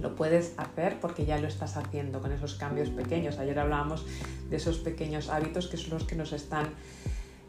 Lo 0.00 0.16
puedes 0.16 0.54
hacer 0.56 0.98
porque 0.98 1.26
ya 1.26 1.38
lo 1.38 1.46
estás 1.46 1.76
haciendo 1.76 2.22
con 2.22 2.32
esos 2.32 2.54
cambios 2.54 2.88
pequeños. 2.88 3.38
Ayer 3.38 3.58
hablábamos 3.58 4.06
de 4.48 4.56
esos 4.56 4.78
pequeños 4.78 5.28
hábitos 5.28 5.68
que 5.68 5.76
son 5.76 5.90
los 5.90 6.04
que 6.04 6.16
nos 6.16 6.32
están 6.32 6.70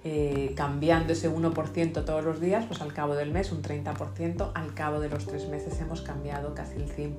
eh, 0.06 0.54
cambiando 0.58 1.14
ese 1.14 1.34
1% 1.34 2.06
todos 2.06 2.24
los 2.26 2.42
días, 2.42 2.66
pues 2.66 2.82
al 2.82 2.92
cabo 2.92 3.16
del 3.16 3.32
mes 3.32 3.54
un 3.54 3.62
30%, 3.62 4.52
al 4.54 4.74
cabo 4.74 5.00
de 5.00 5.08
los 5.08 5.26
tres 5.26 5.48
meses 5.48 5.80
hemos 5.80 6.02
cambiado 6.02 6.54
casi 6.54 6.76
el 6.76 6.94
100%. 6.94 7.16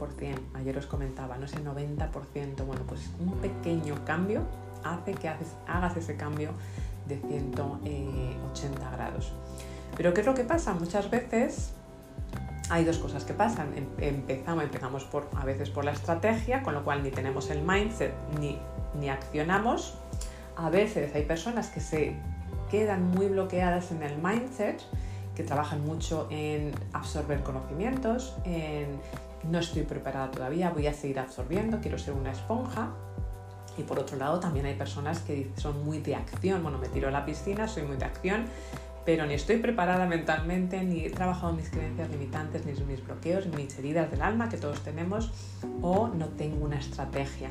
Ayer 0.52 0.76
os 0.76 0.84
comentaba, 0.84 1.38
no 1.38 1.48
sé, 1.48 1.64
90%. 1.64 2.66
Bueno, 2.66 2.82
pues 2.86 3.10
un 3.18 3.32
pequeño 3.38 4.04
cambio 4.04 4.42
hace 4.84 5.14
que 5.14 5.28
hagas 5.28 5.96
ese 5.96 6.16
cambio 6.16 6.50
de 7.08 7.16
180 7.16 8.90
grados. 8.90 9.32
Pero 9.96 10.12
¿qué 10.12 10.20
es 10.20 10.26
lo 10.26 10.34
que 10.34 10.44
pasa? 10.44 10.74
Muchas 10.74 11.10
veces 11.10 11.72
hay 12.68 12.84
dos 12.84 12.98
cosas 12.98 13.24
que 13.24 13.32
pasan. 13.32 13.72
Em, 13.76 13.86
empezamos, 13.98 14.64
empezamos 14.64 15.04
por, 15.04 15.30
a 15.36 15.46
veces 15.46 15.70
por 15.70 15.86
la 15.86 15.92
estrategia, 15.92 16.62
con 16.62 16.74
lo 16.74 16.84
cual 16.84 17.02
ni 17.02 17.10
tenemos 17.10 17.48
el 17.48 17.62
mindset 17.62 18.12
ni, 18.38 18.58
ni 19.00 19.08
accionamos. 19.08 19.94
A 20.56 20.68
veces 20.68 21.14
hay 21.14 21.24
personas 21.24 21.68
que 21.68 21.80
se 21.80 22.16
quedan 22.74 23.08
muy 23.12 23.28
bloqueadas 23.28 23.92
en 23.92 24.02
el 24.02 24.16
mindset, 24.18 24.82
que 25.36 25.44
trabajan 25.44 25.84
mucho 25.84 26.26
en 26.30 26.72
absorber 26.92 27.40
conocimientos, 27.44 28.34
en 28.44 28.98
no 29.48 29.60
estoy 29.60 29.82
preparada 29.82 30.32
todavía, 30.32 30.70
voy 30.70 30.88
a 30.88 30.92
seguir 30.92 31.20
absorbiendo, 31.20 31.78
quiero 31.80 31.98
ser 31.98 32.14
una 32.14 32.32
esponja. 32.32 32.88
Y 33.78 33.82
por 33.82 34.00
otro 34.00 34.16
lado, 34.16 34.40
también 34.40 34.66
hay 34.66 34.74
personas 34.74 35.20
que 35.20 35.52
son 35.56 35.84
muy 35.84 35.98
de 35.98 36.16
acción. 36.16 36.64
Bueno, 36.64 36.78
me 36.78 36.88
tiro 36.88 37.06
a 37.06 37.10
la 37.12 37.24
piscina, 37.24 37.68
soy 37.68 37.84
muy 37.84 37.96
de 37.96 38.06
acción, 38.06 38.46
pero 39.04 39.24
ni 39.24 39.34
estoy 39.34 39.58
preparada 39.58 40.06
mentalmente, 40.06 40.82
ni 40.82 41.04
he 41.04 41.10
trabajado 41.10 41.52
mis 41.52 41.70
creencias 41.70 42.10
limitantes, 42.10 42.66
ni 42.66 42.72
mis 42.72 43.04
bloqueos, 43.04 43.46
ni 43.46 43.56
mis 43.56 43.78
heridas 43.78 44.10
del 44.10 44.22
alma 44.22 44.48
que 44.48 44.56
todos 44.56 44.80
tenemos, 44.80 45.30
o 45.80 46.08
no 46.08 46.26
tengo 46.30 46.64
una 46.64 46.78
estrategia, 46.78 47.50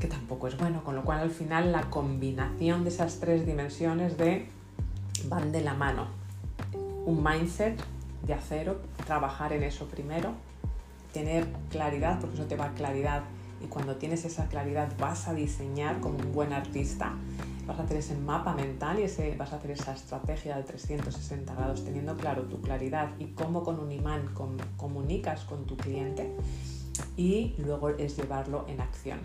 que 0.00 0.08
tampoco 0.08 0.48
es 0.48 0.56
bueno, 0.56 0.82
con 0.82 0.96
lo 0.96 1.04
cual 1.04 1.20
al 1.20 1.30
final 1.30 1.72
la 1.72 1.90
combinación 1.90 2.82
de 2.82 2.90
esas 2.90 3.20
tres 3.20 3.46
dimensiones 3.46 4.16
de 4.16 4.48
van 5.28 5.52
de 5.52 5.60
la 5.60 5.74
mano. 5.74 6.06
Un 7.04 7.22
mindset 7.22 7.80
de 8.26 8.34
acero, 8.34 8.80
trabajar 9.06 9.52
en 9.52 9.62
eso 9.62 9.86
primero, 9.86 10.32
tener 11.12 11.46
claridad, 11.70 12.18
porque 12.20 12.36
eso 12.36 12.46
te 12.46 12.56
va 12.56 12.72
claridad 12.74 13.22
y 13.62 13.66
cuando 13.66 13.96
tienes 13.96 14.24
esa 14.24 14.46
claridad 14.46 14.90
vas 14.98 15.28
a 15.28 15.34
diseñar 15.34 16.00
como 16.00 16.18
un 16.18 16.32
buen 16.32 16.52
artista 16.52 17.14
vas 17.70 17.78
a 17.78 17.82
hacer 17.84 17.98
ese 17.98 18.16
mapa 18.16 18.54
mental 18.54 18.98
y 18.98 19.36
vas 19.36 19.52
a 19.52 19.56
hacer 19.56 19.70
esa 19.70 19.92
estrategia 19.92 20.56
de 20.56 20.64
360 20.64 21.54
grados 21.54 21.84
teniendo 21.84 22.16
claro 22.16 22.42
tu 22.42 22.60
claridad 22.60 23.10
y 23.18 23.26
cómo 23.26 23.62
con 23.62 23.78
un 23.78 23.92
imán 23.92 24.34
comunicas 24.76 25.44
con 25.44 25.66
tu 25.66 25.76
cliente 25.76 26.34
y 27.16 27.54
luego 27.58 27.90
es 27.90 28.16
llevarlo 28.16 28.64
en 28.66 28.80
acción. 28.80 29.20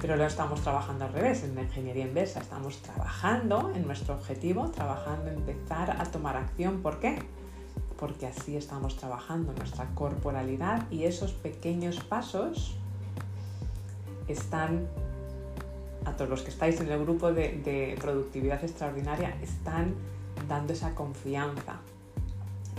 Pero 0.00 0.16
lo 0.16 0.24
estamos 0.24 0.60
trabajando 0.60 1.06
al 1.06 1.12
revés, 1.12 1.42
en 1.42 1.56
la 1.56 1.62
ingeniería 1.62 2.04
inversa. 2.04 2.40
Estamos 2.40 2.78
trabajando 2.78 3.72
en 3.74 3.84
nuestro 3.84 4.14
objetivo, 4.14 4.68
trabajando 4.70 5.30
empezar 5.30 5.90
a 5.90 6.04
tomar 6.04 6.36
acción. 6.36 6.82
¿Por 6.82 7.00
qué? 7.00 7.18
Porque 7.98 8.26
así 8.26 8.56
estamos 8.56 8.96
trabajando 8.96 9.52
nuestra 9.54 9.86
corporalidad 9.96 10.88
y 10.90 11.04
esos 11.04 11.32
pequeños 11.32 11.98
pasos 12.00 12.76
están 14.28 14.86
a 16.04 16.12
todos 16.12 16.30
los 16.30 16.42
que 16.42 16.50
estáis 16.50 16.80
en 16.80 16.92
el 16.92 17.00
grupo 17.00 17.32
de, 17.32 17.96
productividad 18.00 18.62
extraordinaria, 18.62 19.34
están 19.42 19.94
dando 20.48 20.74
esa 20.74 20.94
confianza. 20.94 21.80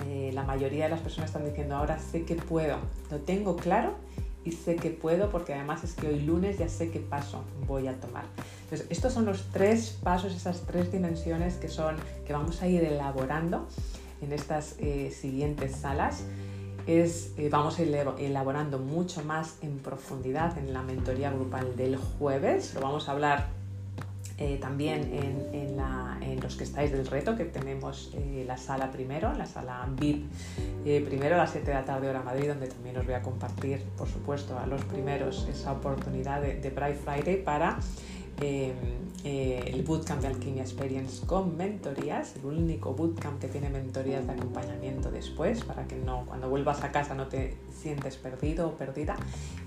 Eh, 0.07 0.31
la 0.33 0.43
mayoría 0.43 0.85
de 0.85 0.91
las 0.91 1.01
personas 1.01 1.29
están 1.29 1.43
diciendo 1.43 1.75
ahora 1.75 1.99
sé 1.99 2.23
que 2.23 2.35
puedo, 2.35 2.77
lo 3.11 3.17
tengo 3.17 3.57
claro 3.57 3.95
y 4.49 4.51
sé 4.51 4.75
que 4.75 4.89
puedo 4.89 5.29
porque 5.29 5.53
además 5.53 5.83
es 5.83 5.93
que 5.93 6.07
hoy 6.07 6.21
lunes 6.21 6.57
ya 6.57 6.67
sé 6.67 6.89
qué 6.89 6.99
paso 6.99 7.43
voy 7.67 7.87
a 7.87 7.99
tomar. 7.99 8.25
Entonces, 8.63 8.87
estos 8.89 9.13
son 9.13 9.25
los 9.25 9.43
tres 9.51 9.97
pasos, 10.03 10.33
esas 10.33 10.61
tres 10.61 10.91
dimensiones 10.91 11.55
que 11.55 11.67
son 11.67 11.95
que 12.25 12.33
vamos 12.33 12.61
a 12.63 12.67
ir 12.67 12.83
elaborando 12.83 13.67
en 14.21 14.33
estas 14.33 14.75
eh, 14.79 15.11
siguientes 15.11 15.75
salas 15.75 16.23
es, 16.87 17.33
eh, 17.37 17.49
vamos 17.51 17.77
a 17.77 17.83
ir 17.83 17.95
elaborando 18.17 18.79
mucho 18.79 19.23
más 19.23 19.57
en 19.61 19.77
profundidad 19.77 20.57
en 20.57 20.73
la 20.73 20.81
mentoría 20.81 21.31
grupal 21.31 21.75
del 21.75 21.97
jueves. 21.97 22.73
Lo 22.73 22.81
vamos 22.81 23.07
a 23.07 23.11
hablar 23.11 23.58
eh, 24.39 24.57
también 24.59 25.09
en, 25.13 26.39
los 26.41 26.55
que 26.55 26.63
estáis 26.63 26.91
del 26.91 27.05
reto, 27.05 27.35
que 27.35 27.43
tenemos 27.45 28.11
eh, 28.13 28.45
la 28.47 28.57
sala 28.57 28.91
primero, 28.91 29.33
la 29.33 29.45
sala 29.45 29.87
VIP 29.99 30.25
primero 31.05 31.35
a 31.35 31.39
las 31.39 31.51
7 31.51 31.67
de 31.67 31.73
la 31.73 31.83
tarde 31.83 32.09
hora 32.09 32.23
Madrid, 32.23 32.47
donde 32.47 32.67
también 32.67 32.97
os 32.97 33.05
voy 33.05 33.13
a 33.13 33.21
compartir, 33.21 33.83
por 33.97 34.07
supuesto, 34.07 34.57
a 34.57 34.65
los 34.65 34.83
primeros 34.85 35.47
esa 35.49 35.73
oportunidad 35.73 36.41
de, 36.41 36.55
de 36.55 36.69
Bright 36.69 36.97
Friday 36.97 37.43
para 37.43 37.77
eh, 38.41 38.73
eh, 39.25 39.71
el 39.73 39.83
Bootcamp 39.83 40.21
de 40.21 40.27
Alquimia 40.27 40.63
Experience 40.63 41.25
con 41.25 41.57
mentorías, 41.57 42.37
el 42.37 42.45
único 42.45 42.93
bootcamp 42.93 43.41
que 43.41 43.49
tiene 43.49 43.69
mentorías 43.69 44.25
de 44.25 44.31
acompañamiento 44.31 45.11
después, 45.11 45.65
para 45.65 45.85
que 45.85 45.97
no, 45.97 46.23
cuando 46.25 46.47
vuelvas 46.49 46.81
a 46.85 46.91
casa 46.93 47.15
no 47.15 47.27
te 47.27 47.57
sientes 47.69 48.15
perdido 48.15 48.69
o 48.69 48.77
perdida. 48.77 49.17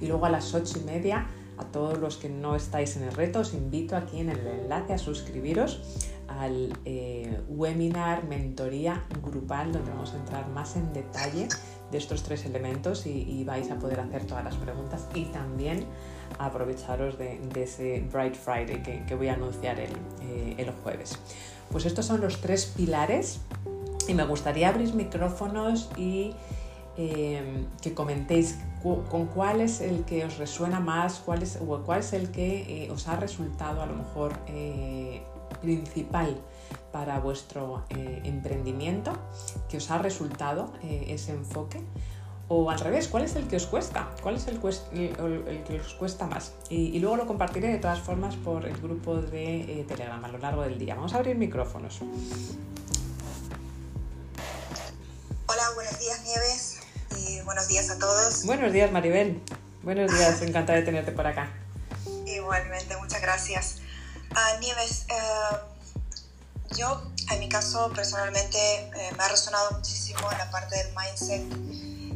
Y 0.01 0.07
luego 0.07 0.25
a 0.25 0.31
las 0.31 0.55
ocho 0.55 0.79
y 0.79 0.85
media, 0.85 1.27
a 1.59 1.65
todos 1.65 1.99
los 1.99 2.17
que 2.17 2.29
no 2.29 2.57
estáis 2.57 2.97
en 2.97 3.05
el 3.05 3.13
reto, 3.13 3.41
os 3.41 3.55
invito 3.55 3.97
aquí 3.97 4.21
en 4.21 4.31
el 4.31 4.47
enlace 4.47 4.95
a 4.95 4.99
suscribiros 4.99 6.09
al 6.29 6.73
eh, 6.85 7.41
webinar 7.49 8.25
mentoría 8.25 9.05
grupal, 9.23 9.73
donde 9.73 9.91
vamos 9.91 10.15
a 10.15 10.17
entrar 10.17 10.49
más 10.49 10.77
en 10.77 10.93
detalle 10.93 11.49
de 11.91 11.99
estos 11.99 12.23
tres 12.23 12.47
elementos 12.47 13.07
y 13.07 13.45
vais 13.45 13.71
a 13.71 13.75
poder 13.77 14.01
hacer 14.01 14.25
todas 14.25 14.43
las 14.43 14.57
preguntas 14.57 15.07
y 15.15 15.27
también 15.27 15.85
aprovecharos 16.39 17.19
de, 17.19 17.41
ese 17.57 18.05
Bright 18.13 18.35
Friday 18.35 18.83
que, 18.83 19.15
voy 19.15 19.29
a 19.29 19.35
anunciar 19.35 19.79
eh, 19.81 20.55
el, 20.57 20.71
jueves. 20.83 21.19
Pues 21.71 21.87
estos 21.87 22.07
son 22.07 22.21
los 22.21 22.41
tres 22.41 22.67
pilares 22.77 23.41
y 24.09 24.15
me 24.15 24.25
gustaría 24.25 24.69
abrir 24.69 24.95
micrófonos 24.95 25.91
y 25.97 26.35
em, 26.97 27.67
que 27.81 27.95
comentéis 27.95 28.59
con 28.83 29.27
cuál 29.27 29.61
es 29.61 29.81
el 29.81 30.05
que 30.05 30.25
os 30.25 30.39
resuena 30.39 30.81
más, 30.81 31.21
cuál 31.25 31.43
es, 31.43 31.59
o 31.61 31.79
cuál 31.83 32.01
es 32.01 32.13
el 32.13 32.31
que 32.31 32.85
eh, 32.85 32.91
os 32.91 33.09
ha 33.09 33.17
resultado 33.17 33.83
a 33.83 33.87
lo 33.87 33.95
mejor 33.95 34.33
eh, 34.49 35.23
principal 35.61 36.37
para 36.91 37.19
vuestro 37.21 37.85
emprendimiento, 37.89 39.13
que 39.69 39.79
os 39.79 39.91
ha 39.91 39.97
resultado 39.97 40.73
ese 40.83 41.33
enfoque 41.33 41.81
o 42.55 42.71
al 42.71 42.79
revés, 42.79 43.09
¿cuál 43.09 43.25
es 43.25 43.35
el 43.37 43.49
que 43.49 43.57
os 43.57 43.67
cuesta? 43.67 44.11
¿Cuál 44.23 44.37
es 44.37 44.47
el, 44.47 44.61
que 44.61 45.81
os 45.81 45.95
cuesta 45.95 46.27
más? 46.27 46.53
Y, 46.69 46.99
luego 46.99 47.17
lo 47.17 47.27
compartiré 47.27 47.69
de 47.69 47.79
todas 47.79 48.01
formas 48.01 48.37
por 48.37 48.67
el 48.67 48.77
grupo 48.77 49.17
de 49.17 49.81
eh, 49.81 49.85
Telegram 49.89 50.23
a 50.23 50.29
lo 50.29 50.37
largo 50.37 50.63
del 50.63 50.79
día. 50.79 50.95
Vamos 50.95 51.15
a 51.15 51.17
abrir 51.17 51.37
micrófonos. 51.37 52.01
Hola, 55.47 55.63
buenos 55.75 55.99
días 55.99 56.23
Nieves 56.25 56.72
y 57.29 57.41
buenos 57.43 57.69
días 57.69 57.91
a 57.91 57.99
todos. 57.99 58.45
Buenos 58.45 58.73
días 58.73 58.91
Maribel. 58.91 59.41
Buenos 59.83 60.13
días, 60.13 60.41
encantada 60.43 60.79
de 60.79 60.85
tenerte 60.85 61.13
por 61.13 61.27
acá. 61.27 61.51
Igualmente, 62.27 62.97
muchas 62.97 63.21
gracias. 63.21 63.77
Ah, 64.35 64.57
Nieves, 64.61 65.07
eh, 65.09 65.57
yo 66.77 67.03
en 67.31 67.41
mi 67.41 67.49
caso 67.49 67.93
personalmente 67.95 68.59
eh, 68.59 69.11
me 69.17 69.25
ha 69.25 69.29
resonado 69.29 69.73
muchísimo 69.73 70.21
en 70.31 70.39
la 70.39 70.51
parte 70.51 70.77
del 70.77 70.89
mindset 70.95 71.43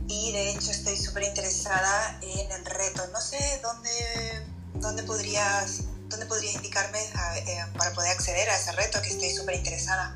y 0.09 0.33
de 0.33 0.51
hecho 0.51 0.71
estoy 0.71 0.97
súper 0.97 1.25
interesada 1.25 2.19
en 2.23 2.53
el 2.53 2.65
reto. 2.65 3.07
No 3.13 3.21
sé 3.21 3.61
dónde, 3.63 4.47
dónde, 4.75 5.03
podrías, 5.03 5.83
dónde 6.09 6.27
podrías 6.27 6.55
indicarme 6.55 7.01
eh, 7.01 7.65
para 7.77 7.93
poder 7.93 8.13
acceder 8.13 8.49
a 8.49 8.57
ese 8.57 8.73
reto, 8.73 9.03
que 9.03 9.09
estoy 9.09 9.31
súper 9.31 9.57
interesada. 9.57 10.13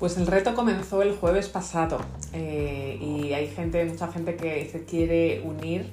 Pues 0.00 0.16
el 0.16 0.26
reto 0.26 0.54
comenzó 0.54 1.02
el 1.02 1.14
jueves 1.14 1.50
pasado 1.50 1.98
eh, 2.32 2.98
y 3.02 3.34
hay 3.34 3.48
gente, 3.48 3.84
mucha 3.84 4.10
gente 4.10 4.34
que 4.34 4.66
se 4.66 4.86
quiere 4.86 5.42
unir 5.44 5.92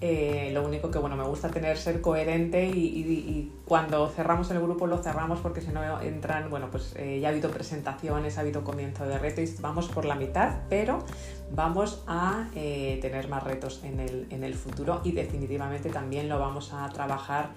eh, 0.00 0.50
lo 0.54 0.64
único 0.64 0.92
que 0.92 0.98
bueno, 1.00 1.16
me 1.16 1.24
gusta 1.24 1.50
tener 1.50 1.76
ser 1.76 2.00
coherente 2.00 2.64
y, 2.68 3.50
cuando 3.64 4.08
cerramos 4.08 4.50
el 4.52 4.60
grupo 4.60 4.86
lo 4.86 5.02
cerramos 5.02 5.40
porque 5.40 5.60
si 5.60 5.68
no 5.72 6.00
entran, 6.00 6.48
bueno, 6.48 6.68
pues 6.70 6.94
eh, 6.96 7.18
ya 7.20 7.28
ha 7.28 7.30
habido 7.32 7.50
presentaciones, 7.50 8.38
ha 8.38 8.42
habido 8.42 8.62
comienzo 8.62 9.04
de 9.04 9.18
reto 9.18 9.40
y 9.42 9.52
vamos 9.60 9.88
por 9.88 10.04
la 10.04 10.14
mitad, 10.14 10.60
pero 10.68 11.04
vamos 11.52 12.04
a 12.06 12.48
tener 12.54 13.28
más 13.28 13.42
retos 13.42 13.82
en 13.82 14.44
el, 14.44 14.54
futuro 14.54 15.00
y 15.02 15.10
definitivamente 15.10 15.90
también 15.90 16.28
lo 16.28 16.38
vamos 16.38 16.72
a 16.72 16.88
trabajar 16.90 17.50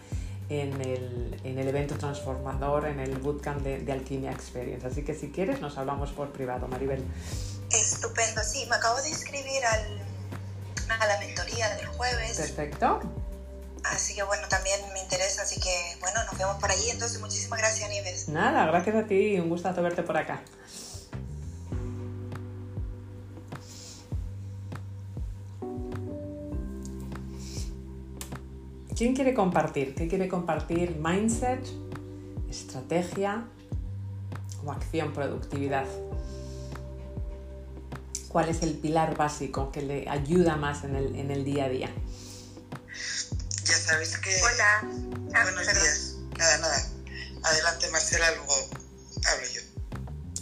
en 0.62 0.82
el, 0.82 1.68
evento 1.68 1.96
transformador, 1.96 2.86
en 2.86 3.00
el 3.00 3.18
bootcamp 3.18 3.62
de, 3.62 3.80
de, 3.80 3.92
Alquimia 3.92 4.32
Experience. 4.32 4.86
Así 4.86 5.04
que 5.04 5.14
si 5.14 5.32
quieres 5.32 5.62
nos 5.62 5.78
hablamos 5.78 6.12
por 6.12 6.32
privado, 6.32 6.68
Maribel. 6.68 7.04
Estupendo, 7.72 8.42
sí, 8.44 8.66
me 8.70 8.76
acabo 8.76 9.02
de 9.02 9.10
inscribir 9.10 9.66
al 9.66 10.04
a 11.00 11.08
la 11.08 11.20
mentoría 11.20 11.76
del 11.76 11.88
jueves. 11.88 12.38
Perfecto. 12.38 13.02
Así 13.84 14.16
que 14.16 14.24
bueno, 14.24 14.48
también 14.48 14.80
me 14.94 15.02
interesa, 15.02 15.42
así 15.42 15.60
que 15.60 15.98
bueno, 16.00 16.24
nos 16.26 16.38
vemos 16.38 16.58
por 16.58 16.72
allí. 16.72 16.90
Entonces, 16.90 17.20
muchísimas 17.20 17.60
gracias, 17.60 17.90
Nieves. 17.90 18.30
Nada, 18.30 18.66
gracias 18.66 18.96
a 18.96 19.06
ti, 19.06 19.40
un 19.40 19.50
gustazo 19.50 19.82
verte 19.82 20.04
por 20.04 20.18
acá. 20.18 20.42
¿Quién 28.96 29.16
quiere 29.16 29.34
compartir? 29.34 29.96
¿Qué 29.96 30.08
quiere 30.08 30.28
compartir? 30.28 30.98
Mindset, 30.98 31.66
estrategia 32.50 33.46
o 34.66 34.72
acción, 34.72 35.14
productividad 35.14 35.86
cuál 38.34 38.50
es 38.50 38.64
el 38.64 38.74
pilar 38.74 39.16
básico 39.16 39.72
que 39.72 39.84
le 39.84 40.10
ayuda 40.10 40.58
más 40.58 40.84
en 40.84 40.96
el, 40.96 41.16
en 41.16 41.30
el 41.30 41.46
día 41.46 41.66
a 41.66 41.70
día. 41.70 41.90
Ya 43.64 43.78
sabes 43.78 44.18
que... 44.18 44.36
Hola. 44.42 44.90
Ah, 45.36 45.44
Buenos 45.44 45.68
días. 45.68 46.16
Nada, 46.38 46.58
nada. 46.58 46.88
Adelante, 47.44 47.90
Marcela, 47.92 48.32
luego 48.32 48.54
hablo 49.32 49.48
yo. 49.54 49.62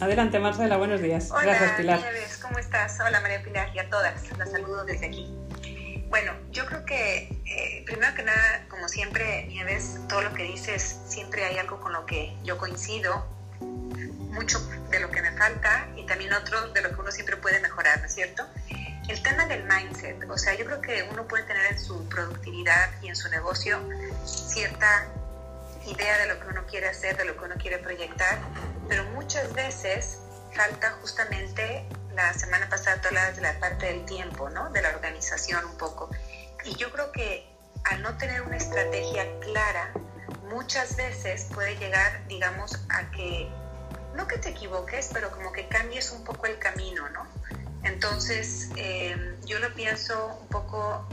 Adelante, 0.00 0.38
Marcela, 0.38 0.78
buenos 0.78 1.02
días. 1.02 1.30
Hola, 1.30 1.44
Gracias, 1.44 1.72
Pilar. 1.76 2.00
Nieves, 2.00 2.38
¿cómo 2.40 2.58
estás? 2.58 2.98
Hola, 3.06 3.20
María 3.20 3.42
Pilar, 3.42 3.70
y 3.74 3.78
a 3.78 3.90
todas. 3.90 4.14
Las 4.38 4.50
saludo 4.50 4.84
desde 4.84 5.06
aquí. 5.06 5.30
Bueno, 6.12 6.34
yo 6.50 6.66
creo 6.66 6.84
que, 6.84 7.40
eh, 7.46 7.82
primero 7.86 8.14
que 8.14 8.22
nada, 8.22 8.66
como 8.68 8.86
siempre, 8.86 9.46
Nieves, 9.46 9.96
todo 10.10 10.20
lo 10.20 10.34
que 10.34 10.42
dices, 10.42 11.00
siempre 11.06 11.42
hay 11.42 11.56
algo 11.56 11.80
con 11.80 11.94
lo 11.94 12.04
que 12.04 12.36
yo 12.44 12.58
coincido 12.58 13.26
mucho 13.60 14.58
de 14.90 15.00
lo 15.00 15.10
que 15.10 15.22
me 15.22 15.32
falta 15.32 15.88
y 15.96 16.04
también 16.04 16.34
otro 16.34 16.68
de 16.72 16.82
lo 16.82 16.90
que 16.90 17.00
uno 17.00 17.10
siempre 17.10 17.38
puede 17.38 17.60
mejorar, 17.60 17.98
¿no 18.00 18.04
es 18.04 18.14
cierto? 18.14 18.46
El 19.08 19.22
tema 19.22 19.46
del 19.46 19.64
mindset, 19.64 20.22
o 20.28 20.36
sea, 20.36 20.54
yo 20.54 20.66
creo 20.66 20.82
que 20.82 21.08
uno 21.10 21.26
puede 21.26 21.44
tener 21.44 21.72
en 21.72 21.80
su 21.80 22.06
productividad 22.10 22.90
y 23.00 23.08
en 23.08 23.16
su 23.16 23.30
negocio 23.30 23.80
cierta 24.26 25.06
idea 25.86 26.18
de 26.18 26.26
lo 26.26 26.40
que 26.40 26.46
uno 26.48 26.66
quiere 26.66 26.88
hacer, 26.88 27.16
de 27.16 27.24
lo 27.24 27.38
que 27.38 27.44
uno 27.46 27.54
quiere 27.54 27.78
proyectar, 27.78 28.38
pero 28.86 29.04
muchas 29.12 29.50
veces 29.54 30.18
falta 30.54 30.90
justamente, 31.00 31.86
la 32.14 32.32
semana 32.34 32.68
pasada 32.68 33.00
tú 33.00 33.08
hablabas 33.08 33.36
de 33.36 33.42
la 33.42 33.58
parte 33.58 33.86
del 33.86 34.04
tiempo, 34.04 34.50
¿no? 34.50 34.70
De 34.70 34.82
la 34.82 34.90
organización 34.90 35.64
un 35.64 35.76
poco. 35.76 36.10
Y 36.64 36.74
yo 36.76 36.90
creo 36.92 37.10
que 37.12 37.48
al 37.84 38.02
no 38.02 38.16
tener 38.16 38.42
una 38.42 38.56
estrategia 38.56 39.26
clara, 39.40 39.92
muchas 40.50 40.96
veces 40.96 41.46
puede 41.52 41.76
llegar, 41.76 42.26
digamos, 42.28 42.84
a 42.90 43.10
que 43.10 43.50
no 44.14 44.26
que 44.26 44.38
te 44.38 44.50
equivoques, 44.50 45.10
pero 45.12 45.30
como 45.30 45.52
que 45.52 45.68
cambies 45.68 46.10
un 46.12 46.22
poco 46.24 46.46
el 46.46 46.58
camino, 46.58 47.08
¿no? 47.10 47.26
Entonces, 47.82 48.68
eh, 48.76 49.36
yo 49.44 49.58
lo 49.58 49.72
pienso 49.74 50.38
un 50.40 50.48
poco 50.48 51.08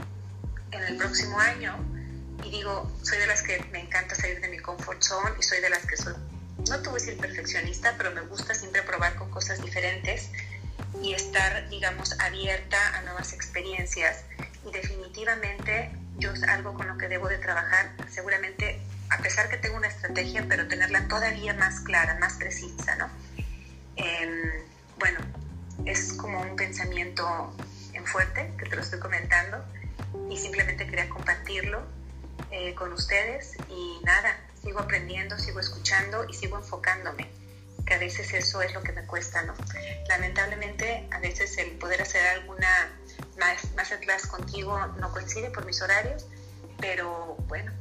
en 0.70 0.82
el 0.84 0.96
próximo 0.96 1.38
año 1.38 1.76
y 2.44 2.50
digo, 2.50 2.90
soy 3.02 3.18
de 3.18 3.26
las 3.26 3.42
que 3.42 3.62
me 3.72 3.80
encanta 3.80 4.14
salir 4.14 4.40
de 4.40 4.48
mi 4.48 4.58
comfort 4.58 5.02
zone 5.02 5.32
y 5.38 5.42
soy 5.42 5.60
de 5.60 5.70
las 5.70 5.84
que 5.86 5.96
soy, 5.96 6.14
no 6.68 6.80
te 6.80 6.88
voy 6.88 7.00
a 7.00 7.04
decir 7.04 7.18
perfeccionista, 7.18 7.94
pero 7.96 8.12
me 8.12 8.20
gusta 8.22 8.54
siempre 8.54 8.82
probar 8.82 9.16
con 9.16 9.30
cosas 9.30 9.60
diferentes 9.62 10.30
y 11.02 11.14
estar, 11.14 11.68
digamos, 11.68 12.18
abierta 12.20 12.96
a 12.96 13.02
nuevas 13.02 13.32
experiencias. 13.32 14.24
Y 14.66 14.72
definitivamente 14.72 15.90
yo 16.18 16.32
es 16.32 16.42
algo 16.42 16.74
con 16.74 16.88
lo 16.88 16.98
que 16.98 17.08
debo 17.08 17.28
de 17.28 17.38
trabajar, 17.38 17.92
seguramente 18.08 18.80
a 19.10 19.18
pesar 19.18 19.48
que 19.48 19.56
tengo 19.56 19.76
una 19.76 19.88
estrategia, 19.88 20.46
pero 20.48 20.68
tenerla 20.68 21.08
todavía 21.08 21.54
más 21.54 21.80
clara, 21.80 22.16
más 22.20 22.34
precisa, 22.34 22.94
¿no? 22.96 23.08
Em, 23.96 24.52
bueno, 24.98 25.18
es 25.84 26.12
como 26.12 26.40
un 26.40 26.56
pensamiento 26.56 27.54
en 27.92 28.06
fuerte 28.06 28.52
que 28.58 28.66
te 28.66 28.76
lo 28.76 28.82
estoy 28.82 29.00
comentando 29.00 29.64
y 30.30 30.36
simplemente 30.36 30.86
quería 30.86 31.08
compartirlo 31.08 31.82
eh, 32.50 32.74
con 32.74 32.92
ustedes 32.92 33.56
y 33.68 34.00
nada, 34.04 34.36
sigo 34.62 34.80
aprendiendo, 34.80 35.38
sigo 35.38 35.60
escuchando 35.60 36.26
y 36.28 36.34
sigo 36.34 36.58
enfocándome, 36.58 37.28
a 37.94 37.98
veces 37.98 38.32
eso 38.32 38.62
es 38.62 38.72
lo 38.74 38.82
que 38.82 38.92
me 38.92 39.04
cuesta, 39.06 39.42
¿no? 39.42 39.54
Lamentablemente 40.08 41.08
a 41.10 41.18
veces 41.18 41.56
el 41.58 41.72
poder 41.72 42.02
hacer 42.02 42.24
alguna 42.26 42.90
clase 44.00 44.28
contigo 44.28 44.78
no 44.98 45.12
coincide 45.12 45.50
por 45.50 45.64
mis 45.64 45.80
horarios, 45.82 46.26
pero 46.78 47.36
bueno, 47.48 47.72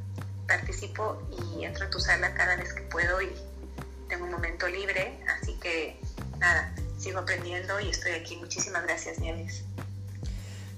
participo 0.47 1.21
y 1.31 1.65
entro 1.65 1.85
a 1.85 1.89
tu 1.89 1.99
sala 1.99 2.33
cada 2.33 2.55
vez 2.55 2.73
que 2.73 2.81
puedo 2.83 3.21
y 3.21 3.29
tengo 4.07 4.25
un 4.25 4.31
momento 4.31 4.67
libre, 4.67 5.19
así 5.39 5.53
que 5.59 5.99
nada, 6.37 6.73
sigo 6.97 7.19
aprendiendo 7.19 7.79
y 7.79 7.89
estoy 7.89 8.13
aquí. 8.13 8.35
Muchísimas 8.37 8.83
gracias, 8.83 9.19
Nieves. 9.19 9.63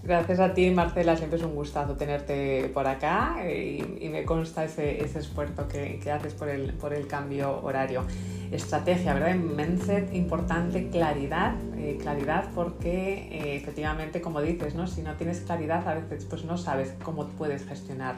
Gracias 0.04 0.40
a 0.40 0.56
ti, 0.56 0.72
Marcela. 0.72 1.16
Siempre 1.16 1.38
es 1.38 1.46
un 1.46 1.54
gustazo 1.54 1.96
tenerte 1.96 2.72
por 2.74 2.88
acá 2.88 3.38
eh, 3.44 4.00
y, 4.02 4.10
me 4.10 4.26
consta 4.26 4.64
ese, 4.64 5.04
esfuerzo 5.04 5.68
que, 5.68 6.02
haces 6.12 6.34
por 6.34 6.50
el, 6.50 6.74
por 6.74 6.94
el 6.94 7.06
cambio 7.06 7.62
horario. 7.62 8.04
Estrategia, 8.52 9.14
¿verdad? 9.14 9.36
Mindset 9.36 10.12
importante, 10.16 10.90
claridad. 10.90 11.54
Eh, 11.78 12.00
claridad 12.02 12.50
porque 12.56 13.30
eh, 13.32 13.56
efectivamente, 13.56 14.22
como 14.22 14.42
dices, 14.42 14.74
¿no? 14.74 14.88
si 14.88 15.04
no 15.04 15.14
tienes 15.16 15.42
claridad, 15.42 15.88
a 15.88 15.94
veces 15.94 16.26
pues 16.26 16.46
no 16.46 16.58
sabes 16.58 16.94
cómo 17.04 17.28
puedes 17.28 17.66
gestionar 17.66 18.16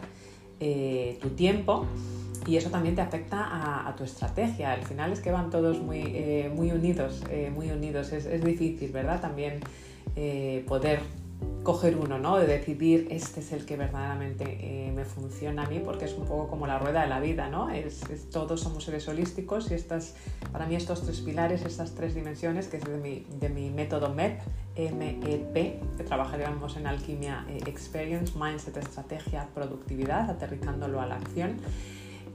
tu 1.22 1.30
tiempo 1.32 1.86
y 2.48 2.56
eso 2.56 2.70
también 2.70 2.96
te 2.96 3.02
afecta 3.02 3.86
a, 3.86 3.94
tu 3.98 4.06
estrategia. 4.06 4.72
Al 4.72 4.84
final 4.84 5.12
es 5.12 5.20
que 5.20 5.30
van 5.30 5.50
todos 5.50 5.82
muy, 5.82 6.48
muy 6.56 6.72
unidos, 6.72 7.22
muy 7.54 7.70
unidos. 7.70 8.14
Es, 8.14 8.26
es, 8.26 8.42
difícil, 8.42 8.94
¿verdad? 8.94 9.20
También 9.20 9.60
poder 10.66 11.02
coger 11.64 11.96
uno, 11.96 12.20
¿no? 12.20 12.38
De 12.38 12.46
decidir 12.46 13.08
este 13.10 13.40
es 13.40 13.52
el 13.52 13.66
que 13.66 13.78
verdaderamente 13.78 14.44
eh, 14.60 14.92
me 14.92 15.06
funciona 15.06 15.64
a 15.64 15.70
mí, 15.70 15.80
porque 15.80 16.06
es 16.06 16.14
un 16.14 16.26
poco 16.26 16.48
como 16.48 16.68
la 16.68 16.80
rueda 16.80 17.02
de 17.02 17.08
la 17.08 17.20
vida, 17.20 17.50
¿no? 17.50 17.70
Es, 17.70 18.02
todos 18.32 18.62
somos 18.62 18.84
seres 18.84 19.08
holísticos 19.08 19.72
y 19.72 19.74
estas, 19.74 20.16
para 20.52 20.66
mí 20.66 20.76
estos 20.76 21.04
tres 21.04 21.22
pilares, 21.22 21.64
estas 21.64 21.96
tres 21.96 22.16
dimensiones, 22.16 22.68
que 22.68 22.78
es 22.78 22.84
de 22.84 22.98
mi, 22.98 23.26
de 23.40 23.50
mi 23.50 23.70
método 23.70 24.14
MEP, 24.14 24.42
MEP, 24.76 25.98
que 25.98 26.04
trabajaríamos 26.04 26.76
en 26.78 26.88
alquimia 26.88 27.46
eh, 27.50 27.60
Experience, 27.68 28.34
Mindset, 28.38 28.78
Estrategia, 28.78 29.48
Productividad, 29.54 30.30
aterrizándolo 30.30 31.00
a 31.00 31.06
la 31.06 31.16
acción. 31.16 31.58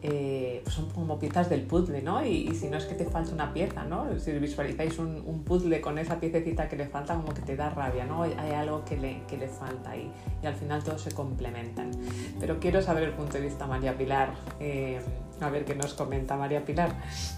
Eh, 0.00 0.62
son 0.70 0.88
como 0.90 1.18
piezas 1.18 1.48
del 1.48 1.62
puzzle, 1.62 2.02
¿no? 2.02 2.24
Y, 2.24 2.54
si 2.54 2.68
no 2.68 2.76
es 2.78 2.84
que 2.84 2.94
te 2.94 3.04
falta 3.04 3.32
una 3.32 3.52
pieza, 3.52 3.82
¿no? 3.82 4.06
Si 4.20 4.30
visualizáis 4.32 4.96
un, 4.98 5.24
un, 5.26 5.42
puzzle 5.42 5.80
con 5.80 5.98
esa 5.98 6.20
piececita 6.20 6.68
que 6.68 6.76
le 6.76 6.86
falta, 6.86 7.14
como 7.14 7.34
que 7.34 7.42
te 7.42 7.56
da 7.56 7.70
rabia, 7.70 8.04
¿no? 8.04 8.22
Hay, 8.22 8.52
algo 8.52 8.84
que 8.84 8.96
le, 8.96 9.26
que 9.26 9.36
le 9.36 9.48
falta 9.48 9.90
ahí 9.90 10.12
y 10.40 10.46
al 10.46 10.54
final 10.54 10.84
todos 10.84 11.02
se 11.02 11.10
complementan. 11.10 11.90
Pero 12.38 12.60
quiero 12.60 12.80
saber 12.80 13.02
el 13.04 13.12
punto 13.12 13.38
de 13.38 13.40
vista 13.40 13.66
María 13.66 13.98
Pilar, 13.98 14.34
eh, 14.60 15.00
a 15.40 15.50
ver 15.50 15.64
qué 15.64 15.74
nos 15.74 15.94
comenta 15.94 16.36
María 16.36 16.64
Pilar. 16.64 16.94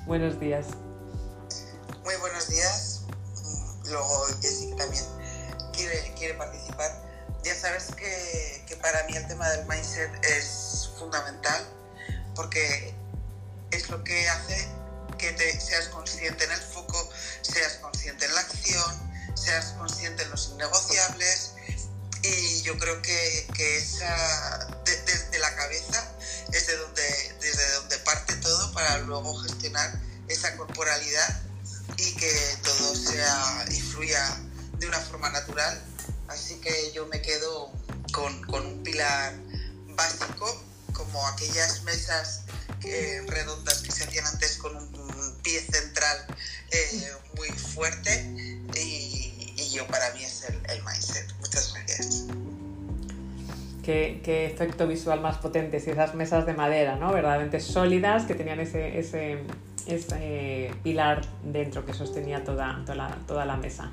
Buenos 0.06 0.38
días. 0.38 0.66
Muy 2.04 2.14
buenos 2.20 2.46
días. 2.50 3.06
Luego 3.88 4.26
Jessica 4.42 4.76
también 4.76 5.04
quiere, 5.72 6.12
quiere 6.18 6.34
participar. 6.34 6.90
Ya 7.42 7.54
sabes 7.54 7.94
que, 7.94 8.64
que 8.68 8.76
para 8.76 9.06
mí 9.06 9.16
el 9.16 9.26
tema 9.26 9.48
del 9.48 9.66
mindset 9.66 10.10
es 10.26 10.92
fundamental 10.98 11.79
porque 12.40 12.94
es 13.70 13.90
lo 13.90 14.02
que 14.02 14.26
hace 14.30 14.66
que 15.18 15.30
te 15.32 15.60
seas 15.60 15.88
consciente 15.88 16.42
en 16.44 16.52
el 16.52 16.62
foco, 16.62 17.12
seas 17.42 17.74
consciente 17.82 18.24
en 18.24 18.34
la 18.34 18.40
acción, 18.40 19.12
seas 19.34 19.74
consciente 19.76 20.22
en 20.22 20.30
los 20.30 20.48
innegociables 20.48 21.52
y 22.22 22.62
yo 22.62 22.78
creo 22.78 23.02
que, 23.02 23.46
que 23.54 23.76
esa, 23.76 24.68
desde 24.86 25.38
la 25.38 25.54
cabeza 25.54 26.10
es 26.50 26.66
de 26.66 26.78
donde, 26.78 27.36
desde 27.42 27.72
donde 27.74 27.98
parte 27.98 28.34
todo 28.36 28.72
para 28.72 28.96
luego 29.00 29.36
gestionar 29.42 30.00
esa 30.26 30.56
corporalidad 30.56 31.42
y 31.98 32.14
que 32.14 32.58
todo 32.62 32.96
sea 32.96 33.66
y 33.70 33.82
fluya 33.82 34.40
de 34.78 34.86
una 34.86 35.00
forma 35.00 35.28
natural. 35.28 35.78
Así 36.28 36.54
que 36.60 36.90
yo 36.92 37.04
me 37.04 37.20
quedo 37.20 37.70
con, 38.14 38.42
con 38.44 38.64
un 38.64 38.82
pilar 38.82 39.34
básico 39.88 40.69
como 41.04 41.26
aquellas 41.28 41.82
mesas 41.84 42.44
redondas 43.26 43.82
que 43.82 43.92
se 43.92 44.04
hacían 44.04 44.26
antes 44.26 44.56
con 44.56 44.76
un 44.76 44.90
pie 45.42 45.60
central 45.60 46.16
eh, 46.70 47.12
muy 47.36 47.48
fuerte 47.48 48.24
y, 48.76 49.26
yo 49.72 49.86
para 49.86 50.12
mí 50.14 50.24
es 50.24 50.48
el, 50.48 50.82
mindset. 50.82 51.32
Muchas 51.38 51.72
gracias. 51.72 52.26
Qué, 53.84 54.20
qué, 54.24 54.46
efecto 54.46 54.88
visual 54.88 55.20
más 55.20 55.38
potente, 55.38 55.78
si 55.78 55.90
esas 55.90 56.14
mesas 56.14 56.44
de 56.44 56.54
madera, 56.54 56.96
¿no? 56.96 57.12
Verdaderamente 57.12 57.60
sólidas, 57.60 58.24
que 58.24 58.34
tenían 58.34 58.58
ese, 58.58 58.98
ese, 58.98 59.44
ese 59.86 60.74
pilar 60.82 61.20
dentro 61.44 61.86
que 61.86 61.94
sostenía 61.94 62.42
toda, 62.42 62.82
toda, 62.84 62.96
la, 62.96 63.18
toda 63.28 63.44
la 63.44 63.56
mesa. 63.56 63.92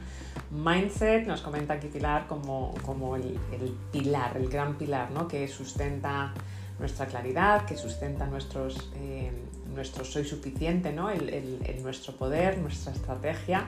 Mindset, 0.50 1.28
nos 1.28 1.42
comenta 1.42 1.76
aquí 1.76 1.88
Pilar, 1.90 2.26
como, 2.28 2.74
como 2.84 3.16
el, 3.16 3.40
el, 3.52 3.78
pilar, 3.92 4.36
el 4.36 4.50
gran 4.50 4.80
pilar, 4.80 5.12
¿no? 5.12 5.28
Que 5.28 5.48
sustenta 5.48 6.34
nuestra 6.80 7.08
claridad, 7.08 7.66
que 7.66 7.76
sustenta 7.76 8.26
nuestros, 8.28 8.90
eh, 8.96 9.32
nuestro 9.74 10.06
soy 10.06 10.26
suficiente, 10.26 10.94
¿no? 10.94 11.10
El, 11.10 11.60
nuestro 11.82 12.14
poder, 12.16 12.58
nuestra 12.60 12.92
estrategia 12.94 13.68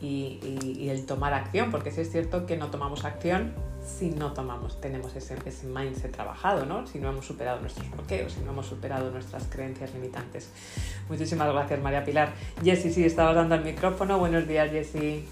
y, 0.00 0.88
el 0.88 1.06
tomar 1.06 1.34
acción, 1.34 1.70
porque 1.70 1.90
sí 1.90 2.00
es 2.00 2.10
cierto 2.10 2.46
que 2.46 2.56
no 2.56 2.70
tomamos 2.70 3.04
acción 3.04 3.54
si 3.98 4.10
no 4.10 4.32
tomamos, 4.32 4.80
tenemos 4.80 5.14
ese, 5.16 5.36
ese 5.46 5.66
mindset 5.66 6.12
trabajado, 6.12 6.66
¿no? 6.66 6.86
si 6.86 6.98
no 6.98 7.08
hemos 7.08 7.24
superado 7.24 7.60
nuestros 7.60 7.90
bloqueos, 7.90 8.34
si 8.34 8.40
no 8.40 8.50
hemos 8.50 8.66
superado 8.66 9.10
nuestras 9.10 9.44
creencias 9.48 9.92
limitantes. 9.94 10.48
Muchísimas 11.08 11.50
gracias, 11.52 11.80
María 11.80 12.04
Pilar. 12.04 12.34
Jessy, 12.62 12.92
sí, 12.92 13.04
estabas 13.04 13.34
dando 13.34 13.54
el 13.54 13.64
micrófono. 13.64 14.18
Buenos 14.18 14.46
días, 14.46 14.70
Jessy. 14.70 15.26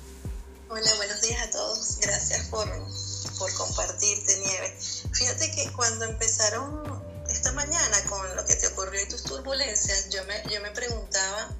Hola, 0.69 0.91
buenos 0.97 1.23
días 1.23 1.49
a 1.49 1.51
todos. 1.51 1.99
Gracias 2.01 2.49
por, 2.49 2.67
por 3.39 3.53
compartirte, 3.55 4.33
Nieve. 4.41 4.75
Fíjate 5.13 5.51
que 5.53 5.73
cuando 5.73 6.07
empezaron 6.07 7.06
esta 7.37 7.53
mañana 7.53 8.03
con 8.09 8.35
lo 8.35 8.47
que 8.47 8.55
te 8.57 8.67
ocurrió 8.69 9.03
y 9.03 9.09
tus 9.09 9.23
turbulencias, 9.23 10.09
yo 10.09 10.25
me, 10.25 10.43
yo 10.51 10.59
me 10.63 10.71
preguntaba 10.71 11.55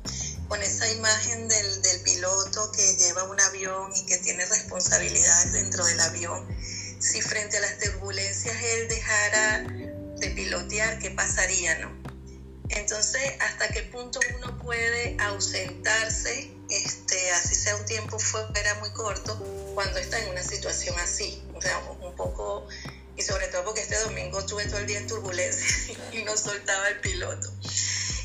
con 0.49 0.63
esa 0.63 0.91
imagen 0.91 1.49
del, 1.49 1.83
del 1.83 2.01
piloto 2.01 2.73
que 2.73 2.97
lleva 2.97 3.25
un 3.25 3.39
avión 3.39 3.93
y 3.95 4.07
que 4.07 4.17
tiene 4.17 4.47
responsabilidades 4.47 5.53
dentro 5.53 5.85
del 5.85 6.01
avión, 6.01 6.49
si 6.99 7.21
frente 7.21 7.59
a 7.59 7.61
las 7.61 7.79
turbulencias 7.79 8.57
él 8.57 8.89
dejara 8.89 9.67
de 10.19 10.31
pilotear, 10.31 10.99
¿qué 10.99 11.11
pasaría, 11.11 11.79
no? 11.79 11.95
Entonces, 12.71 13.35
¿hasta 13.41 13.69
qué 13.69 13.83
punto 13.83 14.19
uno 14.35 14.57
puede 14.59 15.15
ausentarse, 15.21 16.53
este, 16.71 17.31
así 17.33 17.55
sea 17.55 17.77
un 17.77 17.85
tiempo 17.85 18.19
fuera 18.19 18.75
muy 18.77 18.91
corto, 18.93 19.39
cuando 19.75 19.99
está 19.99 20.19
en 20.21 20.31
una 20.31 20.43
situación 20.43 20.99
así? 21.01 21.47
O 21.55 21.61
sea, 21.61 21.79
un 22.01 22.17
poco 22.17 22.67
y 23.17 23.23
sobre 23.23 23.49
todo 23.49 23.65
porque 23.65 23.81
este 23.81 23.99
domingo 24.01 24.39
estuve 24.39 24.67
todo 24.67 24.79
el 24.79 24.87
día 24.87 24.99
en 24.99 25.07
turbulencia 25.07 25.97
y 26.13 26.23
no 26.25 26.37
soltaba 26.37 26.89
el 26.89 27.01
piloto. 27.01 27.53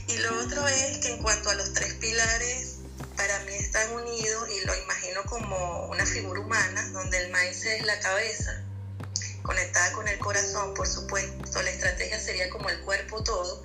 Y 0.07 0.17
lo 0.17 0.39
otro 0.41 0.67
es 0.67 0.97
que 0.97 1.13
en 1.13 1.21
cuanto 1.21 1.49
a 1.49 1.55
los 1.55 1.73
tres 1.73 1.93
pilares, 1.93 2.75
para 3.15 3.39
mí 3.41 3.53
están 3.53 3.91
unidos 3.93 4.49
y 4.49 4.65
lo 4.65 4.75
imagino 4.75 5.23
como 5.23 5.87
una 5.87 6.05
figura 6.05 6.41
humana, 6.41 6.89
donde 6.89 7.17
el 7.17 7.31
mindset 7.31 7.79
es 7.79 7.85
la 7.85 7.99
cabeza, 7.99 8.63
conectada 9.41 9.93
con 9.93 10.07
el 10.07 10.19
corazón, 10.19 10.73
por 10.73 10.87
supuesto. 10.87 11.61
La 11.61 11.69
estrategia 11.69 12.19
sería 12.19 12.49
como 12.49 12.69
el 12.69 12.81
cuerpo 12.81 13.23
todo 13.23 13.63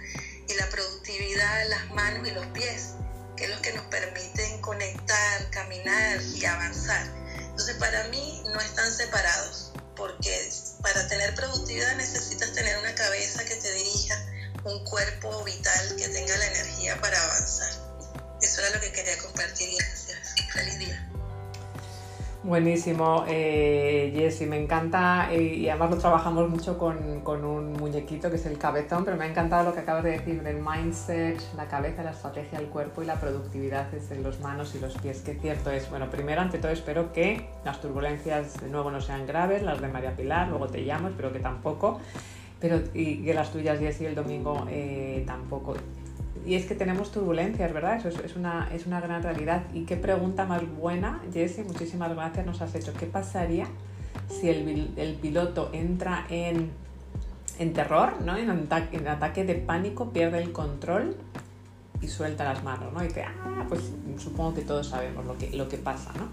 y 0.48 0.54
la 0.54 0.68
productividad, 0.70 1.68
las 1.68 1.90
manos 1.90 2.28
y 2.28 2.30
los 2.30 2.46
pies, 2.48 2.90
que 3.36 3.44
es 3.44 3.50
lo 3.50 3.60
que 3.60 3.72
nos 3.72 3.84
permiten 3.86 4.60
conectar, 4.60 5.50
caminar 5.50 6.20
y 6.22 6.44
avanzar. 6.44 7.06
Entonces 7.40 7.76
para 7.76 8.04
mí 8.08 8.44
no 8.52 8.60
están 8.60 8.92
separados 8.92 9.72
porque 9.96 10.50
para 10.82 11.08
tener 11.08 11.34
productividad 11.34 11.96
necesitas 11.96 12.52
tener 12.52 12.78
una 12.78 12.94
cabeza 12.94 13.44
que 13.44 13.56
te 13.56 13.72
dirija, 13.72 14.14
un 14.64 14.84
cuerpo 14.84 15.42
vital 15.44 15.96
que 15.96 16.08
tenga 16.08 16.36
la 16.36 16.46
energía 16.46 17.00
para 17.00 17.22
avanzar. 17.22 17.70
Eso 18.40 18.60
era 18.60 18.70
lo 18.70 18.80
que 18.80 18.92
quería 18.92 19.16
compartir 19.18 19.68
y 19.68 19.76
gracias. 19.76 20.34
Feliz 20.52 20.78
día. 20.78 21.05
Buenísimo, 22.46 23.24
eh, 23.26 24.12
Jessy, 24.14 24.46
me 24.46 24.56
encanta 24.56 25.32
eh, 25.32 25.42
y 25.42 25.68
además 25.68 25.90
lo 25.90 25.98
trabajamos 25.98 26.48
mucho 26.48 26.78
con, 26.78 27.22
con, 27.22 27.44
un 27.44 27.72
muñequito 27.72 28.30
que 28.30 28.36
es 28.36 28.46
el 28.46 28.56
cabezón, 28.56 29.04
pero 29.04 29.16
me 29.16 29.24
ha 29.24 29.28
encantado 29.28 29.64
lo 29.64 29.74
que 29.74 29.80
acabas 29.80 30.04
de 30.04 30.12
decir 30.12 30.44
del 30.44 30.58
mindset, 30.62 31.40
la 31.56 31.66
cabeza, 31.66 32.04
la 32.04 32.12
estrategia, 32.12 32.60
el 32.60 32.66
cuerpo 32.66 33.02
y 33.02 33.06
la 33.06 33.16
productividad 33.16 33.92
es 33.92 34.12
en 34.12 34.22
los 34.22 34.38
manos 34.38 34.76
y 34.76 34.78
los 34.78 34.96
pies, 34.96 35.22
que 35.22 35.34
cierto 35.34 35.72
es. 35.72 35.90
Bueno, 35.90 36.08
primero, 36.08 36.40
ante 36.40 36.58
todo, 36.58 36.70
espero 36.70 37.12
que 37.12 37.48
las 37.64 37.80
turbulencias 37.80 38.60
de 38.60 38.68
nuevo 38.68 38.92
no 38.92 39.00
sean 39.00 39.26
graves, 39.26 39.64
las 39.64 39.80
de 39.80 39.88
María 39.88 40.14
Pilar, 40.14 40.46
luego 40.46 40.68
te 40.68 40.82
llamo, 40.82 41.08
espero 41.08 41.32
que 41.32 41.40
tampoco, 41.40 42.00
pero 42.60 42.78
y 42.94 43.24
que 43.24 43.34
las 43.34 43.50
tuyas, 43.50 43.80
Jessy, 43.80 44.06
el 44.06 44.14
domingo 44.14 44.68
eh, 44.70 45.24
tampoco 45.26 45.74
y 46.46 46.54
es 46.54 46.64
que 46.66 46.76
tenemos 46.76 47.10
turbulencias, 47.10 47.72
¿verdad? 47.72 47.96
Eso 47.96 48.08
es, 48.08 48.36
una, 48.36 48.68
es 48.72 48.86
una 48.86 49.00
gran 49.00 49.22
realidad. 49.22 49.64
Y 49.74 49.84
qué 49.84 49.96
pregunta 49.96 50.46
más 50.46 50.62
buena, 50.76 51.20
Jesse, 51.32 51.66
muchísimas 51.66 52.14
gracias, 52.14 52.46
nos 52.46 52.62
has 52.62 52.74
hecho. 52.76 52.92
¿Qué 52.94 53.06
pasaría 53.06 53.66
si 54.28 54.48
el, 54.48 54.92
el 54.96 55.14
piloto 55.14 55.70
entra 55.72 56.24
en, 56.30 56.70
en 57.58 57.72
terror, 57.72 58.20
¿no? 58.22 58.36
en, 58.36 58.50
ataque, 58.50 59.44
de 59.44 59.54
pánico, 59.54 60.10
pierde 60.10 60.42
el 60.42 60.52
control 60.52 61.16
y 62.00 62.08
suelta 62.08 62.44
las 62.44 62.62
manos, 62.62 62.92
¿no? 62.92 63.02
Y 63.02 63.08
dice, 63.08 63.24
ah, 63.24 63.64
pues 63.68 63.92
supongo 64.18 64.54
que 64.54 64.62
todos 64.62 64.88
sabemos 64.88 65.24
lo 65.24 65.36
que, 65.38 65.50
lo 65.50 65.68
que 65.68 65.78
pasa, 65.78 66.12
¿no? 66.16 66.28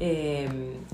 Eh, 0.00 0.48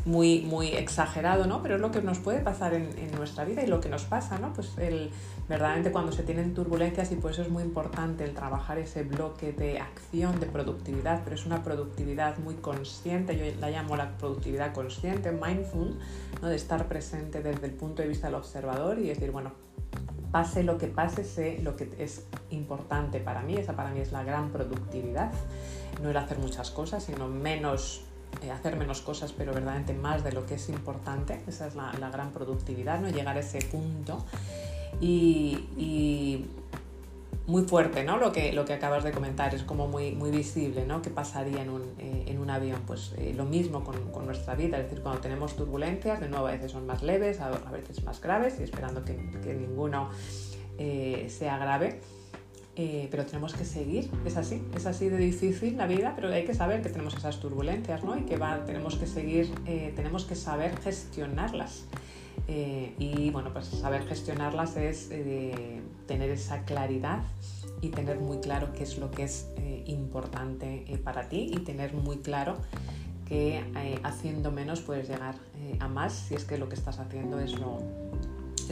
muy, 0.07 0.41
muy 0.41 0.69
exagerado, 0.69 1.47
¿no? 1.47 1.63
Pero 1.63 1.75
es 1.75 1.81
lo 1.81 1.91
que 1.91 2.01
nos 2.01 2.19
puede 2.19 2.41
pasar 2.41 2.73
en, 2.73 2.89
nuestra 3.15 3.45
vida 3.45 3.63
y 3.63 3.67
lo 3.67 3.81
que 3.81 3.89
nos 3.89 4.05
pasa, 4.05 4.39
¿no? 4.39 4.53
Pues 4.55 4.75
verdaderamente 5.49 5.93
cuando 5.93 6.11
se 6.11 6.23
tienen 6.23 6.55
turbulencias 6.55 7.13
y 7.13 7.17
por 7.17 7.33
eso 7.33 7.43
es 7.43 7.51
muy 7.51 7.63
importante 7.63 8.25
el 8.25 8.33
trabajar 8.33 8.79
ese 8.79 9.03
bloque 9.03 9.53
de 9.53 9.79
acción, 9.79 10.41
de 10.41 10.47
productividad, 10.47 11.23
pero 11.23 11.37
es 11.37 11.45
una 11.45 11.63
productividad 11.63 12.39
muy 12.39 12.55
consciente, 12.55 13.37
yo 13.37 13.45
la 13.61 13.71
llamo 13.71 13.97
la 13.97 14.17
productividad 14.17 14.73
consciente, 14.73 15.33
mindful, 15.33 15.99
¿no? 16.41 16.49
de 16.49 16.57
estar 16.57 16.89
presente 16.89 17.43
desde 17.43 17.67
el 17.67 17.73
punto 17.73 18.03
de 18.03 18.09
vista 18.09 18.29
del 18.29 18.37
observador 18.37 18.99
y 18.99 19.09
decir, 19.09 19.31
bueno, 19.31 19.53
pase 20.33 20.65
lo 20.65 20.79
que 20.79 20.87
pase, 20.87 21.25
sé 21.25 21.61
lo 21.63 21.77
que 21.77 21.89
es 21.99 22.27
importante 22.51 23.21
para 23.21 23.43
mí, 23.43 23.55
esa 23.55 23.77
para 23.77 23.91
mí 23.91 24.01
es 24.01 24.13
la 24.13 24.25
gran 24.25 24.51
productividad, 24.51 25.31
no 26.03 26.11
el 26.11 26.17
hacer 26.17 26.39
muchas 26.39 26.71
cosas, 26.71 27.05
sino 27.05 27.29
menos 27.29 28.05
hacer 28.53 28.77
menos 28.77 29.01
cosas, 29.01 29.33
pero 29.33 29.53
verdaderamente 29.53 29.95
más 29.95 30.25
de 30.25 30.33
lo 30.33 30.47
que 30.47 30.55
es 30.55 30.69
importante. 30.69 31.41
Esa 31.47 31.67
es 31.67 31.75
la, 31.75 31.93
gran 32.11 32.33
productividad, 32.33 33.01
¿no? 33.01 33.09
Llegar 33.09 33.37
a 33.37 33.41
ese 33.41 33.61
punto. 33.61 34.25
Y, 35.01 36.47
muy 37.47 37.65
fuerte, 37.65 38.05
¿no? 38.05 38.17
Lo 38.17 38.33
que, 38.33 38.55
lo 38.55 38.65
que 38.65 38.73
acabas 38.73 39.05
de 39.05 39.13
comentar 39.13 39.55
es 39.55 39.65
como 39.65 39.87
muy, 39.87 40.13
muy 40.13 40.31
visible, 40.31 40.87
¿no? 40.87 41.03
¿Qué 41.03 41.11
pasaría 41.11 41.61
en 41.61 41.69
un, 41.69 41.83
eh, 41.99 42.25
en 42.29 42.39
un 42.39 42.49
avión? 42.49 42.81
Pues 42.87 43.13
eh, 43.19 43.35
lo 43.37 43.45
mismo 43.45 43.85
con, 43.85 44.11
con, 44.13 44.25
nuestra 44.25 44.55
vida, 44.55 44.79
es 44.79 44.85
decir, 44.85 45.03
cuando 45.03 45.21
tenemos 45.21 45.55
turbulencias, 45.55 46.21
de 46.21 46.29
nuevo 46.31 46.47
a 46.47 46.53
veces 46.53 46.73
son 46.73 46.87
más 46.87 47.03
leves, 47.03 47.41
a, 47.41 47.51
veces 47.71 48.03
más 48.03 48.23
graves, 48.23 48.57
y 48.61 48.63
esperando 48.63 49.05
que, 49.05 49.15
que 49.43 49.53
ninguno 49.53 50.09
sea 51.29 51.59
grave 51.59 52.01
eh, 52.77 53.07
pero 53.09 53.25
tenemos 53.25 53.55
que 53.55 53.65
seguir, 53.65 54.11
es 54.25 54.37
así, 54.37 54.61
es 54.75 54.85
así 54.85 55.09
de 55.09 55.17
difícil 55.17 55.77
la 55.77 55.87
vida, 55.87 56.13
pero 56.17 56.29
hay 56.33 56.45
que 56.45 56.55
saber 56.55 56.83
que 56.83 56.89
tenemos 56.89 57.15
esas 57.15 57.39
turbulencias, 57.39 58.03
¿no? 58.03 58.19
Y 58.19 58.23
que 58.23 58.37
tenemos 58.67 58.97
que 58.97 59.07
seguir, 59.07 59.49
eh, 59.67 59.93
tenemos 59.95 60.25
que 60.25 60.35
saber 60.35 60.77
gestionarlas. 60.79 61.85
Eh, 62.49 62.95
y 62.99 63.31
bueno, 63.31 63.53
pues 63.53 63.67
saber 63.67 64.03
gestionarlas 64.07 64.77
es 64.77 65.09
tener 66.07 66.31
esa 66.31 66.65
claridad 66.65 67.23
y 67.81 67.91
tener 67.91 68.19
muy 68.19 68.39
claro 68.39 68.73
qué 68.73 68.83
es 68.83 68.99
lo 68.99 69.11
que 69.11 69.23
es 69.23 69.47
importante 69.87 70.85
para 71.05 71.29
ti 71.29 71.53
y 71.55 71.61
tener 71.61 71.95
muy 71.95 72.19
claro 72.19 72.57
que 73.25 73.63
haciendo 74.03 74.51
menos 74.51 74.81
puedes 74.81 75.09
llegar 75.09 75.37
a 75.79 75.89
más 75.89 76.13
si 76.13 76.35
es 76.35 76.45
que 76.45 76.59
lo 76.59 76.69
que 76.69 76.75
estás 76.75 76.99
haciendo 76.99 77.39
es 77.39 77.59
lo, 77.59 77.79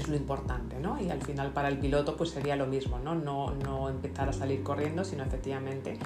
es 0.01 0.09
lo 0.09 0.17
importante, 0.17 0.79
¿no? 0.79 1.01
Y 1.01 1.11
al 1.11 1.23
final 1.23 1.53
para 1.53 1.69
el 1.69 1.79
piloto 1.79 2.17
pues 2.17 2.31
sería 2.31 2.57
lo 2.57 2.67
mismo, 2.67 2.99
¿no? 2.99 3.15
No, 3.15 3.89
empezar 3.89 4.29
a 4.29 4.33
salir 4.33 4.63
corriendo, 4.63 5.05
sino 5.05 5.23
efectivamente 5.25 5.99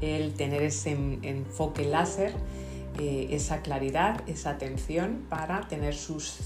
el 0.00 0.34
tener 0.34 0.62
ese 0.62 0.92
enfoque 1.22 1.84
láser, 1.84 2.34
eh, 2.98 3.28
esa 3.30 3.62
claridad, 3.62 4.22
esa 4.26 4.50
atención 4.50 5.26
para 5.28 5.68
tener 5.68 5.94
sus 5.94 6.38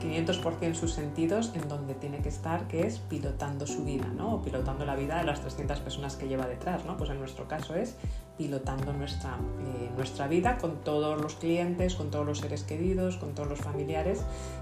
500% 0.00 0.74
sus 0.74 0.92
sentidos 0.92 1.52
en 1.54 1.68
donde 1.68 1.94
tiene 1.94 2.20
que 2.22 2.28
estar, 2.28 2.66
que 2.66 2.86
es 2.86 2.98
pilotando 2.98 3.66
su 3.66 3.84
vida, 3.84 4.06
¿no? 4.06 4.36
O 4.36 4.42
pilotando 4.42 4.84
la 4.84 4.96
vida 4.96 5.18
de 5.18 5.24
las 5.24 5.40
300 5.40 5.80
personas 5.80 6.16
que 6.16 6.28
lleva 6.28 6.46
detrás, 6.46 6.84
¿no? 6.84 6.96
Pues 6.96 7.10
en 7.10 7.18
nuestro 7.18 7.46
caso 7.46 7.74
es 7.74 7.96
pilotando 8.36 8.94
nuestra, 8.94 9.36
eh, 9.36 9.90
nuestra 9.96 10.26
vida 10.26 10.56
con 10.56 10.80
todos 10.80 11.20
los 11.20 11.34
clientes, 11.34 11.94
con 11.94 12.10
todos 12.10 12.24
los 12.24 12.38
seres 12.38 12.62
queridos, 12.62 13.16
con 13.18 13.34
todos 13.34 13.50
los 13.50 13.60
familiares, 13.60 14.20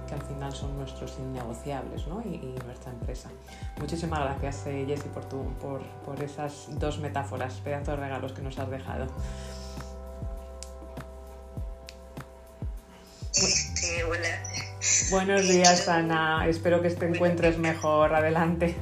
que 0.09 0.15
al 0.15 0.23
final 0.23 0.53
son 0.53 0.77
nuestros 0.77 1.17
innegociables, 1.21 2.07
¿no? 2.09 2.21
Y, 2.23 2.39
nuestra 2.67 2.93
empresa. 2.93 3.31
Muchísimas 3.79 4.21
gracias, 4.21 4.67
eh, 4.67 4.85
Jessy, 4.87 5.09
por, 5.09 5.25
por, 5.25 5.81
por 6.05 6.23
esas 6.23 6.69
dos 6.79 6.99
metáforas, 6.99 7.55
pedazos 7.55 7.87
de 7.87 7.97
regalos 7.97 8.33
que 8.33 8.43
nos 8.43 8.59
has 8.59 8.69
dejado. 8.69 9.07
Este, 13.35 14.03
Buenos 15.11 15.49
días, 15.49 15.89
Ana. 15.89 16.47
Espero 16.49 16.83
que 16.83 16.91
te 16.91 17.07
encuentres 17.07 17.57
mejor. 17.57 18.15
Adelante. 18.15 18.77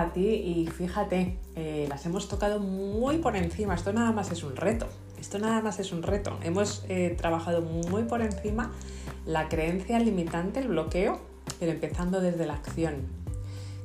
A 0.00 0.12
ti 0.12 0.26
y 0.26 0.66
fíjate, 0.66 1.38
eh, 1.56 1.86
las 1.88 2.04
hemos 2.06 2.28
tocado 2.28 2.60
muy 2.60 3.18
por 3.18 3.36
encima, 3.36 3.74
esto 3.74 3.92
nada 3.92 4.12
más 4.12 4.30
es 4.30 4.42
un 4.42 4.56
reto, 4.56 4.86
esto 5.20 5.38
nada 5.38 5.60
más 5.60 5.78
es 5.78 5.92
un 5.92 6.02
reto, 6.02 6.38
hemos 6.42 6.84
eh, 6.88 7.14
trabajado 7.18 7.62
muy 7.62 8.04
por 8.04 8.22
encima 8.22 8.72
la 9.26 9.48
creencia 9.48 9.98
limitante, 9.98 10.60
el 10.60 10.68
bloqueo, 10.68 11.20
pero 11.58 11.72
empezando 11.72 12.20
desde 12.20 12.46
la 12.46 12.54
acción. 12.54 13.18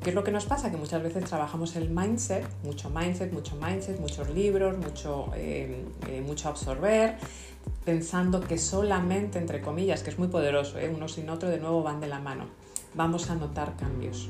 ¿Qué 0.01 0.09
es 0.09 0.16
lo 0.16 0.24
que 0.24 0.32
nos 0.32 0.45
pasa? 0.45 0.70
Que 0.70 0.78
muchas 0.78 1.01
veces 1.01 1.24
trabajamos 1.24 1.78
el 1.78 1.89
mindset, 1.89 2.45
mucho 2.64 2.89
mindset, 2.89 3.32
mucho 3.32 3.55
mindset, 3.55 3.99
muchos 3.99 4.30
libros, 4.32 4.78
mucho, 4.78 5.32
eh, 5.36 5.86
mucho 6.26 6.49
absorber, 6.49 7.16
pensando 7.86 8.41
que 8.41 8.57
solamente, 8.57 9.39
entre 9.39 9.61
comillas, 9.61 10.03
que 10.03 10.09
es 10.09 10.20
muy 10.20 10.28
poderoso, 10.28 10.78
uno 10.93 11.07
sin 11.07 11.30
otro 11.30 11.49
de 11.49 11.59
nuevo 11.59 11.84
van 11.84 12.01
de 12.01 12.07
la 12.07 12.20
mano, 12.20 12.45
vamos 12.95 13.30
a 13.30 13.36
notar 13.36 13.78
cambios. 13.78 14.30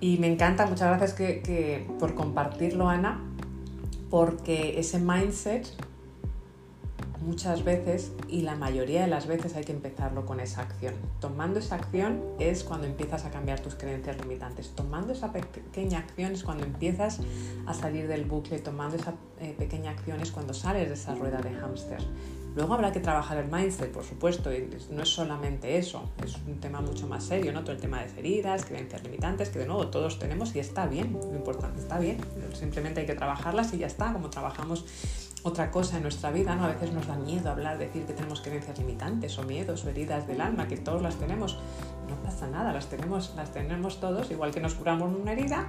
Y 0.00 0.16
me 0.16 0.32
encanta, 0.32 0.66
muchas 0.66 0.88
gracias 0.88 1.12
que, 1.12 1.86
por 1.98 2.14
compartirlo, 2.14 2.88
Ana, 2.88 3.20
porque 4.08 4.80
ese 4.80 4.98
mindset 4.98 5.66
muchas 7.20 7.64
veces 7.64 8.12
y 8.28 8.40
la 8.40 8.56
mayoría 8.56 9.02
de 9.02 9.06
las 9.06 9.26
veces 9.26 9.54
hay 9.54 9.64
que 9.64 9.72
empezarlo 9.72 10.24
con 10.24 10.40
esa 10.40 10.62
acción. 10.62 10.94
Tomando 11.20 11.58
esa 11.58 11.74
acción 11.74 12.22
es 12.38 12.64
cuando 12.64 12.86
empiezas 12.86 13.26
a 13.26 13.30
cambiar 13.30 13.60
tus 13.60 13.74
creencias 13.74 14.18
limitantes. 14.18 14.70
Tomando 14.74 15.12
esa 15.12 15.32
pequeña 15.32 15.98
acción 15.98 16.32
es 16.32 16.42
cuando 16.42 16.64
empiezas 16.64 17.20
a 17.66 17.74
salir 17.74 18.08
del 18.08 18.24
bucle. 18.24 18.58
Tomando 18.58 18.96
esa 18.96 19.14
eh, 19.38 19.54
pequeña 19.58 19.90
acción 19.90 20.20
es 20.20 20.30
cuando 20.30 20.54
sales 20.54 20.88
de 20.88 20.94
esa 20.94 21.14
rueda 21.14 21.42
de 21.42 21.50
hámster. 21.50 22.00
Luego 22.54 22.74
habrá 22.74 22.90
que 22.90 23.00
trabajar 23.00 23.38
el 23.38 23.50
mindset, 23.50 23.92
por 23.92 24.04
supuesto, 24.04 24.52
y 24.52 24.68
no 24.90 25.02
es 25.02 25.08
solamente 25.08 25.78
eso, 25.78 26.10
es 26.24 26.36
un 26.46 26.58
tema 26.58 26.80
mucho 26.80 27.06
más 27.06 27.24
serio, 27.24 27.52
¿no? 27.52 27.60
Todo 27.62 27.72
el 27.72 27.80
tema 27.80 28.02
de 28.02 28.18
heridas, 28.18 28.64
creencias 28.64 29.02
limitantes, 29.04 29.50
que 29.50 29.60
de 29.60 29.66
nuevo 29.66 29.86
todos 29.88 30.18
tenemos 30.18 30.54
y 30.56 30.58
está 30.58 30.86
bien, 30.86 31.12
lo 31.12 31.36
importante 31.36 31.80
está 31.80 31.98
bien, 31.98 32.18
simplemente 32.54 33.00
hay 33.00 33.06
que 33.06 33.14
trabajarlas 33.14 33.72
y 33.72 33.78
ya 33.78 33.86
está, 33.86 34.12
como 34.12 34.30
trabajamos 34.30 34.84
otra 35.42 35.70
cosa 35.70 35.96
en 35.96 36.02
nuestra 36.02 36.30
vida, 36.32 36.56
¿no? 36.56 36.64
A 36.64 36.68
veces 36.68 36.92
nos 36.92 37.06
da 37.06 37.16
miedo 37.16 37.50
hablar, 37.50 37.78
decir 37.78 38.04
que 38.04 38.12
tenemos 38.12 38.40
creencias 38.40 38.78
limitantes 38.78 39.38
o 39.38 39.44
miedos 39.44 39.84
o 39.84 39.90
heridas 39.90 40.26
del 40.26 40.40
alma, 40.40 40.66
que 40.66 40.76
todos 40.76 41.00
las 41.02 41.16
tenemos. 41.16 41.58
No 42.08 42.16
pasa 42.22 42.48
nada, 42.48 42.72
las 42.72 42.86
tenemos, 42.86 43.32
las 43.36 43.52
tenemos 43.52 44.00
todos, 44.00 44.30
igual 44.30 44.50
que 44.50 44.60
nos 44.60 44.74
curamos 44.74 45.16
una 45.16 45.32
herida 45.32 45.68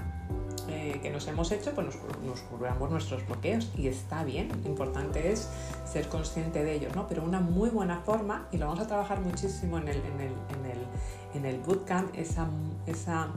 que 1.01 1.09
nos 1.09 1.27
hemos 1.27 1.51
hecho, 1.51 1.73
pues 1.73 1.87
nos, 1.87 2.41
curamos 2.41 2.89
nuestros 2.89 3.25
bloqueos 3.25 3.69
y 3.77 3.87
está 3.87 4.23
bien. 4.23 4.49
Lo 4.63 4.69
importante 4.69 5.31
es 5.31 5.49
ser 5.85 6.07
consciente 6.07 6.63
de 6.63 6.75
ellos, 6.75 6.95
¿no? 6.95 7.07
Pero 7.07 7.23
una 7.23 7.39
muy 7.39 7.69
buena 7.69 8.01
forma, 8.01 8.47
y 8.51 8.57
lo 8.57 8.67
vamos 8.67 8.81
a 8.81 8.87
trabajar 8.87 9.21
muchísimo 9.21 9.77
en 9.77 9.87
el, 9.87 9.97
en 9.97 10.19
el, 10.19 10.31
en 10.31 10.65
el, 10.71 11.35
en 11.35 11.45
el 11.45 11.59
bootcamp, 11.61 12.15
esa, 12.15 12.47
esa 12.85 13.29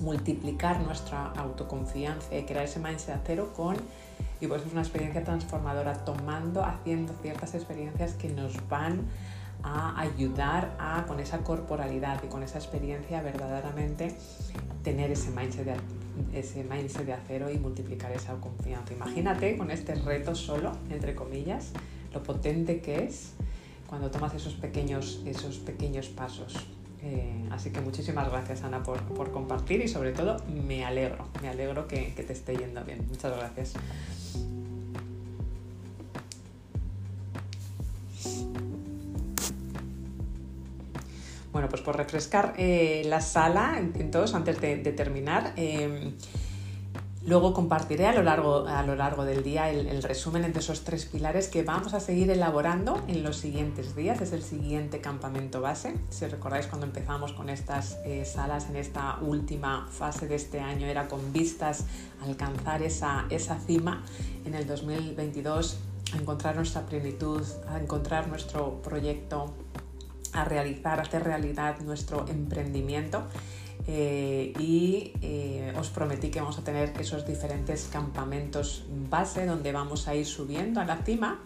multiplicar 0.00 0.80
nuestra 0.80 1.32
autoconfianza 1.32 2.34
y 2.36 2.44
crear 2.44 2.64
ese 2.64 2.80
mindset 2.80 3.20
cero 3.24 3.52
con 3.56 3.76
y 4.40 4.46
pues 4.46 4.62
es 4.66 4.72
una 4.72 4.82
experiencia 4.82 5.24
transformadora 5.24 6.04
tomando, 6.04 6.62
haciendo 6.62 7.14
ciertas 7.22 7.54
experiencias 7.54 8.14
que 8.14 8.28
nos 8.28 8.68
van 8.68 9.06
a 9.66 10.00
ayudar 10.00 10.76
a 10.78 11.04
con 11.06 11.18
esa 11.18 11.38
corporalidad 11.38 12.22
y 12.22 12.28
con 12.28 12.44
esa 12.44 12.58
experiencia 12.58 13.20
verdaderamente 13.20 14.14
tener 14.84 15.10
ese 15.10 15.30
mindset 15.32 15.66
de, 15.66 16.38
ese 16.38 16.62
mindset 16.62 17.04
de 17.04 17.12
acero 17.12 17.50
y 17.50 17.58
multiplicar 17.58 18.12
esa 18.12 18.34
confianza. 18.34 18.94
Imagínate 18.94 19.56
con 19.58 19.72
este 19.72 19.96
reto 19.96 20.36
solo, 20.36 20.70
entre 20.88 21.16
comillas, 21.16 21.72
lo 22.14 22.22
potente 22.22 22.80
que 22.80 23.04
es 23.04 23.32
cuando 23.88 24.10
tomas 24.10 24.34
esos 24.34 24.54
pequeños, 24.54 25.20
esos 25.26 25.58
pequeños 25.58 26.06
pasos. 26.08 26.54
Eh, 27.02 27.48
así 27.50 27.70
que 27.70 27.80
muchísimas 27.80 28.28
gracias 28.30 28.62
Ana 28.62 28.82
por, 28.84 29.00
compartir 29.32 29.80
y 29.80 29.88
sobre 29.88 30.12
todo 30.12 30.36
me 30.48 30.84
alegro, 30.84 31.26
me 31.42 31.48
alegro 31.48 31.88
que, 31.88 32.14
que 32.14 32.22
te 32.22 32.32
esté 32.32 32.56
yendo 32.56 32.84
bien. 32.84 33.04
Muchas 33.08 33.36
gracias. 33.36 33.74
Bueno, 41.56 41.70
pues 41.70 41.80
por 41.80 41.96
refrescar 41.96 42.52
eh, 42.58 43.00
la 43.06 43.22
sala 43.22 43.80
todos 44.12 44.34
antes 44.34 44.60
de, 44.60 44.76
terminar. 44.92 45.54
Em, 45.56 46.12
luego 47.24 47.54
compartiré 47.54 48.06
a 48.06 48.12
lo 48.12 48.22
largo, 48.22 48.66
a 48.68 48.82
lo 48.82 48.94
largo 48.94 49.24
del 49.24 49.42
día 49.42 49.70
el, 49.70 50.02
resumen 50.02 50.44
entre 50.44 50.60
esos 50.60 50.84
tres 50.84 51.06
pilares 51.06 51.48
que 51.48 51.62
vamos 51.62 51.94
a 51.94 52.00
seguir 52.00 52.30
elaborando 52.30 53.02
en 53.08 53.22
los 53.22 53.38
siguientes 53.38 53.96
días. 53.96 54.20
Es 54.20 54.34
el 54.34 54.42
siguiente 54.42 55.00
campamento 55.00 55.62
base. 55.62 55.94
Si 56.10 56.26
recordáis 56.26 56.66
cuando 56.66 56.84
empezamos 56.84 57.32
con 57.32 57.48
estas 57.48 57.96
eh, 58.04 58.26
salas 58.26 58.68
en 58.68 58.76
esta 58.76 59.16
última 59.22 59.88
fase 59.90 60.28
de 60.28 60.34
este 60.34 60.60
año 60.60 60.86
era 60.86 61.08
con 61.08 61.32
vistas 61.32 61.84
a 62.20 62.26
alcanzar 62.26 62.82
esa, 62.82 63.24
esa 63.30 63.58
cima 63.60 64.04
en 64.44 64.54
el 64.54 64.66
2022, 64.66 65.78
a 66.12 66.18
encontrar 66.18 66.54
nuestra 66.54 66.84
plenitud, 66.84 67.42
a 67.70 67.80
encontrar 67.80 68.28
nuestro 68.28 68.82
proyecto 68.82 69.54
a 70.36 70.44
realizar, 70.44 71.00
hacer 71.00 71.24
realidad 71.24 71.80
nuestro 71.80 72.26
emprendimiento. 72.28 73.24
Eh, 73.88 74.52
y 74.58 75.12
eh, 75.22 75.72
os 75.78 75.90
prometí 75.90 76.30
que 76.30 76.40
vamos 76.40 76.58
a 76.58 76.64
tener 76.64 76.92
esos 76.98 77.24
diferentes 77.24 77.88
campamentos 77.92 78.84
base 79.08 79.46
donde 79.46 79.70
vamos 79.70 80.08
a 80.08 80.14
ir 80.16 80.26
subiendo 80.26 80.80
a 80.80 80.84
la 80.84 80.96
cima 81.04 81.38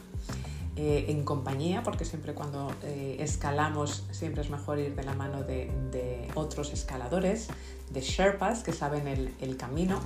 eh, 0.76 1.06
en 1.08 1.22
compañía, 1.22 1.82
porque 1.82 2.06
siempre 2.06 2.32
cuando 2.32 2.72
escalamos 3.18 4.06
siempre 4.10 4.40
es 4.40 4.48
mejor 4.48 4.78
ir 4.78 4.94
de 4.94 5.02
la 5.02 5.14
mano 5.14 5.42
de, 5.42 6.30
otros 6.34 6.72
escaladores, 6.72 7.48
de 7.90 8.00
Sherpas 8.00 8.62
que 8.62 8.72
saben 8.72 9.06
el 9.06 9.56
camino 9.58 10.00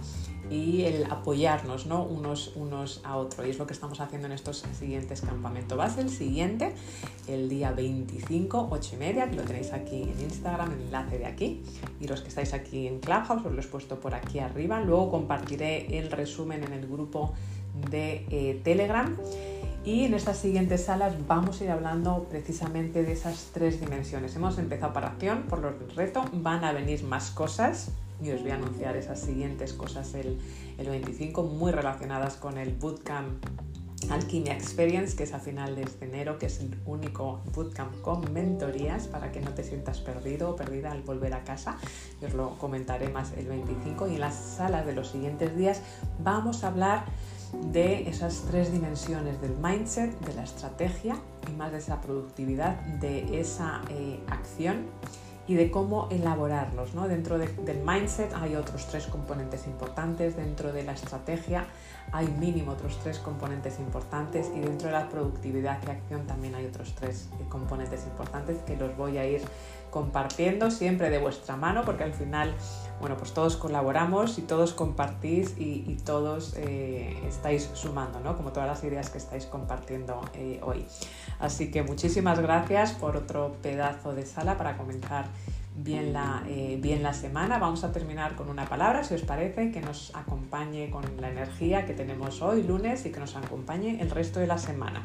y 0.51 0.82
el 0.82 1.05
apoyarnos 1.05 1.86
¿no? 1.86 2.05
unos, 2.05 2.53
unos 2.57 3.01
a 3.05 3.16
otros. 3.16 3.47
Y 3.47 3.51
es 3.51 3.59
lo 3.59 3.66
que 3.66 3.72
estamos 3.72 4.01
haciendo 4.01 4.26
en 4.26 4.32
estos 4.32 4.64
siguientes 4.78 5.20
campamentos. 5.22 5.78
Va 5.78 5.84
a 5.84 5.90
ser 5.90 6.05
el 6.05 6.11
siguiente, 6.11 6.74
el 7.28 7.49
día 7.49 7.72
25, 7.72 8.68
8 8.70 8.90
y 8.95 8.97
media, 8.99 9.30
que 9.30 9.36
lo 9.36 9.42
tenéis 9.42 9.72
aquí 9.72 10.03
en 10.03 10.20
Instagram, 10.20 10.72
el 10.72 10.80
enlace 10.82 11.18
de 11.18 11.26
aquí. 11.26 11.62
Y 12.01 12.09
los 12.09 12.20
que 12.20 12.28
estáis 12.28 12.53
aquí 12.55 12.86
en 12.86 13.01
Clubhouse, 13.01 13.45
os 13.45 13.53
lo 13.53 13.61
he 13.61 13.64
puesto 13.64 14.01
por 14.01 14.14
aquí 14.14 14.38
arriba. 14.38 14.80
Luego 14.80 15.11
compartiré 15.11 15.99
el 15.99 16.11
resumen 16.11 16.64
en 16.64 16.72
el 16.72 16.86
grupo 16.86 17.32
de 17.90 18.26
eh, 18.30 18.61
Telegram. 18.62 19.16
Y 19.84 20.05
en 20.05 20.14
estas 20.14 20.38
siguientes 20.38 20.84
salas 20.84 21.14
vamos 21.26 21.61
a 21.61 21.64
ir 21.64 21.70
hablando 21.70 22.26
precisamente 22.30 23.03
de 23.03 23.12
esas 23.12 23.51
tres 23.53 23.80
dimensiones. 23.80 24.34
Hemos 24.34 24.57
empezado 24.57 24.95
para 24.95 25.09
acción, 25.09 25.42
por 25.42 25.59
lo 25.59 25.74
reto, 25.95 26.24
van 26.32 26.64
a 26.64 26.72
venir 26.72 27.05
más 27.05 27.30
cosas 27.30 27.90
y 28.23 28.31
os 28.31 28.43
voy 28.43 28.51
a 28.51 28.55
anunciar 28.55 28.97
esas 28.97 29.21
siguientes 29.21 29.73
cosas 29.73 30.15
el, 30.15 30.39
el 30.79 30.89
25 30.89 31.43
muy 31.43 31.73
relacionadas 31.73 32.37
con 32.37 32.59
el 32.59 32.73
Bootcamp 32.75 33.45
Alquimia 34.11 34.55
Experience, 34.55 35.17
que 35.17 35.25
es 35.25 35.33
a 35.33 35.39
finales 35.39 35.99
de 35.99 36.07
enero, 36.07 36.39
que 36.39 36.47
es 36.47 36.61
el 36.61 36.79
único 36.87 37.41
bootcamp 37.55 38.01
con 38.03 38.33
mentorías 38.33 39.07
para 39.07 39.33
que 39.33 39.41
no 39.41 39.53
te 39.55 39.65
sientas 39.65 40.01
perdido 40.01 40.51
o 40.51 40.57
perdida 40.57 40.93
al 40.93 41.03
volver 41.03 41.35
a 41.35 41.45
casa. 41.45 41.79
Os 42.23 42.35
lo 42.35 42.59
comentaré 42.59 43.09
más 43.09 43.33
el 43.37 43.47
25 43.47 44.09
y 44.09 44.15
en 44.15 44.21
las 44.21 44.35
salas 44.35 44.87
de 44.87 44.95
los 44.95 45.09
siguientes 45.09 45.57
días 45.57 45.81
vamos 46.23 46.65
a 46.65 46.69
hablar 46.69 47.05
de 47.73 48.09
esas 48.09 48.45
tres 48.51 48.73
dimensiones 48.73 49.41
del 49.41 49.57
mindset, 49.57 50.19
de 50.21 50.35
la 50.35 50.43
estrategia 50.43 51.17
y 51.49 51.53
más 51.53 51.73
de 51.73 51.79
esa 51.79 52.01
productividad, 52.01 52.81
de 53.01 53.41
esa 53.41 53.83
eh, 53.91 54.19
acción 54.29 54.87
y 55.47 55.55
de 55.55 55.70
cómo 55.70 56.09
elaborarlos. 56.11 56.95
¿no? 56.95 57.09
Dentro 57.09 57.38
del 57.38 57.82
mindset 57.84 58.32
hay 58.34 58.57
otros 58.57 58.86
tres 58.86 59.07
componentes 59.07 59.66
importantes, 59.66 60.36
dentro 60.36 60.72
de 60.72 60.84
la 60.84 60.92
estrategia 60.92 61.66
hay 62.12 62.28
mínimo 62.28 62.72
otros 62.72 62.99
tres 63.03 63.18
componentes 63.18 63.78
importantes 63.78 64.51
y 64.55 64.61
dentro 64.61 64.88
de 64.88 64.92
la 64.92 65.09
productividad 65.09 65.80
y 65.86 65.90
acción 65.90 66.26
también 66.26 66.55
hay 66.55 66.66
otros 66.66 66.95
tres 66.95 67.28
eh, 67.40 67.45
componentes 67.49 68.05
importantes 68.05 68.59
que 68.62 68.76
los 68.76 68.97
voy 68.97 69.18
a 69.18 69.26
ir 69.26 69.42
compartiendo 69.90 70.70
siempre 70.70 71.11
de 71.11 71.18
vuestra 71.18 71.57
mano 71.57 71.82
porque 71.84 72.05
al 72.05 72.12
final 72.12 72.55
bueno 73.01 73.16
pues 73.16 73.32
todos 73.32 73.57
colaboramos 73.57 74.38
y 74.38 74.42
todos 74.42 74.74
compartís 74.74 75.55
y, 75.57 75.97
todos 76.05 76.55
eh, 76.57 77.16
estáis 77.26 77.70
sumando 77.72 78.20
¿no? 78.20 78.36
como 78.36 78.53
todas 78.53 78.68
las 78.68 78.84
ideas 78.84 79.09
que 79.09 79.18
estáis 79.18 79.47
compartiendo 79.47 80.20
eh, 80.34 80.61
hoy 80.62 80.84
así 81.45 81.70
que 81.70 81.82
muchísimas 81.82 82.40
gracias 82.40 82.92
por 82.92 83.16
otro 83.16 83.57
pedazo 83.62 84.14
de 84.14 84.26
sala 84.26 84.57
para 84.57 84.76
comenzar 84.76 85.26
bien 85.76 86.12
la, 86.12 86.42
eh, 86.49 86.78
bien 86.80 87.03
la 87.03 87.12
semana. 87.12 87.59
Vamos 87.59 87.84
a 87.84 87.92
terminar 87.92 88.36
con 88.36 88.49
una 88.49 88.68
palabra, 88.68 89.05
si 89.05 89.14
os 89.14 89.22
parece, 89.22 89.70
que 89.70 89.80
nos 89.80 90.14
acompañe 90.14 90.90
con 90.90 91.05
la 91.20 91.30
energía 91.30 91.84
que 91.84 91.95
tenemos 91.95 92.42
hoy, 92.42 92.62
lunes, 92.62 93.05
y 93.07 93.11
que 93.11 93.20
nos 93.20 93.36
acompañe 93.36 94.01
el 94.01 94.11
resto 94.11 94.40
de 94.40 94.47
la 94.47 94.59
semana. 94.59 95.05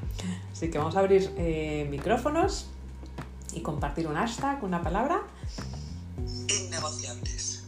Así 0.52 0.70
que 0.70 0.78
vamos 0.78 0.96
a 0.96 1.00
abrir 1.00 1.32
eh, 1.38 1.88
micrófonos 1.90 2.68
y 3.54 3.62
compartir 3.62 4.08
un 4.08 4.16
hashtag, 4.16 4.64
una 4.64 4.82
palabra. 4.82 5.22
Innegociables. 6.48 7.66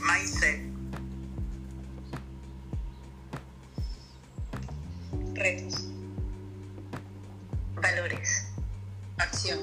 Mindset. 0.00 0.73
Retos. 5.34 5.88
Valores. 7.74 8.46
Acción. 9.18 9.58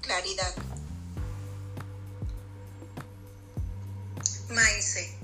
Claridad. 0.00 0.54
Mindset. 4.50 5.18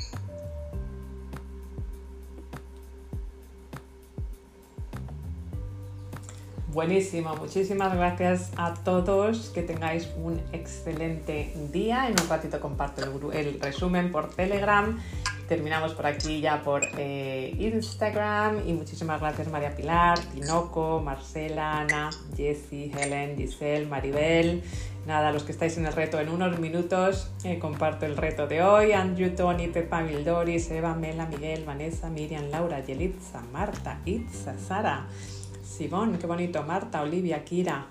Buenísimo, 6.68 7.34
muchísimas 7.36 7.94
gracias 7.96 8.50
a 8.56 8.74
todos, 8.74 9.50
que 9.50 9.62
tengáis 9.62 10.08
un 10.16 10.40
excelente 10.52 11.52
día. 11.72 12.08
En 12.08 12.20
un 12.20 12.28
ratito 12.28 12.60
comparto 12.60 13.02
el, 13.32 13.36
el 13.36 13.60
resumen 13.60 14.12
por 14.12 14.30
Telegram 14.34 15.00
terminamos 15.48 15.94
por 15.94 16.06
aquí 16.06 16.40
ya 16.40 16.62
por 16.62 16.82
eh, 16.96 17.54
Instagram 17.58 18.68
y 18.68 18.72
muchísimas 18.72 19.20
gracias 19.20 19.48
María 19.48 19.74
Pilar, 19.74 20.18
Tinoco, 20.18 21.00
Marcela, 21.00 21.80
Ana, 21.80 22.10
Jessie, 22.36 22.90
Helen, 22.96 23.36
Giselle, 23.36 23.86
Maribel. 23.86 24.62
Nada, 25.06 25.32
los 25.32 25.42
que 25.42 25.52
estáis 25.52 25.76
en 25.76 25.84
el 25.84 25.92
reto 25.92 26.18
en 26.18 26.30
unos 26.30 26.58
minutos, 26.58 27.30
eh, 27.44 27.58
comparto 27.58 28.06
el 28.06 28.16
reto 28.16 28.46
de 28.46 28.62
hoy. 28.62 28.92
Andrew, 28.92 29.34
Tony, 29.34 29.68
Pepa, 29.68 30.00
Mildoris, 30.00 30.70
Eva, 30.70 30.94
Mela, 30.94 31.26
Miguel, 31.26 31.64
Vanessa, 31.64 32.08
Miriam, 32.08 32.48
Laura, 32.50 32.80
Yelitza, 32.80 33.42
Marta, 33.52 34.00
Itza, 34.06 34.58
Sara, 34.58 35.06
Simón, 35.62 36.16
qué 36.18 36.26
bonito, 36.26 36.62
Marta, 36.62 37.02
Olivia, 37.02 37.44
Kira, 37.44 37.86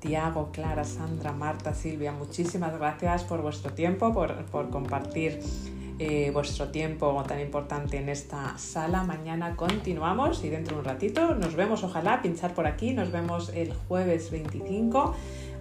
Tiago, 0.00 0.50
Clara, 0.50 0.84
Sandra, 0.84 1.32
Marta, 1.32 1.74
Silvia, 1.74 2.12
muchísimas 2.12 2.78
gracias 2.78 3.24
por 3.24 3.42
vuestro 3.42 3.72
tiempo, 3.72 4.14
por, 4.14 4.46
por 4.46 4.70
compartir 4.70 5.40
eh, 5.98 6.30
vuestro 6.32 6.68
tiempo 6.68 7.22
tan 7.26 7.40
importante 7.40 7.96
en 7.96 8.08
esta 8.08 8.56
sala. 8.58 9.02
Mañana 9.02 9.56
continuamos 9.56 10.44
y 10.44 10.50
dentro 10.50 10.74
de 10.74 10.80
un 10.80 10.84
ratito 10.84 11.34
nos 11.34 11.54
vemos, 11.54 11.84
ojalá, 11.84 12.22
pinchar 12.22 12.54
por 12.54 12.66
aquí. 12.66 12.92
Nos 12.92 13.10
vemos 13.10 13.50
el 13.54 13.72
jueves 13.72 14.30
25. 14.30 15.14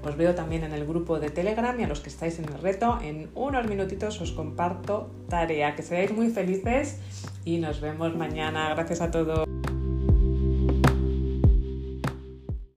Os 0.03 0.17
veo 0.17 0.35
también 0.35 0.63
en 0.63 0.73
el 0.73 0.85
grupo 0.85 1.19
de 1.19 1.29
Telegram 1.29 1.79
y 1.79 1.83
a 1.83 1.87
los 1.87 1.99
que 1.99 2.09
estáis 2.09 2.37
en 2.37 2.45
el 2.45 2.61
reto, 2.61 2.99
en 3.01 3.29
unos 3.33 3.67
minutitos 3.67 4.21
os 4.21 4.31
comparto 4.31 5.09
tarea. 5.29 5.75
Que 5.75 5.83
seáis 5.83 6.11
muy 6.11 6.29
felices 6.29 6.99
y 7.43 7.57
nos 7.57 7.81
vemos 7.81 8.15
mañana. 8.15 8.69
Gracias 8.75 9.01
a 9.01 9.09
todos. 9.09 9.45